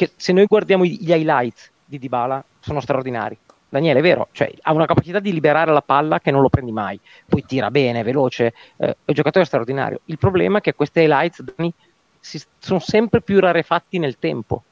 [0.01, 3.37] che se noi guardiamo gli highlights di Dybala sono straordinari.
[3.69, 6.71] Daniele è vero, cioè, ha una capacità di liberare la palla che non lo prendi
[6.71, 10.01] mai, poi tira bene, veloce, eh, è un giocatore straordinario.
[10.05, 11.71] Il problema è che questi highlights Dani,
[12.19, 14.63] si, sono sempre più rarefatti nel tempo.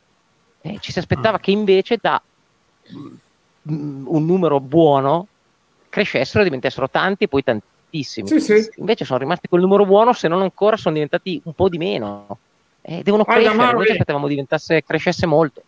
[0.61, 1.41] Eh, ci si aspettava mm.
[1.41, 2.19] che invece da
[2.91, 5.27] mm, un numero buono
[5.89, 8.27] crescessero e diventassero tanti e poi tantissimi.
[8.27, 8.69] Sì, sì.
[8.77, 12.39] Invece sono rimasti quel numero buono, se non ancora sono diventati un po' di meno.
[12.81, 15.61] Eh, devono crescere, noi ci aspettavamo diventasse, crescesse molto.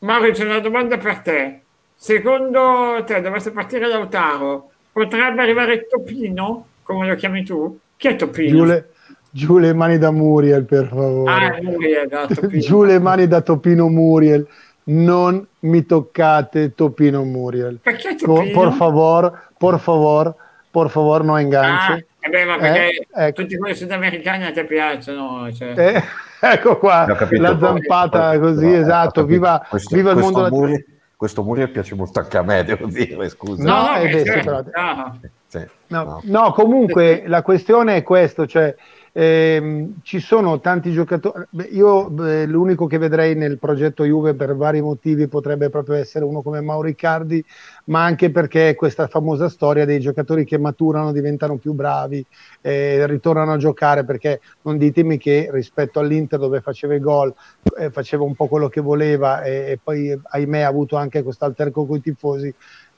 [0.00, 1.60] Mario, c'è una domanda per te.
[1.94, 7.76] Secondo te, dovesse partire Lautaro, potrebbe arrivare Topino, come lo chiami tu?
[7.96, 8.56] Chi è Topino?
[8.56, 8.88] Giù le,
[9.30, 11.32] giù le mani da Muriel, per favore.
[11.32, 12.26] Ah, Muriel, da
[12.58, 14.46] giù le mani da Topino Muriel.
[14.84, 17.80] non mi toccate Topino Muriel.
[17.82, 18.52] Perché Por, Topino?
[18.60, 20.34] por favor, por favor,
[20.70, 21.92] por favor, no enganche.
[21.92, 23.42] Ah, beh, ma perché Eh, ecco.
[23.42, 25.52] tutti quelli sudamericani a te piacciono.
[25.52, 25.74] Cioè.
[25.76, 26.02] Eh,
[26.40, 29.26] ecco qua, capito, la zampata poi- così, ho esatto, capito.
[29.26, 30.84] viva, Questo- viva il questo mondo Muriel-
[31.16, 33.62] questo Muriel piace molto anche a me, devo dire, scusa.
[33.64, 35.12] No, no, eh, beh, sì, certo, però-.
[35.46, 36.20] Sì, No, no.
[36.24, 38.74] no, comunque la questione è questo, cioè
[39.18, 44.54] ehm, ci sono tanti giocatori, beh, io beh, l'unico che vedrei nel progetto Juve per
[44.54, 47.44] vari motivi potrebbe proprio essere uno come Mauro Icardi,
[47.86, 52.24] ma anche perché questa famosa storia dei giocatori che maturano, diventano più bravi,
[52.60, 57.34] eh, ritornano a giocare, perché non ditemi che rispetto all'Inter dove faceva i gol,
[57.76, 61.86] eh, faceva un po' quello che voleva e, e poi ahimè ha avuto anche quest'alterco
[61.86, 62.54] con i tifosi,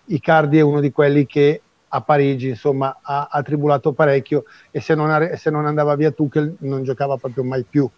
[0.06, 1.62] Icardi è uno di quelli che
[1.92, 6.56] a Parigi insomma ha, ha tribulato parecchio e se non, se non andava via Tuchel
[6.60, 7.88] non giocava proprio mai più.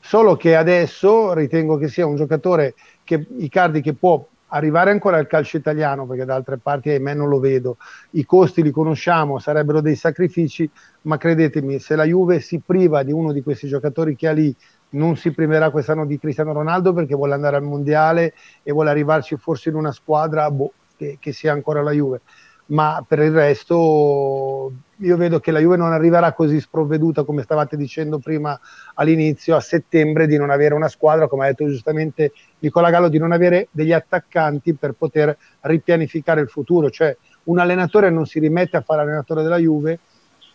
[0.00, 2.74] Solo che adesso ritengo che sia un giocatore
[3.04, 7.28] che Icardi che può arrivare ancora al calcio italiano perché da altre parti ahimè non
[7.28, 7.76] lo vedo.
[8.10, 10.68] I costi li conosciamo sarebbero dei sacrifici
[11.02, 14.54] ma credetemi se la Juve si priva di uno di questi giocatori che ha lì
[14.90, 19.36] non si priverà quest'anno di Cristiano Ronaldo perché vuole andare al mondiale e vuole arrivarci
[19.36, 22.22] forse in una squadra boh, che, che sia ancora la Juve
[22.70, 27.76] ma per il resto io vedo che la Juve non arriverà così sprovveduta come stavate
[27.76, 28.58] dicendo prima
[28.94, 33.18] all'inizio a settembre di non avere una squadra come ha detto giustamente Nicola Gallo di
[33.18, 36.90] non avere degli attaccanti per poter ripianificare il futuro.
[36.90, 40.00] Cioè un allenatore non si rimette a fare allenatore della Juve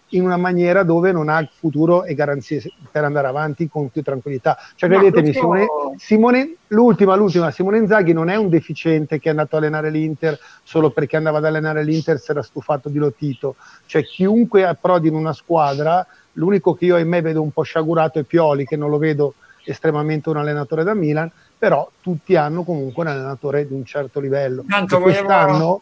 [0.10, 4.58] in una maniera dove non ha futuro e garanzie per andare avanti con più tranquillità.
[4.76, 9.32] Cioè, Ma credetemi, Simone, Simone, l'ultima, l'ultima, Simone Inzaghi non è un deficiente che è
[9.32, 13.56] andato a allenare l'Inter solo perché andava ad allenare l'Inter si era stufato di Lotito.
[13.86, 18.24] Cioè, chiunque approdi in una squadra, l'unico che io ahimè vedo un po' sciagurato è
[18.24, 19.34] Pioli, che non lo vedo
[19.64, 24.64] estremamente un allenatore da Milan, però tutti hanno comunque un allenatore di un certo livello.
[24.68, 25.82] Tanto quest'anno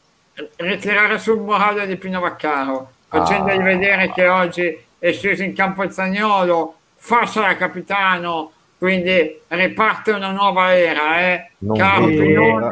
[0.55, 3.63] ritirare sul morale di Pino Vaccaro, facendogli Ah.
[3.63, 10.31] vedere che oggi è sceso in campo il Zagnolo, fascia da capitano, quindi riparte una
[10.31, 11.51] nuova era, eh?
[11.59, 12.71] Non Caro l'ora.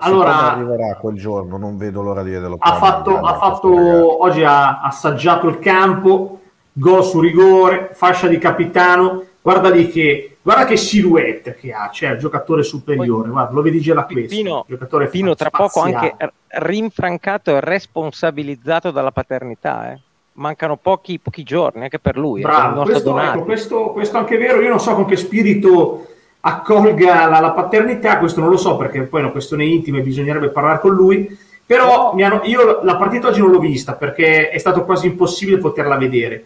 [0.00, 2.56] Allora- arriverà quel giorno, non vedo l'ora di vederlo.
[2.58, 6.40] ha fatto, ha fatto oggi ha assaggiato il campo,
[6.72, 9.24] gol su rigore, fascia di capitano.
[9.48, 13.30] Guarda lì che, guarda che silhouette che ha, cioè il giocatore superiore.
[13.30, 14.36] Guarda, lo vedi già da questo.
[14.36, 16.16] Pino, giocatore Pino tra poco anche
[16.48, 19.90] rinfrancato e responsabilizzato dalla paternità.
[19.92, 20.00] eh.
[20.34, 24.38] Mancano pochi, pochi giorni anche per lui, eh, Bravo, questo, ecco, questo, questo anche è
[24.38, 24.60] vero.
[24.60, 26.06] Io non so con che spirito
[26.40, 30.02] accolga la, la paternità, questo non lo so perché poi è una questione intima e
[30.02, 31.26] bisognerebbe parlare con lui.
[31.64, 35.56] Però mi hanno- io la partita oggi non l'ho vista perché è stato quasi impossibile
[35.56, 36.44] poterla vedere.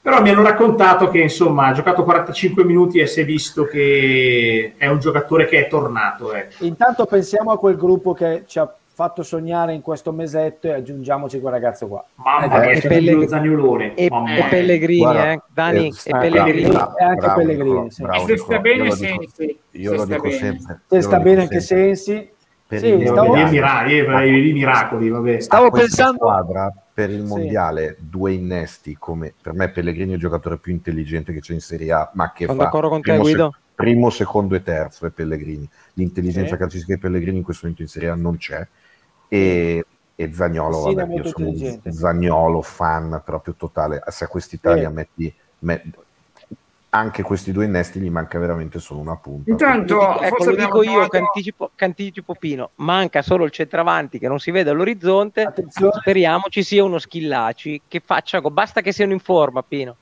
[0.00, 4.74] Però mi hanno raccontato che insomma ha giocato 45 minuti e si è visto che
[4.76, 6.32] è un giocatore che è tornato.
[6.32, 6.64] ecco.
[6.64, 11.38] Intanto pensiamo a quel gruppo che ci ha fatto sognare in questo mesetto e aggiungiamoci
[11.40, 12.04] quel ragazzo qua.
[12.16, 13.94] Mamma Eh, mia, e c'è Pellegrini- lo Zaniolone.
[13.94, 14.44] E, e.
[14.48, 15.40] Pellegrini, Guarda, eh.
[15.52, 16.68] Dani, eh, e sta- Pellegrini.
[16.70, 18.02] bravo, E anche bravo, Pellegrini, sì.
[18.02, 20.36] bravo, se sta bene Sensi, Io se lo sta dico bene.
[20.38, 20.80] sempre.
[20.88, 21.60] Se sta bene anche.
[21.60, 22.30] Sensi.
[22.66, 25.40] Per Sì, stavo- io- i miracoli, vabbè.
[25.40, 27.26] Stavo pensando- squadra per il Sì.
[27.28, 31.60] mondiale due innesti come per me Pellegrini è il giocatore più intelligente che c'è in
[31.60, 33.50] Serie A ma che Sono fa d'accordo con te, primo, Guido.
[33.72, 36.58] primo, secondo e terzo è Pellegrini l'intelligenza Sì.
[36.58, 38.66] calcistica di Pellegrini in questo momento in Serie A non c'è
[39.28, 39.84] e,
[40.16, 41.80] e Zagnolo Sì, vabbè, io sono un.
[41.88, 44.90] Zagnolo fan proprio totale se a quest'Italia Sì.
[44.90, 45.82] metti me-
[46.90, 50.56] anche questi due innesti gli manca veramente solo una punta Intanto, dico- ecco, forse lo
[50.56, 52.70] dico abbiamo io trovato- che anticipo, che anticipo Pino.
[52.76, 55.42] Manca solo il centravanti che non si vede all'orizzonte.
[55.42, 55.92] Attenzione.
[56.00, 59.96] Speriamo ci sia uno schillaci che faccia Basta che siano in forma, Pino.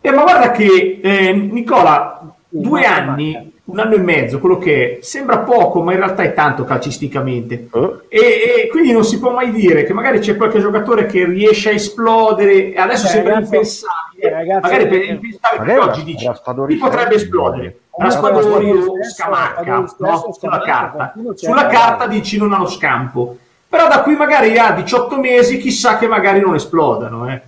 [0.00, 5.02] Eh, ma guarda che eh, Nicola, due anni, un anno e mezzo, quello che è,
[5.02, 7.68] sembra poco, ma in realtà è tanto calcisticamente.
[7.72, 7.90] Eh?
[8.08, 11.70] E, e quindi non si può mai dire che magari c'è qualche giocatore che riesce
[11.70, 14.26] a esplodere e adesso Eh, sembra ragazzi, impensabile.
[14.28, 17.78] eh, ragazzi, magari per eh, impensabile magari perché oggi dici Raspadori chi potrebbe esplodere.
[17.96, 20.32] Ma Raspadori o Scamacca, no?
[20.32, 21.14] sulla carta.
[21.34, 23.36] Sulla carta dici non hanno scampo.
[23.68, 27.28] Però da qui magari a 18 mesi chissà che magari non esplodano.
[27.28, 27.40] Eh.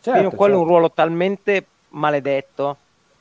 [0.00, 0.64] Certo, quello è un certo.
[0.64, 2.76] ruolo talmente maledetto.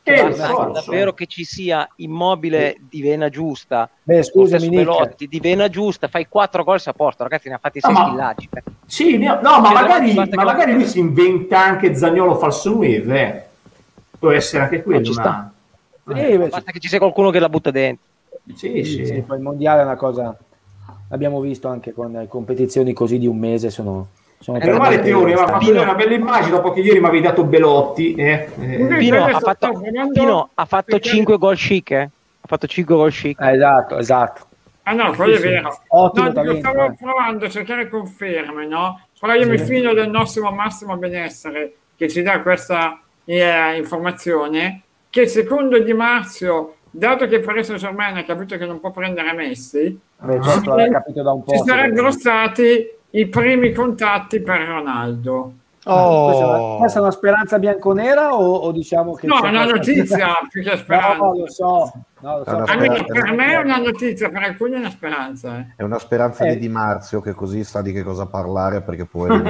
[0.05, 0.69] Eh, che so.
[0.73, 3.89] davvero che ci sia immobile di vena giusta.
[4.03, 4.69] Beh, scusami.
[4.69, 7.87] Belotti di vena giusta, fai 4 gol sei a posto, ragazzi, ne ha fatti No,
[7.89, 8.49] 6 ma- schillaggi.
[8.53, 8.63] eh.
[8.85, 13.21] Sì, ne- no, ma Cioè, magari, ma magari lui si inventa anche Zagnolo falso 9,
[13.21, 13.43] eh.
[14.19, 15.03] Può essere anche quello.
[15.05, 15.53] ci una-
[16.05, 18.05] Sì, beh, Basta che ci sia qualcuno che la butta dentro.
[18.55, 19.13] Sì, sì, sì.
[19.13, 20.37] il mondiale è una cosa
[21.09, 24.07] l'abbiamo visto anche con eh, competizioni così di un mese sono,
[24.43, 27.23] sono È normale talmente- Teone, ma Pino- una bella immagine dopo che ieri mi avevi
[27.23, 28.13] dato Belotti.
[28.15, 28.49] Eh.
[28.59, 32.01] Eh, Pino ha fatto, guardando- Pino ha fatto perché- 5 gol chic, eh?
[32.01, 33.39] Ha fatto 5 gol chic.
[33.39, 34.41] Eh, esatto esatto
[34.85, 35.47] Ah no, quello Sì, è sì.
[35.47, 35.79] vero.
[35.87, 36.95] Ottimo No, talento, stavo eh.
[36.99, 38.99] provando a cercare conferme, no?
[39.17, 39.63] Però io mi Sì.
[39.63, 46.75] fido del nostro Massimo Benessere che ci dà questa eh, informazione che secondo di Marzio,
[46.91, 51.43] dato che Paris Saint Germain ha capito che non può prendere Messi, Beh, po'.
[51.47, 55.53] ci sarebbero stati i primi contatti per Ronaldo.
[55.85, 56.25] Oh.
[56.27, 59.27] Questa, è una, questa è una speranza bianconera o, o diciamo che...
[59.27, 61.17] No, è una notizia più che speranza.
[61.17, 61.91] No, lo so.
[62.21, 62.65] No, lo so.
[62.65, 63.03] Speranza.
[63.03, 65.57] per me è una notizia, per alcuni è una speranza.
[65.57, 65.65] eh.
[65.75, 66.53] È una speranza Eh.
[66.53, 69.29] di Di Marzio che così sa di che cosa parlare perché poi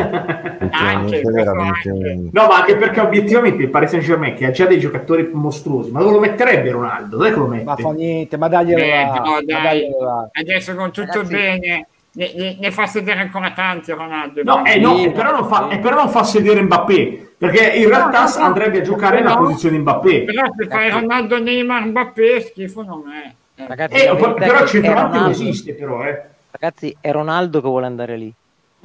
[0.71, 2.29] Anche, veramente anche.
[2.31, 5.91] No, ma anche perché obiettivamente il Paris Saint Germain che ha già dei giocatori mostruosi,
[5.91, 7.17] ma dove lo metterebbe Ronaldo?
[7.17, 7.63] Dove che lo mette?
[7.63, 9.61] Ma fa niente, ma daglielo Eh, là, no, ma dai.
[9.63, 10.29] daglielo là.
[10.31, 14.43] Adesso con tutto Ragazzi- bene, ne, ne- ne fa sedere ancora tanti Ronaldo.
[14.43, 15.75] No, eh, no, e però non fa, sì.
[15.75, 18.43] e però non fa sedere Mbappé, perché in realtà no, no.
[18.45, 20.23] andrebbe a giocare nella posizione Mbappé.
[20.23, 23.33] Però se fai Ronaldo Neymar Mbappé schifo non è.
[23.61, 23.67] Eh.
[23.67, 25.29] Ragazzi, Eh, però è il che centravanti non Ronaldo.
[25.29, 26.21] esiste, però, eh.
[26.51, 28.33] Ragazzi, è Ronaldo che vuole andare lì.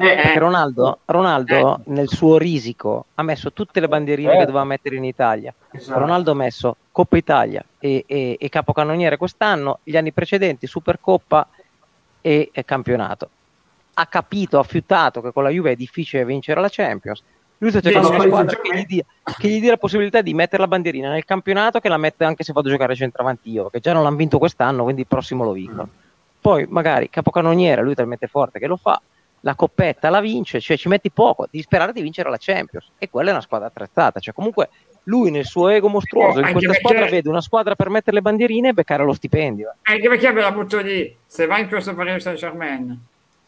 [0.00, 0.38] Eh, eh.
[0.38, 4.38] Ronaldo, Ronaldo nel suo risico ha messo tutte le bandierine Eh.
[4.38, 5.52] che doveva mettere in Italia.
[5.72, 5.98] Esatto.
[5.98, 11.48] Ronaldo ha messo Coppa Italia e, e- e capocannoniere quest'anno, gli anni precedenti Supercoppa
[12.52, 13.30] e, campionato.
[13.94, 17.22] Ha capito, ha fiutato che con la Juve è difficile vincere la Champions.
[17.59, 19.05] Lui sta cercando una squadra che gli, dia,
[19.36, 22.44] che gli dia la possibilità di mettere la bandierina nel campionato che la mette anche
[22.44, 25.42] se vado a giocare centravanti io, che già non l'hanno vinto quest'anno, quindi il prossimo
[25.42, 25.88] lo vincono.
[26.40, 29.00] Poi magari capocannoniere, lui talmente forte che lo fa,
[29.40, 33.09] la coppetta la vince, cioè ci metti poco, devi sperare di vincere la Champions e
[33.10, 34.68] quella è una squadra attrezzata, cioè comunque
[35.09, 38.16] lui nel suo ego mostruoso in Anche questa perché- squadra vede una squadra per mettere
[38.16, 39.74] le bandierine e beccare lo stipendio.
[39.82, 42.98] Anche perché ve la butto lì, se va in questo Paris Saint Germain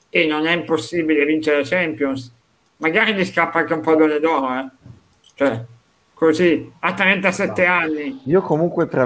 [0.09, 2.33] e non è impossibile vincere la Champions,
[2.79, 4.69] magari gli scappa anche un pallone d'oro, eh.
[5.35, 5.65] Cioè,
[6.15, 8.21] così, a 37 anni.
[8.25, 9.05] Io comunque tra,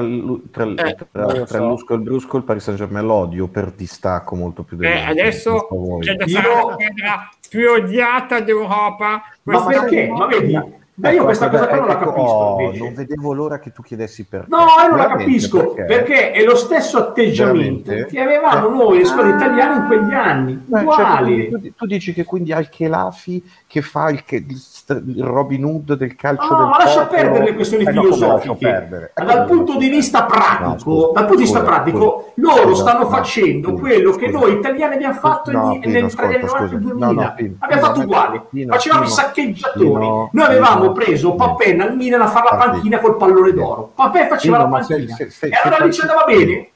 [0.51, 1.68] tra, Eh, tra- tra so.
[1.68, 4.90] Lusco e il Brusco il Paris Saint Germain lo odio per distacco molto più del
[4.93, 5.68] Eh, adesso
[6.01, 9.22] c'è da Io- fare la squadra più odiata d'Europa.
[9.43, 10.06] Ma perché?
[10.09, 10.59] Ma vedi,
[10.96, 12.28] ma io Ecco, questa ecco, cosa qua non la ecco, capisco.
[12.32, 14.46] oh, non vedevo l'ora che tu chiedessi perché.
[14.48, 16.30] No, io non la capisco perché?
[16.30, 18.06] è lo stesso atteggiamento Veramente?
[18.14, 21.48] che avevamo noi, le squadre italiane, in quegli anni, Eh, cioè, uguali.
[21.48, 26.48] tu, tu dici che quindi al Chelafi che fa il, il Robin Hood del calcio
[26.52, 29.12] No, del ma lascia popolo- perdere le questioni Eh, no, filosofiche.
[29.16, 32.54] Eh, dal punto di vista pratico, No, scusa, dal punto di vista scusa, pratico, scusa.
[32.60, 36.76] loro stanno no, facendo quello che noi italiani abbiamo fatto nel ascolta, 1990 scusa.
[36.76, 37.06] 2000.
[37.06, 38.40] No, no, Pino, abbiamo fatto uguali.
[38.50, 40.06] Pino, Facevamo i saccheggiatori.
[40.30, 41.35] Noi avevamo Pino, preso.
[41.35, 43.93] Papè al Milan a fare la panchina col pallone d'oro.
[43.94, 45.15] Papè faceva Pino, la ma panchina.
[45.15, 46.69] se- se- e allora lì ci andava bene.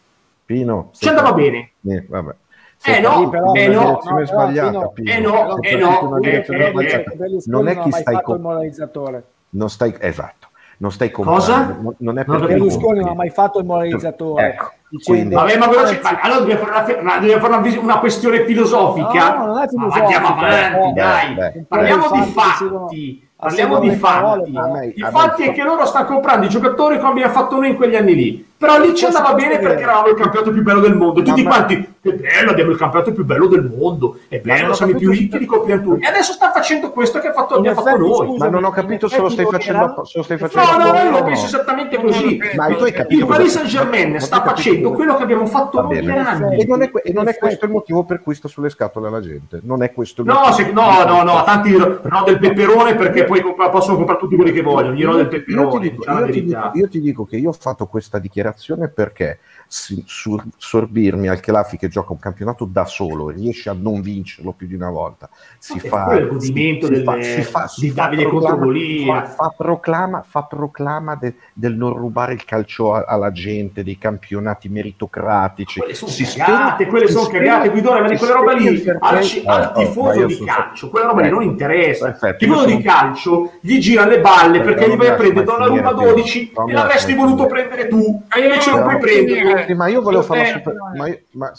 [0.45, 1.71] Pino, Ci andava bene.
[1.87, 2.31] Eh, vabbè.
[2.31, 2.35] Eh,
[2.77, 4.93] Sei no, eh, no, no, sbagliata.
[4.95, 7.05] Eh, no, Sei eh, no, eh, direzione eh,
[7.47, 9.25] Non è chi stai com- il moralizzatore.
[9.51, 10.47] non stai esatto
[10.81, 11.55] non stai Cosa?
[11.55, 14.47] comprando non- non è perché Berlusconi non ha mai fatto il moralizzatore.
[14.53, 16.21] Ecco, Dicendo- quindi- Vabbè, ma cosa ci fa?
[16.21, 19.37] Allora dobbiamo fare una, una- dobbiamo fare una, una questione filosofica.
[19.39, 20.93] No, non è Ma filosofica, andiamo avanti, eh.
[20.93, 21.35] dai.
[21.35, 22.21] Beh, Parliamo beh.
[22.21, 23.28] di Fatti fatti.
[23.39, 24.51] Parliamo di parole, fatti.
[24.51, 24.65] però.
[24.65, 27.32] A me- I a me- fatti è che loro stanno comprando i giocatori come abbiamo
[27.32, 28.48] fatto noi in quegli anni lì.
[28.59, 31.23] Però lì ci andava bene perché eravamo il campionato più bello del mondo.
[31.23, 34.19] Tutti Ma- quanti, che bello, abbiamo il campionato più bello del mondo.
[34.27, 36.05] È bello, siamo i più ricchi, compriamo tutti.
[36.05, 38.27] E adesso sta facendo questo che ha fatto, abbiamo fatto noi.
[38.27, 40.93] scusa, ma non ho capito se lo stai facendo se lo stai No, facendo no,
[40.93, 42.41] no, io lo penso esattamente così.
[42.57, 45.81] ma tu hai capito Il Paris Saint Germain ma sta facendo quello che abbiamo fatto
[45.81, 46.61] noi per anni.
[46.61, 49.21] e non è, e non è questo il motivo per cui sta sulle scatole alla
[49.21, 52.97] gente non è questo il No, motivo se- no, no, no, tanti no del peperone
[52.97, 53.41] perché poi
[53.71, 54.97] possono comprare tutti quelli che vogliono.
[55.13, 56.71] No del peperone, diciamo la io ti verità.
[56.73, 58.47] dico- io ti dico che io ho fatto questa dichiarazione
[58.89, 59.39] perché si- sur-
[59.69, 64.74] sorbirmi al Chelafi che gioca un campionato da solo riesce a non vincerlo più di
[64.74, 65.28] una volta
[65.59, 70.24] si fa il godimento si, si del- fa, si fa- si fa proclama- fa, proclama,
[70.27, 75.95] fa proclama de- del non rubare il calcio a- alla gente dei campionati meritocratici Quelle
[75.95, 79.16] sono Si cagate, quelle sono spegne- cagate, Guidone, ma di quella roba lì fair al,
[79.16, 82.09] al Eh, oh, ma tifoso di calcio, quella roba lì non interessa.
[82.09, 85.93] Il tifoso di calcio gli gira le balle perché gli vai a prendere Donnarumma mai
[85.93, 86.61] finire, 12 Pino.
[86.61, 89.57] Non e l'avresti voluto prendere tu, e invece non puoi prenderlo.
[89.67, 91.53] Sì, ma io volevo farla Eh, super- ma io- ma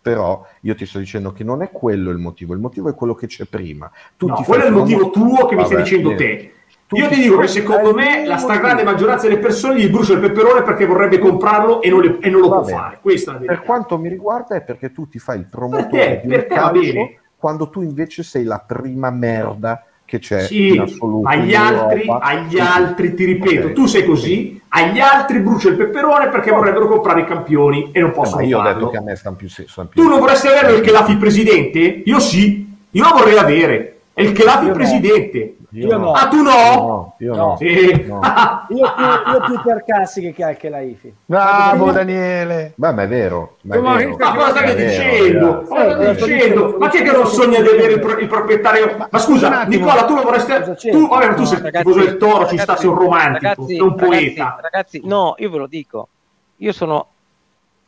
[0.00, 3.14] però io ti sto dicendo che non è quello il motivo, il motivo è quello
[3.14, 3.90] che c'è prima.
[4.16, 6.24] Tu No, ti quello è fai il motivo tuo che mi stai dicendo niente.
[6.24, 6.50] te.
[6.86, 8.90] Tu Io ti dico che secondo me la stragrande motivo.
[8.92, 12.40] maggioranza delle persone gli brucia il peperone perché vorrebbe comprarlo e non, le- e non
[12.42, 12.78] lo Va può bene.
[12.78, 12.98] fare.
[13.02, 16.26] Questa è la Per quanto mi riguarda è perché tu ti fai il promotore Perché?
[16.28, 21.22] di un calcio quando tu invece sei la prima merda che c'è in Sì, assoluto
[21.22, 23.72] ma agli in altri, agli altri, ti ripeto, Ok.
[23.74, 28.10] tu sei così, agli altri brucia il peperone perché vorrebbero comprare i campioni e non
[28.10, 28.78] Eh, possono ma io ho farlo.
[28.78, 32.02] detto che a me stanno più, più Tu non vorresti avere il Chelafi presidente?
[32.04, 33.90] Io sì, io lo vorrei avere.
[34.14, 34.32] È il
[34.68, 34.72] no.
[34.72, 35.55] presidente.
[35.78, 36.12] Io no.
[36.12, 36.50] Ah, tu no?
[36.52, 37.46] No, io no.
[37.48, 37.56] No.
[37.58, 38.04] Sì.
[38.06, 38.20] No.
[38.70, 41.14] Io più, io più per Cassi che che la IFI.
[41.26, 42.72] Bravo Daniele.
[42.74, 43.56] Beh, ma è vero.
[43.62, 44.16] Ma, è vero.
[44.16, 45.62] Ma cosa stai È vero, dicendo?
[45.62, 46.76] Cosa stai Eh, dicendo?
[46.78, 48.96] Ma chi è che non sogna di avere il, pro- il proprietario?
[48.96, 49.64] Ma un scusa.
[49.64, 50.90] Nicola, tu lo vorresti.
[50.90, 53.42] Tu, vabbè, ma tu No, sei ragazzi, tifoso del toro, ci sta, sei un romantico,
[53.42, 54.58] ragazzi, sei un poeta.
[54.60, 56.08] Ragazzi, no, io ve lo dico.
[56.56, 57.06] Io sono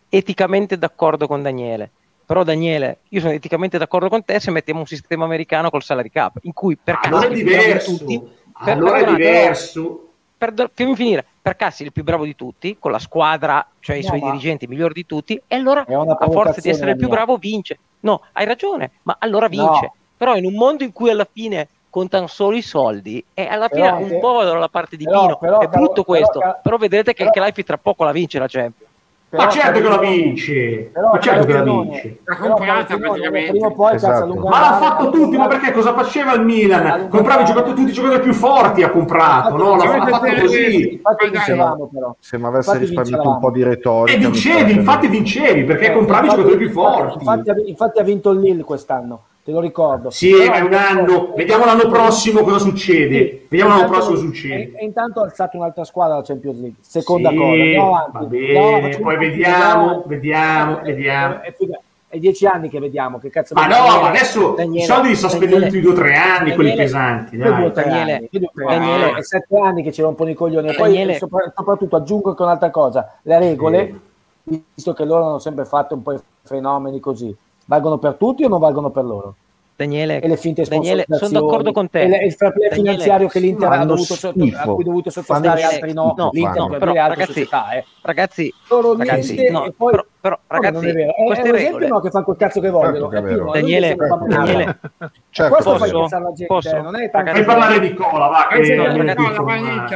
[0.09, 1.91] eticamente d'accordo con Daniele.
[2.29, 6.11] Però Daniele, io sono eticamente d'accordo con te se mettiamo un sistema americano col salary
[6.11, 7.97] cap, in cui per Allora è Cassi il più bravo di diverso.
[7.97, 8.21] tutti,
[8.65, 10.09] per- Allora è diverso.
[10.37, 14.03] per, fammi finire, per Cassi il più bravo di tutti, con la squadra, cioè i
[14.03, 16.97] No, suoi ma- dirigenti migliori di tutti, e allora È a forza di essere il
[16.99, 17.79] più bravo vince.
[18.01, 19.81] No, hai ragione, ma allora vince.
[19.87, 19.95] No.
[20.19, 23.85] Però in un mondo in cui alla fine contano solo i soldi e alla fine
[23.87, 26.39] Però un anche- po' vado dalla parte di però- Pino, però- è brutto però- questo,
[26.41, 28.88] però- però, vedrete che però- anche l'Ipi tra poco la vince la Champions.
[29.31, 30.91] Ma Però- certo che la vince.
[30.91, 32.19] Però- Ma certo che la però- vince.
[32.25, 33.59] L'ha comprata praticamente.
[33.93, 34.35] Esatto.
[34.37, 37.09] Ma l'ha fatto tutti, ma perché cosa faceva il Milan?
[37.11, 39.77] Comprava i giocatori, tutti i giocatori più forti ha comprato, no?
[39.77, 41.03] L'ha fatto così.
[41.31, 42.17] Vincevamo però.
[42.19, 44.17] Se mi avesse Infatti risparmiato un po' di E retorica...
[44.19, 47.19] mi vincevi, infatti vincevi, perché compravi i giocatori più forti.
[47.19, 50.11] Infatti, ha- infatti ha vinto il Lille quest'anno, te lo ricordo.
[50.11, 51.33] Sì, Però- ma è un anno.
[51.35, 53.47] Vediamo l'anno prossimo cosa succede.
[53.49, 54.55] Vediamo l'anno Intanto- prossimo cosa succede.
[54.55, 56.77] E, e intanto ha alzato un'altra squadra alla Champions League.
[56.83, 57.51] Seconda Sì, cosa.
[57.53, 58.13] Andiamo avanti.
[58.13, 61.43] va bene, facciamo poi vediamo, vediamo, Eh, vediamo.
[61.43, 61.81] eh, figa,
[62.11, 63.19] È dieci anni che vediamo.
[63.19, 65.95] Che cazzo Ma no, ma adesso Daniele, i soldi li sta spendendo tutti due o
[65.95, 67.37] tre anni, quelli Daniele, pesanti.
[67.39, 67.73] Due o Dai.
[67.73, 69.13] tre Daniele, Daniele.
[69.19, 70.69] È sette anni che ci rompono i coglioni.
[70.69, 74.01] E poi sopra- soprattutto aggiungo anche un'altra cosa: le regole,
[74.75, 77.35] visto che loro hanno sempre fatto un po' i fenomeni così,
[77.69, 79.35] valgono per tutti o non valgono per loro?
[79.77, 82.01] Daniele, e le finte Daniele, sono d'accordo con te.
[82.01, 85.11] e il fair play Daniele, finanziario che l'Inter ha dovuto sotto, a cui ha dovuto
[85.11, 86.69] sottostare, altri no, schifo, l'Inter fanno.
[86.69, 87.71] per Però, le altre ragazzi, società.
[87.71, 87.85] Eh.
[88.03, 91.15] ragazzi, Loro ragazzi, niente, no, e poi- però, però, ragazzi, non è vero?
[91.15, 93.11] È, queste è un regole, esempio no, che fanno quel cazzo che vogliono.
[93.11, 93.97] Certo è è non Daniele, è.
[94.27, 94.79] Daniele,
[95.31, 96.77] Certo, Questo che fa è pensare la gente, Posso?
[96.77, 99.93] eh, non è tanto Fai parlare Nicola, va, che Eh, è no, ragazzi,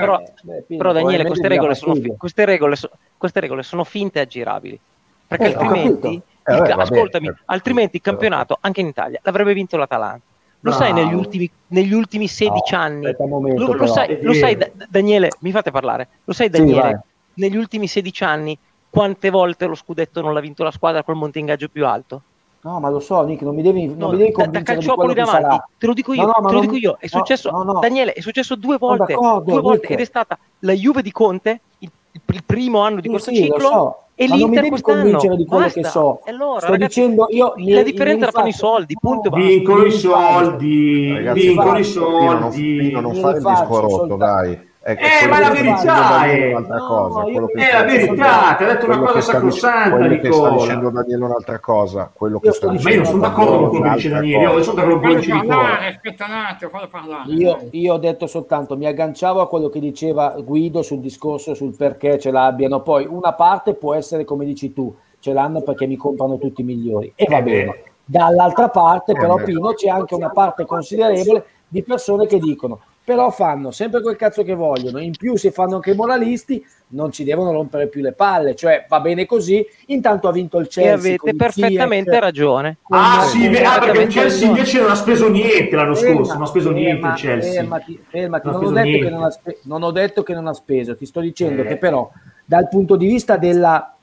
[0.76, 2.12] però, Daniele, queste regole, sono, fastidio.
[2.12, 4.80] fi- queste, regole so- queste regole sono finte e aggirabili.
[5.26, 6.22] Perché Eh, altrimenti.
[6.44, 10.24] Eh, vabbè, ca- vabbè, ascoltami, eh, altrimenti il campionato anche in Italia l'avrebbe vinto l'Atalanta.
[10.64, 11.06] Lo sai Bravo.
[11.06, 13.14] negli ultimi, negli ultimi 16 No, anni?
[13.28, 16.08] momento, lo, lo sai, lo sai, Da- Daniele, mi fate parlare.
[16.24, 16.94] Lo sai, Sì, Daniele, vai.
[17.34, 18.58] negli ultimi 16 anni
[18.88, 22.22] quante volte lo scudetto non l'ha vinto la squadra col monte ingaggio più alto?
[22.64, 24.78] No, ma lo so, Nick, non mi devi, non No, mi devi da, da convincere
[24.78, 25.68] di calciopoli davanti, sarà.
[25.78, 27.80] te lo dico io, No, no, te lo dico io, è no, successo, no, no.
[27.80, 29.90] Daniele, è successo due volte, due volte, Nick.
[29.94, 33.46] ed è stata la Juve di Conte, il, il primo anno di Sì, questo sì,
[33.48, 35.80] lo ciclo, so, e ma non mi l'Inter devi convincere di quello Basta.
[35.80, 36.20] che so.
[36.26, 39.30] Allora, Sto ragazzi, dicendo io mi- la differenza mi la fanno i soldi, punto.
[39.30, 42.90] Vincono i soldi, vincono i non, soldi.
[42.92, 44.70] Non Mi fare il rifaccio disco rotto, soltanto- dai.
[44.84, 47.18] Ecco, Eh, ma la verità dicendo è- è un'altra No, cosa.
[47.20, 50.18] io- quello che È sta la dicendo- verità, ti ha detto una cosa sacrosanta, quello
[50.20, 52.10] che sta dicendo Daniele è un'altra cosa.
[52.12, 54.42] Quello che Io sta sto Ma io non sono d'accordo con quello che dice Daniele,
[54.42, 55.62] io sono d'accordo con quello che Fallo dice Nicola.
[55.68, 57.30] parlare, aspetta un attimo, fallo parlare.
[57.32, 61.76] Io, io ho detto soltanto, mi agganciavo a quello che diceva Guido sul discorso sul
[61.76, 62.80] perché ce l'abbiano.
[62.82, 66.64] Poi una parte può essere come dici tu, ce l'hanno perché mi comprano tutti i
[66.64, 67.82] migliori e va Eh, bene.
[68.04, 69.36] Dall'altra parte, Eh, però.
[69.36, 74.44] Pino, c'è anche una parte considerevole di persone che dicono però fanno sempre quel cazzo
[74.44, 78.12] che vogliono, in più se fanno anche i moralisti non ci devono rompere più le
[78.12, 80.94] palle, cioè va bene così, intanto ha vinto il E Chelsea.
[80.94, 82.76] avete con il perfettamente Ziyech, ragione.
[82.90, 86.32] Ah sì, beh, ah, perché il Chelsea invece non ha speso niente l'anno Ferma, scorso,
[86.34, 87.52] non ha speso niente ferma, il Chelsea.
[87.52, 88.46] Fermati, fermati.
[88.46, 89.10] Non Non, ho speso detto che niente.
[89.16, 91.66] non, ha spe- non ho detto che non ha speso, ti sto dicendo Eh.
[91.66, 92.10] che però
[92.44, 93.96] dal punto di vista della,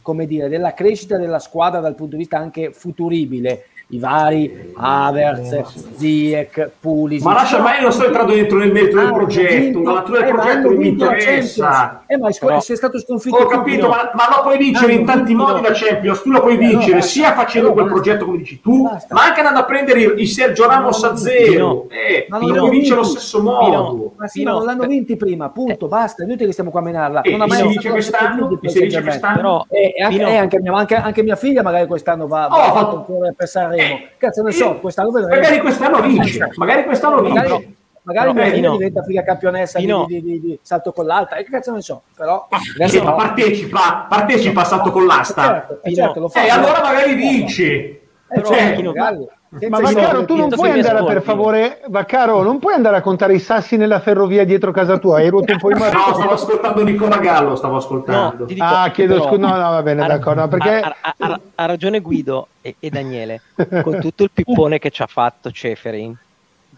[0.00, 5.94] come dire, della crescita della squadra, dal punto di vista anche futuribile, i vari Havertz,
[5.96, 7.24] Ziyech, Pulisic.
[7.26, 9.92] Ma lascia, ma io non sto entrando dentro nel merito del hanno progetto, vinto- la
[9.92, 12.02] natura del eh, progetto non mi vinto la interessa.
[12.06, 14.92] Eh, ma è scu- Però- sei stato sconfitto Ho capito, ma, ma lo puoi vincere
[14.92, 17.84] in Hanno tanti vinto- modi la Champions, tu la puoi Eh, vincere sia facendo quel
[17.86, 18.00] basta.
[18.00, 19.14] progetto come dici tu, Basta.
[19.14, 21.86] ma anche andando a prendere il, il Sergio Ramos a zero.
[21.88, 24.12] Eh, Ma lo non puoi vincere allo stesso modo.
[24.18, 26.80] Ma sì, Pino, ma non l'hanno vinti prima, punto, basta, è inutile che stiamo qua
[26.80, 27.22] a menarla.
[27.24, 28.58] Non ha mai si fatto dice la quest'anno?
[28.64, 29.36] Si dice quest'anno?
[29.36, 33.06] Però, E anche, mia, anche, anche mia figlia magari quest'anno va, Oh, va ha fatto-
[33.28, 33.48] a per
[33.80, 34.06] Sanremo.
[34.18, 35.34] Cazzo ne so, Eh, quest'anno vedremo.
[35.40, 37.72] Magari quest'anno vince, magari quest'anno Magari, vince.
[38.02, 41.06] magari Però, mia figlia Pino- diventa figa campionessa di, Pino- di, di, di salto con
[41.06, 41.36] l'alta.
[41.36, 43.16] E che cazzo ne so, però Sì, adesso ma no.
[43.16, 45.42] partecipa, partecipa a salto con l'asta.
[45.44, 46.44] Certo, eh, Pino- certo, lo fa.
[46.44, 47.64] Eh, allora magari vince.
[47.64, 49.26] Eh, Però, certo, Pino- magari.
[49.50, 53.38] Ma Vaccaro, tu non puoi andare per favore, Vaccaro, non puoi andare a contare i
[53.38, 57.16] sassi nella ferrovia dietro casa tua, hai rotto un po' i No, stavo ascoltando Nicola
[57.16, 58.40] Gallo, stavo ascoltando.
[58.40, 61.14] No, dico- Ah, chiedo scusa, no, no, va bene, ha- d'accordo, no, perché ha, ha-
[61.16, 63.40] ha- ha ragione Guido e, e Daniele
[63.82, 66.14] con tutto il pippone che ci ha fatto Ceferin,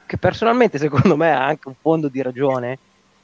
[0.07, 2.79] che personalmente secondo me ha anche un fondo di ragione.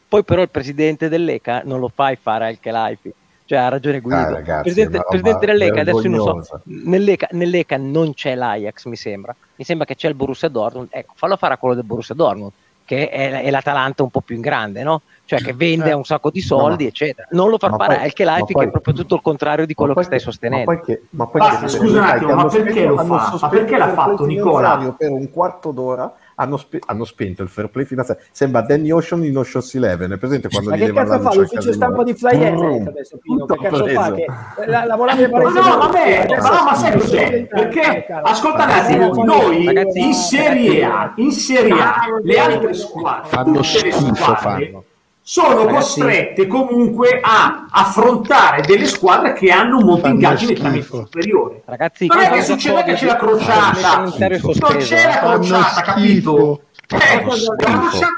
[0.08, 3.12] Poi, però, il presidente dell'ECA non lo fai fare al Kelaifi.
[3.46, 4.16] Cioè, ha ragione Guido.
[4.16, 9.34] Ah, ragazzi, presidente, dell'ECA, adesso io non so, nell'ECA, nell'ECA non c'è l'Ajax, mi sembra.
[9.54, 10.88] Mi sembra che c'è il Borussia Dortmund.
[10.90, 12.50] Ecco, fallo fare a quello del Borussia Dortmund.
[12.84, 15.00] che è, è l'Atalanta un po' più in grande, no?
[15.24, 15.92] Cioè che vende Eh.
[15.92, 17.26] un sacco di soldi, ma- eccetera.
[17.32, 19.92] Non lo fa ma fare poi- il che è proprio tutto il contrario di quello
[19.92, 20.70] che stai sostenendo.
[20.70, 23.38] Ma poi che, ma poi Basta, che- scusa un attimo, ma perché lo fa?
[23.40, 24.94] Ma perché l'ha fatto, Nicola?
[24.96, 28.24] Per un quarto d'ora hanno, spe- hanno spento il fair play finanziario.
[28.30, 30.12] Sembra Danny Ocean in Ocean's Eleven.
[30.12, 33.38] È presente quando Ma gli che cazzo fa l'ufficio stampa di Flyer Brum, adesso Pino?
[33.38, 34.12] tutto Che cazzo fa?
[34.12, 34.26] Che
[34.66, 37.46] la, lavorava in Ma no, vabbè, ma no, ma sai cos'è?
[37.46, 43.28] Perché, ascolta un attimo, noi Ragazzi, in Serie A, in Serie A, le altre squadre,
[43.28, 44.84] Fanno tutte le schifo, squadre, fanno.
[45.28, 45.74] Sono Ragazzi.
[46.00, 51.62] costrette comunque a affrontare delle squadre che hanno un monte Fanno ingaggio nettamente superiore.
[51.64, 55.18] Ragazzi, Non è che succede che c'è la crociata, non c'è la eh.
[55.18, 56.60] Crociata, capito?
[56.88, 58.14] Eh, la crociata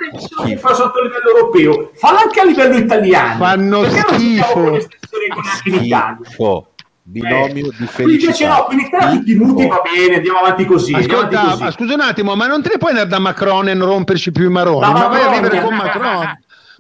[0.47, 3.39] è fa sotto livello europeo, falla anche a livello italiano.
[3.43, 4.43] Fanno Perché non schifo.
[4.45, 6.19] facciamo con le stesse regole anche in Italia?
[6.25, 6.67] Schifo.
[7.11, 8.49] Binomio Eh, di Qui invece felicità.
[8.55, 10.93] no, quindi te tutti muti va bene, andiamo avanti così.
[10.93, 11.63] andiamo avanti Ascolta, così.
[11.65, 14.31] ma scusa un attimo, ma non te ne puoi andare da Macron e non romperci
[14.31, 14.81] più i maroni?
[14.81, 16.39] Da ma vai a vivere con Macron.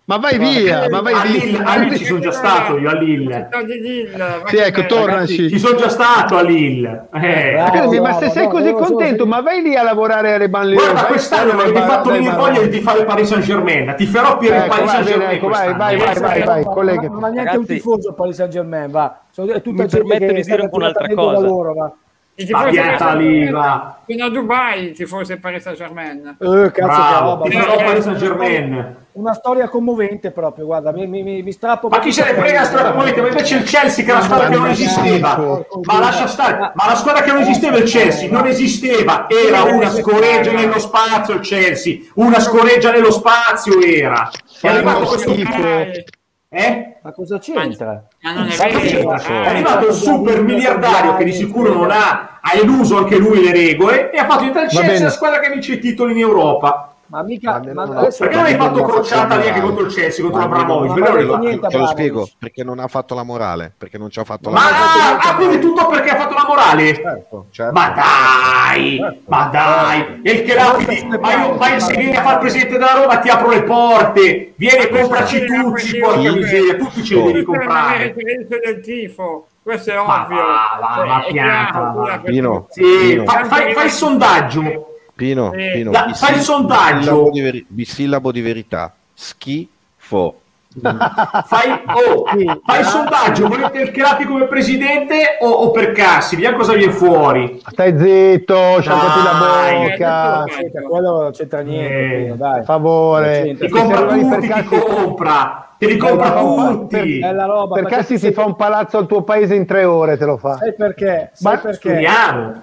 [0.09, 1.65] Ma vai via, ma vai a Lille, via.
[1.67, 3.49] a Lille ci sono già stato io a Lille.
[3.67, 4.09] Lille,
[4.47, 5.51] Sì, ecco, tornaci.
[5.51, 7.09] Ci sono già stato a Lille.
[7.13, 7.53] Eh.
[7.71, 8.01] Bravo.
[8.01, 10.81] Ma se sei no, così contento, ma vai lì a lavorare alle banlieue.
[10.83, 13.95] Guarda, vai quest'anno mi a avete fare fatto venire voglia di fare Paris Saint Germain.
[13.99, 15.37] Ti farò il Ecco, Paris vai, Saint bene, Germain.
[15.37, 17.09] ecco, vai, vai, vai, vai, vai, collega.
[17.09, 19.21] Non ha neanche un tifoso Paris Saint Germain, va.
[19.29, 21.33] Sono, è tutta Mi gente che di è stata dire un po' un'altra cosa.
[21.33, 21.93] da loro, va.
[22.41, 23.99] I tifosi Spavviata del- lì, va.
[24.07, 26.37] Fino a Dubai ti fosse Paris Saint Germain.
[26.39, 27.83] Eh, cazzo che roba.
[27.85, 28.97] Paris Saint Germain.
[29.11, 31.89] Una storia commovente proprio, guarda, mi, mi, mi, strappo.
[31.89, 33.21] Ma chi se ne frega la squadra commovente?
[33.23, 35.67] Ma invece il Chelsea che è una squadra che non esisteva.
[35.83, 39.91] Ma lascia stare, ma la squadra che non esisteva il Chelsea non esisteva, era una
[39.91, 44.31] scoreggia nello spazio il Chelsea, una scoreggia nello spazio era.
[44.61, 46.17] È arrivato questo schifo.
[46.51, 46.97] Eh?
[47.03, 48.05] Ma cosa c'entra?
[48.23, 48.79] Ma non è vero.
[48.81, 49.43] c'entra?
[49.43, 53.53] È arrivato il super miliardario che di sicuro non ha, ha eluso anche lui le
[53.53, 55.05] regole e ha fatto diventare il Va Chelsea bene.
[55.05, 56.95] la squadra che vince i titoli in Europa.
[57.11, 57.61] Ma mica.
[57.73, 60.47] Ma Ma adesso Perché non hai fatto crociata lì anche contro il Chelsea, contro Ma
[60.47, 60.63] niente,
[60.99, 61.89] Te lo Abramovic.
[61.89, 63.73] spiego perché non ha fatto la morale.
[63.77, 65.19] Perché non ci ha fatto la Ma morale.
[65.23, 66.95] ah, quindi tutto perché ha fatto la morale?
[66.95, 67.73] Certo, certo.
[67.73, 70.77] Ma dai, ma dai, e il che la
[71.19, 74.53] ma io ma se vieni a fare il presidente della Roma ti apro le porte,
[74.57, 78.15] vieni e compraci tutti, porca miseria, tutti ce li devi comprare.
[78.15, 80.37] del tifo, questo è Ma ovvio.
[80.37, 84.93] va, va, Cioè, va, pianta, Pino, Sì, Pino, fa- fai, fai il sondaggio.
[85.19, 86.97] Pino, Eh, Pino, da- bisil- fai il sondaggio.
[86.99, 88.95] bisillabo di, veri- bisillabo di verità.
[89.15, 90.41] Schifo.
[90.79, 92.25] Fai, oh,
[92.65, 96.37] fai il sondaggio, volete il Cherati come presidente o, o per Cassi?
[96.37, 97.61] Vediamo cosa viene fuori.
[97.67, 99.89] Stai zitto, sciacquati la Dai.
[99.89, 100.45] bocca.
[100.45, 102.37] Eh, quello non c'entra niente, Eh.
[102.37, 102.55] Dai.
[102.57, 103.57] Per favore.
[103.59, 107.19] Ti compra per tutti, ti compra, te li compra tutti.
[107.19, 107.75] Bella roba.
[107.75, 110.37] Per perché Cassi si fa un palazzo al tuo paese in tre ore, te lo
[110.37, 110.59] fa.
[110.59, 111.31] Sai perché?
[111.33, 111.77] Sai Ma perché?
[111.77, 112.63] Speriamo.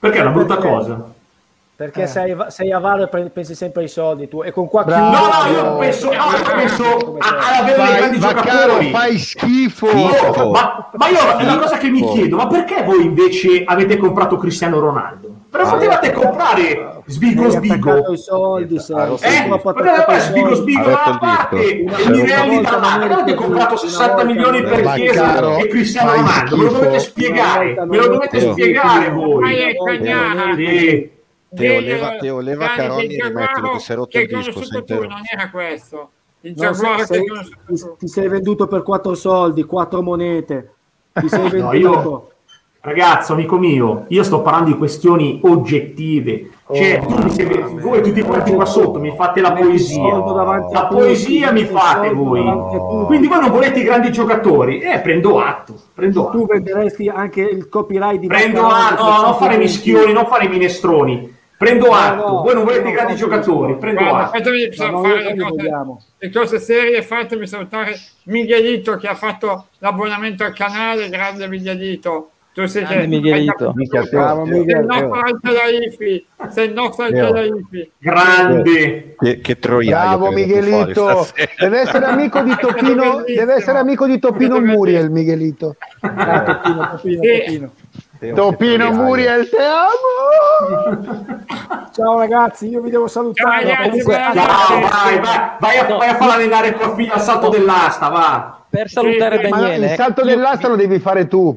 [0.00, 0.68] Perché è una brutta Perché?
[0.68, 1.04] cosa.
[1.76, 2.06] Perché Eh.
[2.06, 4.44] sei, sei avaro e pre- pensi sempre ai soldi tu.
[4.44, 5.10] E con qua Bravo.
[5.10, 8.90] No, no, io penso, no, io penso a, a avere dei grandi giocatori.
[8.90, 9.86] fai schifo.
[9.88, 13.96] Oh, ma, ma io è una cosa che mi chiedo, ma perché voi invece avete
[13.96, 15.32] comprato Cristiano Ronaldo?
[15.50, 17.92] Però potevate comprare Sbigo Sbigo.
[18.08, 20.54] ai soldi, sei, sei Eh, ai fare Sbigo.
[20.54, 22.78] Sbigo da parte e Mirelli una dall'altra.
[22.78, 26.56] volta Perché avete comprato una 60 volta milioni per Chiesa e Cristiano Ronaldo?
[26.56, 27.10] Me lo dovete schifo.
[27.10, 29.56] spiegare, me lo dovete spiegare Ma voi.
[29.58, 30.54] è cagnara.
[31.54, 31.62] Sì.
[31.62, 35.20] Teo, leva- Teo, leva Caroni e rimettilo, che si è rotto il disco, tu, non
[35.32, 36.10] era questo.
[36.40, 37.96] Il No, Giaguaro sei- ti, tu.
[37.98, 40.72] ti sei venduto per quattro soldi, quattro monete.
[41.12, 41.62] Ti sei venduto.
[41.72, 42.28] No, io,
[42.92, 46.50] ragazzo, amico mio, io sto parlando di questioni oggettive.
[46.70, 50.16] Cioè, Oh, tu mi sei- voi tutti quanti qua sotto mi fate la poesia.
[50.70, 52.42] La poesia mi fate voi.
[52.42, 53.06] tutti.
[53.06, 54.80] Quindi voi non volete i grandi giocatori?
[54.80, 55.74] Eh, prendo atto.
[55.94, 56.46] Prendo tu atto.
[56.46, 59.02] venderesti anche il copyright di Prendo atto.
[59.02, 59.58] No, non fare 120.
[59.62, 61.33] mischioni, non fare minestroni.
[61.56, 62.28] Prendo No, atto.
[62.28, 63.72] no, voi non volete no, i grandi no, giocatori.
[63.72, 63.78] no.
[63.78, 64.30] Prendo Guarda, atto.
[64.38, 65.70] fatemi fare le cose,
[66.18, 67.94] le cose serie, fatemi salutare
[68.24, 72.30] Miguelito che ha fatto l'abbonamento al canale, grande Miguelito.
[72.54, 73.06] Tu sei Grande.
[73.18, 74.84] Minchia, sei bravo, il Miguel.
[74.84, 77.26] nostro Altera Ifi, sei il nostro Teo.
[77.26, 77.90] Altera Ifi.
[77.98, 79.16] Grande.
[79.18, 81.26] Che, che troiaio Bravo Miguelito,
[81.58, 84.60] deve essere amico di Topino, deve essere amico di Topino.
[84.60, 85.74] Muriel, Miguelito.
[86.00, 87.20] Ah, Topino, Topino.
[87.20, 87.72] Topino.
[88.32, 88.90] Topino.
[88.92, 91.12] Muriel, te amo!
[91.92, 93.66] Ciao ragazzi, io vi devo salutare.
[93.66, 94.32] Ciao, ragazzi, Ciao,
[94.80, 98.58] vai, vai, vai a, vai a far allenare tua figlia al salto dell'asta, va.
[98.68, 101.56] Per salutare Sì, Daniele, il salto io dell'asta lo devi fare tu.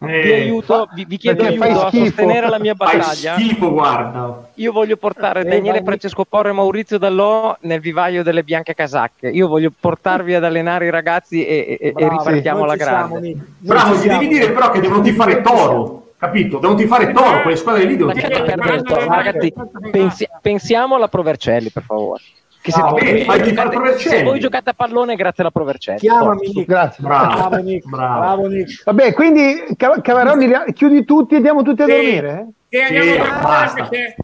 [0.00, 2.04] vi Eh, aiuto, vi, vi chiedo Perché fai aiuto a schifo.
[2.04, 3.32] sostenere la mia Fai battaglia.
[3.34, 4.48] schifo, guarda.
[4.54, 5.82] Io voglio portare Eh, Daniele.
[5.82, 9.28] Francesco Porro e Maurizio Dallò nel vivaio delle bianche casacche.
[9.28, 13.18] Io voglio portarvi ad allenare i ragazzi e, e- e ripartiamo alla siamo, grande.
[13.20, 14.18] Noi Bravo, siamo.
[14.18, 16.58] devi dire però che devono fare toro, capito?
[16.58, 20.96] Devono fare toro, quelle squadre lì devono Sì, guarda, sto- guarda, ragazzi, guarda, pensi- pensiamo
[20.96, 22.22] alla Provercelli, per favore.
[22.60, 24.16] Che se, Ah, voi, bene, fai di far giocate, Provercelli.
[24.16, 25.98] se voi giocate a pallone, grazie alla Provercelli.
[26.00, 26.48] Chiamami.
[26.52, 26.66] Nick.
[26.66, 27.04] Grazie.
[27.04, 27.34] Bravo.
[27.48, 27.88] Bravo Nick.
[27.88, 28.18] Bravo.
[28.20, 28.82] Bravo Nick.
[28.84, 31.90] Vabbè, quindi Ca- Cavaronni, li- chiudi tutti e andiamo tutti a Sì.
[31.92, 32.48] dormire?
[32.68, 33.88] Sì, andiamo Sì, a dormire basta.
[33.88, 34.14] è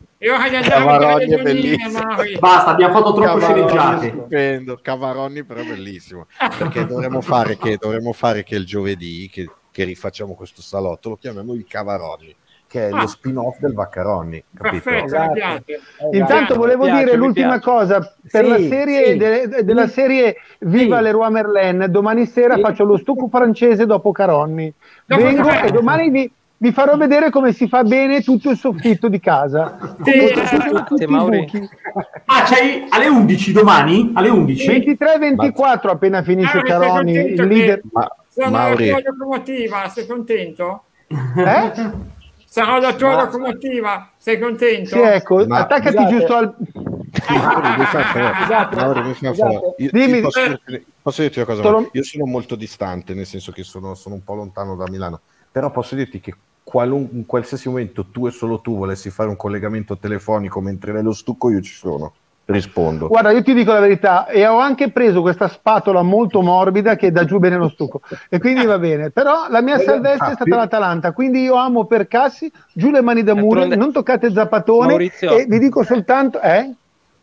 [0.68, 2.02] Cavarogni è bellissimo.
[2.40, 4.08] Basta, abbiamo fatto Cavaronni sceneggiate.
[4.08, 6.26] stupendo, Cavaronni però bellissimo
[6.58, 11.16] perché dovremmo fare che, dovremmo fare che il giovedì che, che rifacciamo questo salotto lo
[11.16, 12.32] chiamiamo il Cavaronni
[12.68, 13.00] che è Ah.
[13.00, 14.82] lo spin-off del Vaccaroni, capito?
[14.84, 15.34] Perfetto, Esatto.
[15.36, 16.16] Esatto.
[16.16, 17.98] Intanto volevo piace, dire l'ultima cosa
[18.30, 19.16] per Sì, la serie sì.
[19.16, 21.02] de- della serie Viva Sì.
[21.02, 21.86] Leroy Merlin.
[21.88, 22.60] Domani sera Sì.
[22.62, 24.72] faccio lo stucco francese dopo Caronni.
[25.06, 29.08] Dopo Vengo e domani vi, vi farò vedere come si fa bene tutto il soffitto
[29.08, 29.96] di casa.
[30.02, 30.32] Sì,
[30.88, 31.46] Come eh, Mauri.
[32.26, 34.10] Ah, c'hai alle 11 domani?
[34.14, 34.68] Alle 11?
[34.68, 37.82] 23-24 appena finisce sei Caronni, il leader.
[37.92, 40.84] ma Sono Mauri la tua locomotiva, sei contento?
[41.06, 41.72] Eh?
[42.46, 44.88] Sarò la tua Ma- locomotiva, sei contento?
[44.96, 46.16] Sì, ecco, Ma- attaccati Scusate.
[46.16, 46.54] giusto al...
[47.28, 48.32] Mauri, mi fa favore.
[48.42, 48.76] Esatto.
[48.76, 49.52] Mauri, mi fa Esatto.
[49.52, 49.74] favore.
[49.78, 51.62] Io- Dimmi- io posso, dirti, posso dirti una cosa?
[51.62, 51.88] Mauri?
[51.92, 55.20] Io sono molto distante, nel senso che sono, sono un po' lontano da Milano,
[55.52, 56.34] Però posso dirti che
[56.64, 61.12] qualun- in qualsiasi momento tu e solo tu volessi fare un collegamento telefonico mentre nello
[61.12, 62.12] stucco, io ci sono.
[62.46, 63.08] Rispondo.
[63.08, 67.10] Guarda, io ti dico la verità, e ho anche preso questa spatola molto morbida che
[67.10, 69.10] dà giù bene lo stucco, e quindi va bene.
[69.10, 73.22] Però la mia salvezza è stata l'Atalanta, quindi io amo per Cassi, giù le mani
[73.22, 75.38] da muro, non toccate Zappatone, Maurizio.
[75.38, 76.70] e vi dico soltanto, eh?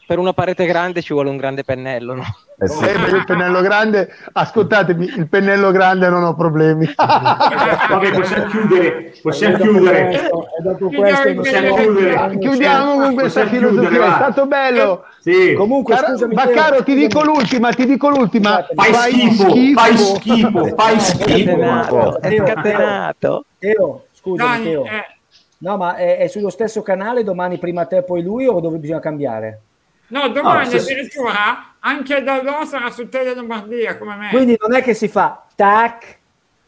[0.08, 2.24] Per una parete grande ci vuole un grande pennello, no?
[2.64, 2.84] Eh sì.
[2.84, 6.86] Eh, per il pennello grande, ascoltatemi, il pennello grande non ho problemi.
[6.96, 9.14] Vabbè, possiamo chiudere.
[9.20, 10.06] Possiamo chiudere.
[10.10, 12.38] questo- dopo Chiudiamo questo il Possiamo Bene, chiudere.
[12.38, 15.04] Chiudiamo con questa chiudere, filosofia, è stato bello.
[15.22, 15.54] Sì.
[15.54, 18.68] Comunque, Cara- scusami, Baccaro, ti dico l'ultima, ti dico l'ultima.
[18.76, 22.20] Fai schifo, fai schifo, fai schifo.
[22.22, 23.46] È scatenato.
[23.58, 24.84] Teo, scusami Teo.
[24.86, 25.06] eh,
[25.60, 29.00] No, ma è, è sullo stesso canale domani prima te poi lui o dove bisogna
[29.00, 29.62] cambiare?
[30.12, 34.30] No, domani No, addirittura anche da loro sarà su Tele Lombardia come me.
[34.30, 36.20] Quindi non è che si fa tac,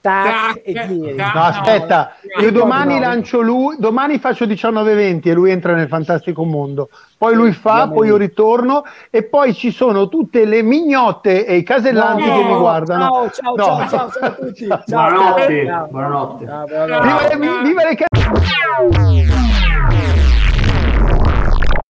[0.02, 1.15] tac, Tac, e giri.
[1.15, 6.90] No, aspetta, io domani lancio lui, domani faccio 19-20 e lui entra nel fantastico mondo.
[7.18, 11.64] Poi lui fa, poi io ritorno e poi ci sono tutte le mignotte e i
[11.64, 13.30] casellanti No, che mi guardano.
[13.30, 13.64] Ciao, ciao, No.
[13.64, 14.68] ciao, ciao, ciao a tutti.
[14.68, 15.88] Ciao, Buonanotte, ciao.
[15.88, 16.45] buonanotte.
[16.45, 17.38] Ciao, buonanotte.
[17.38, 19.53] Viva le, viva le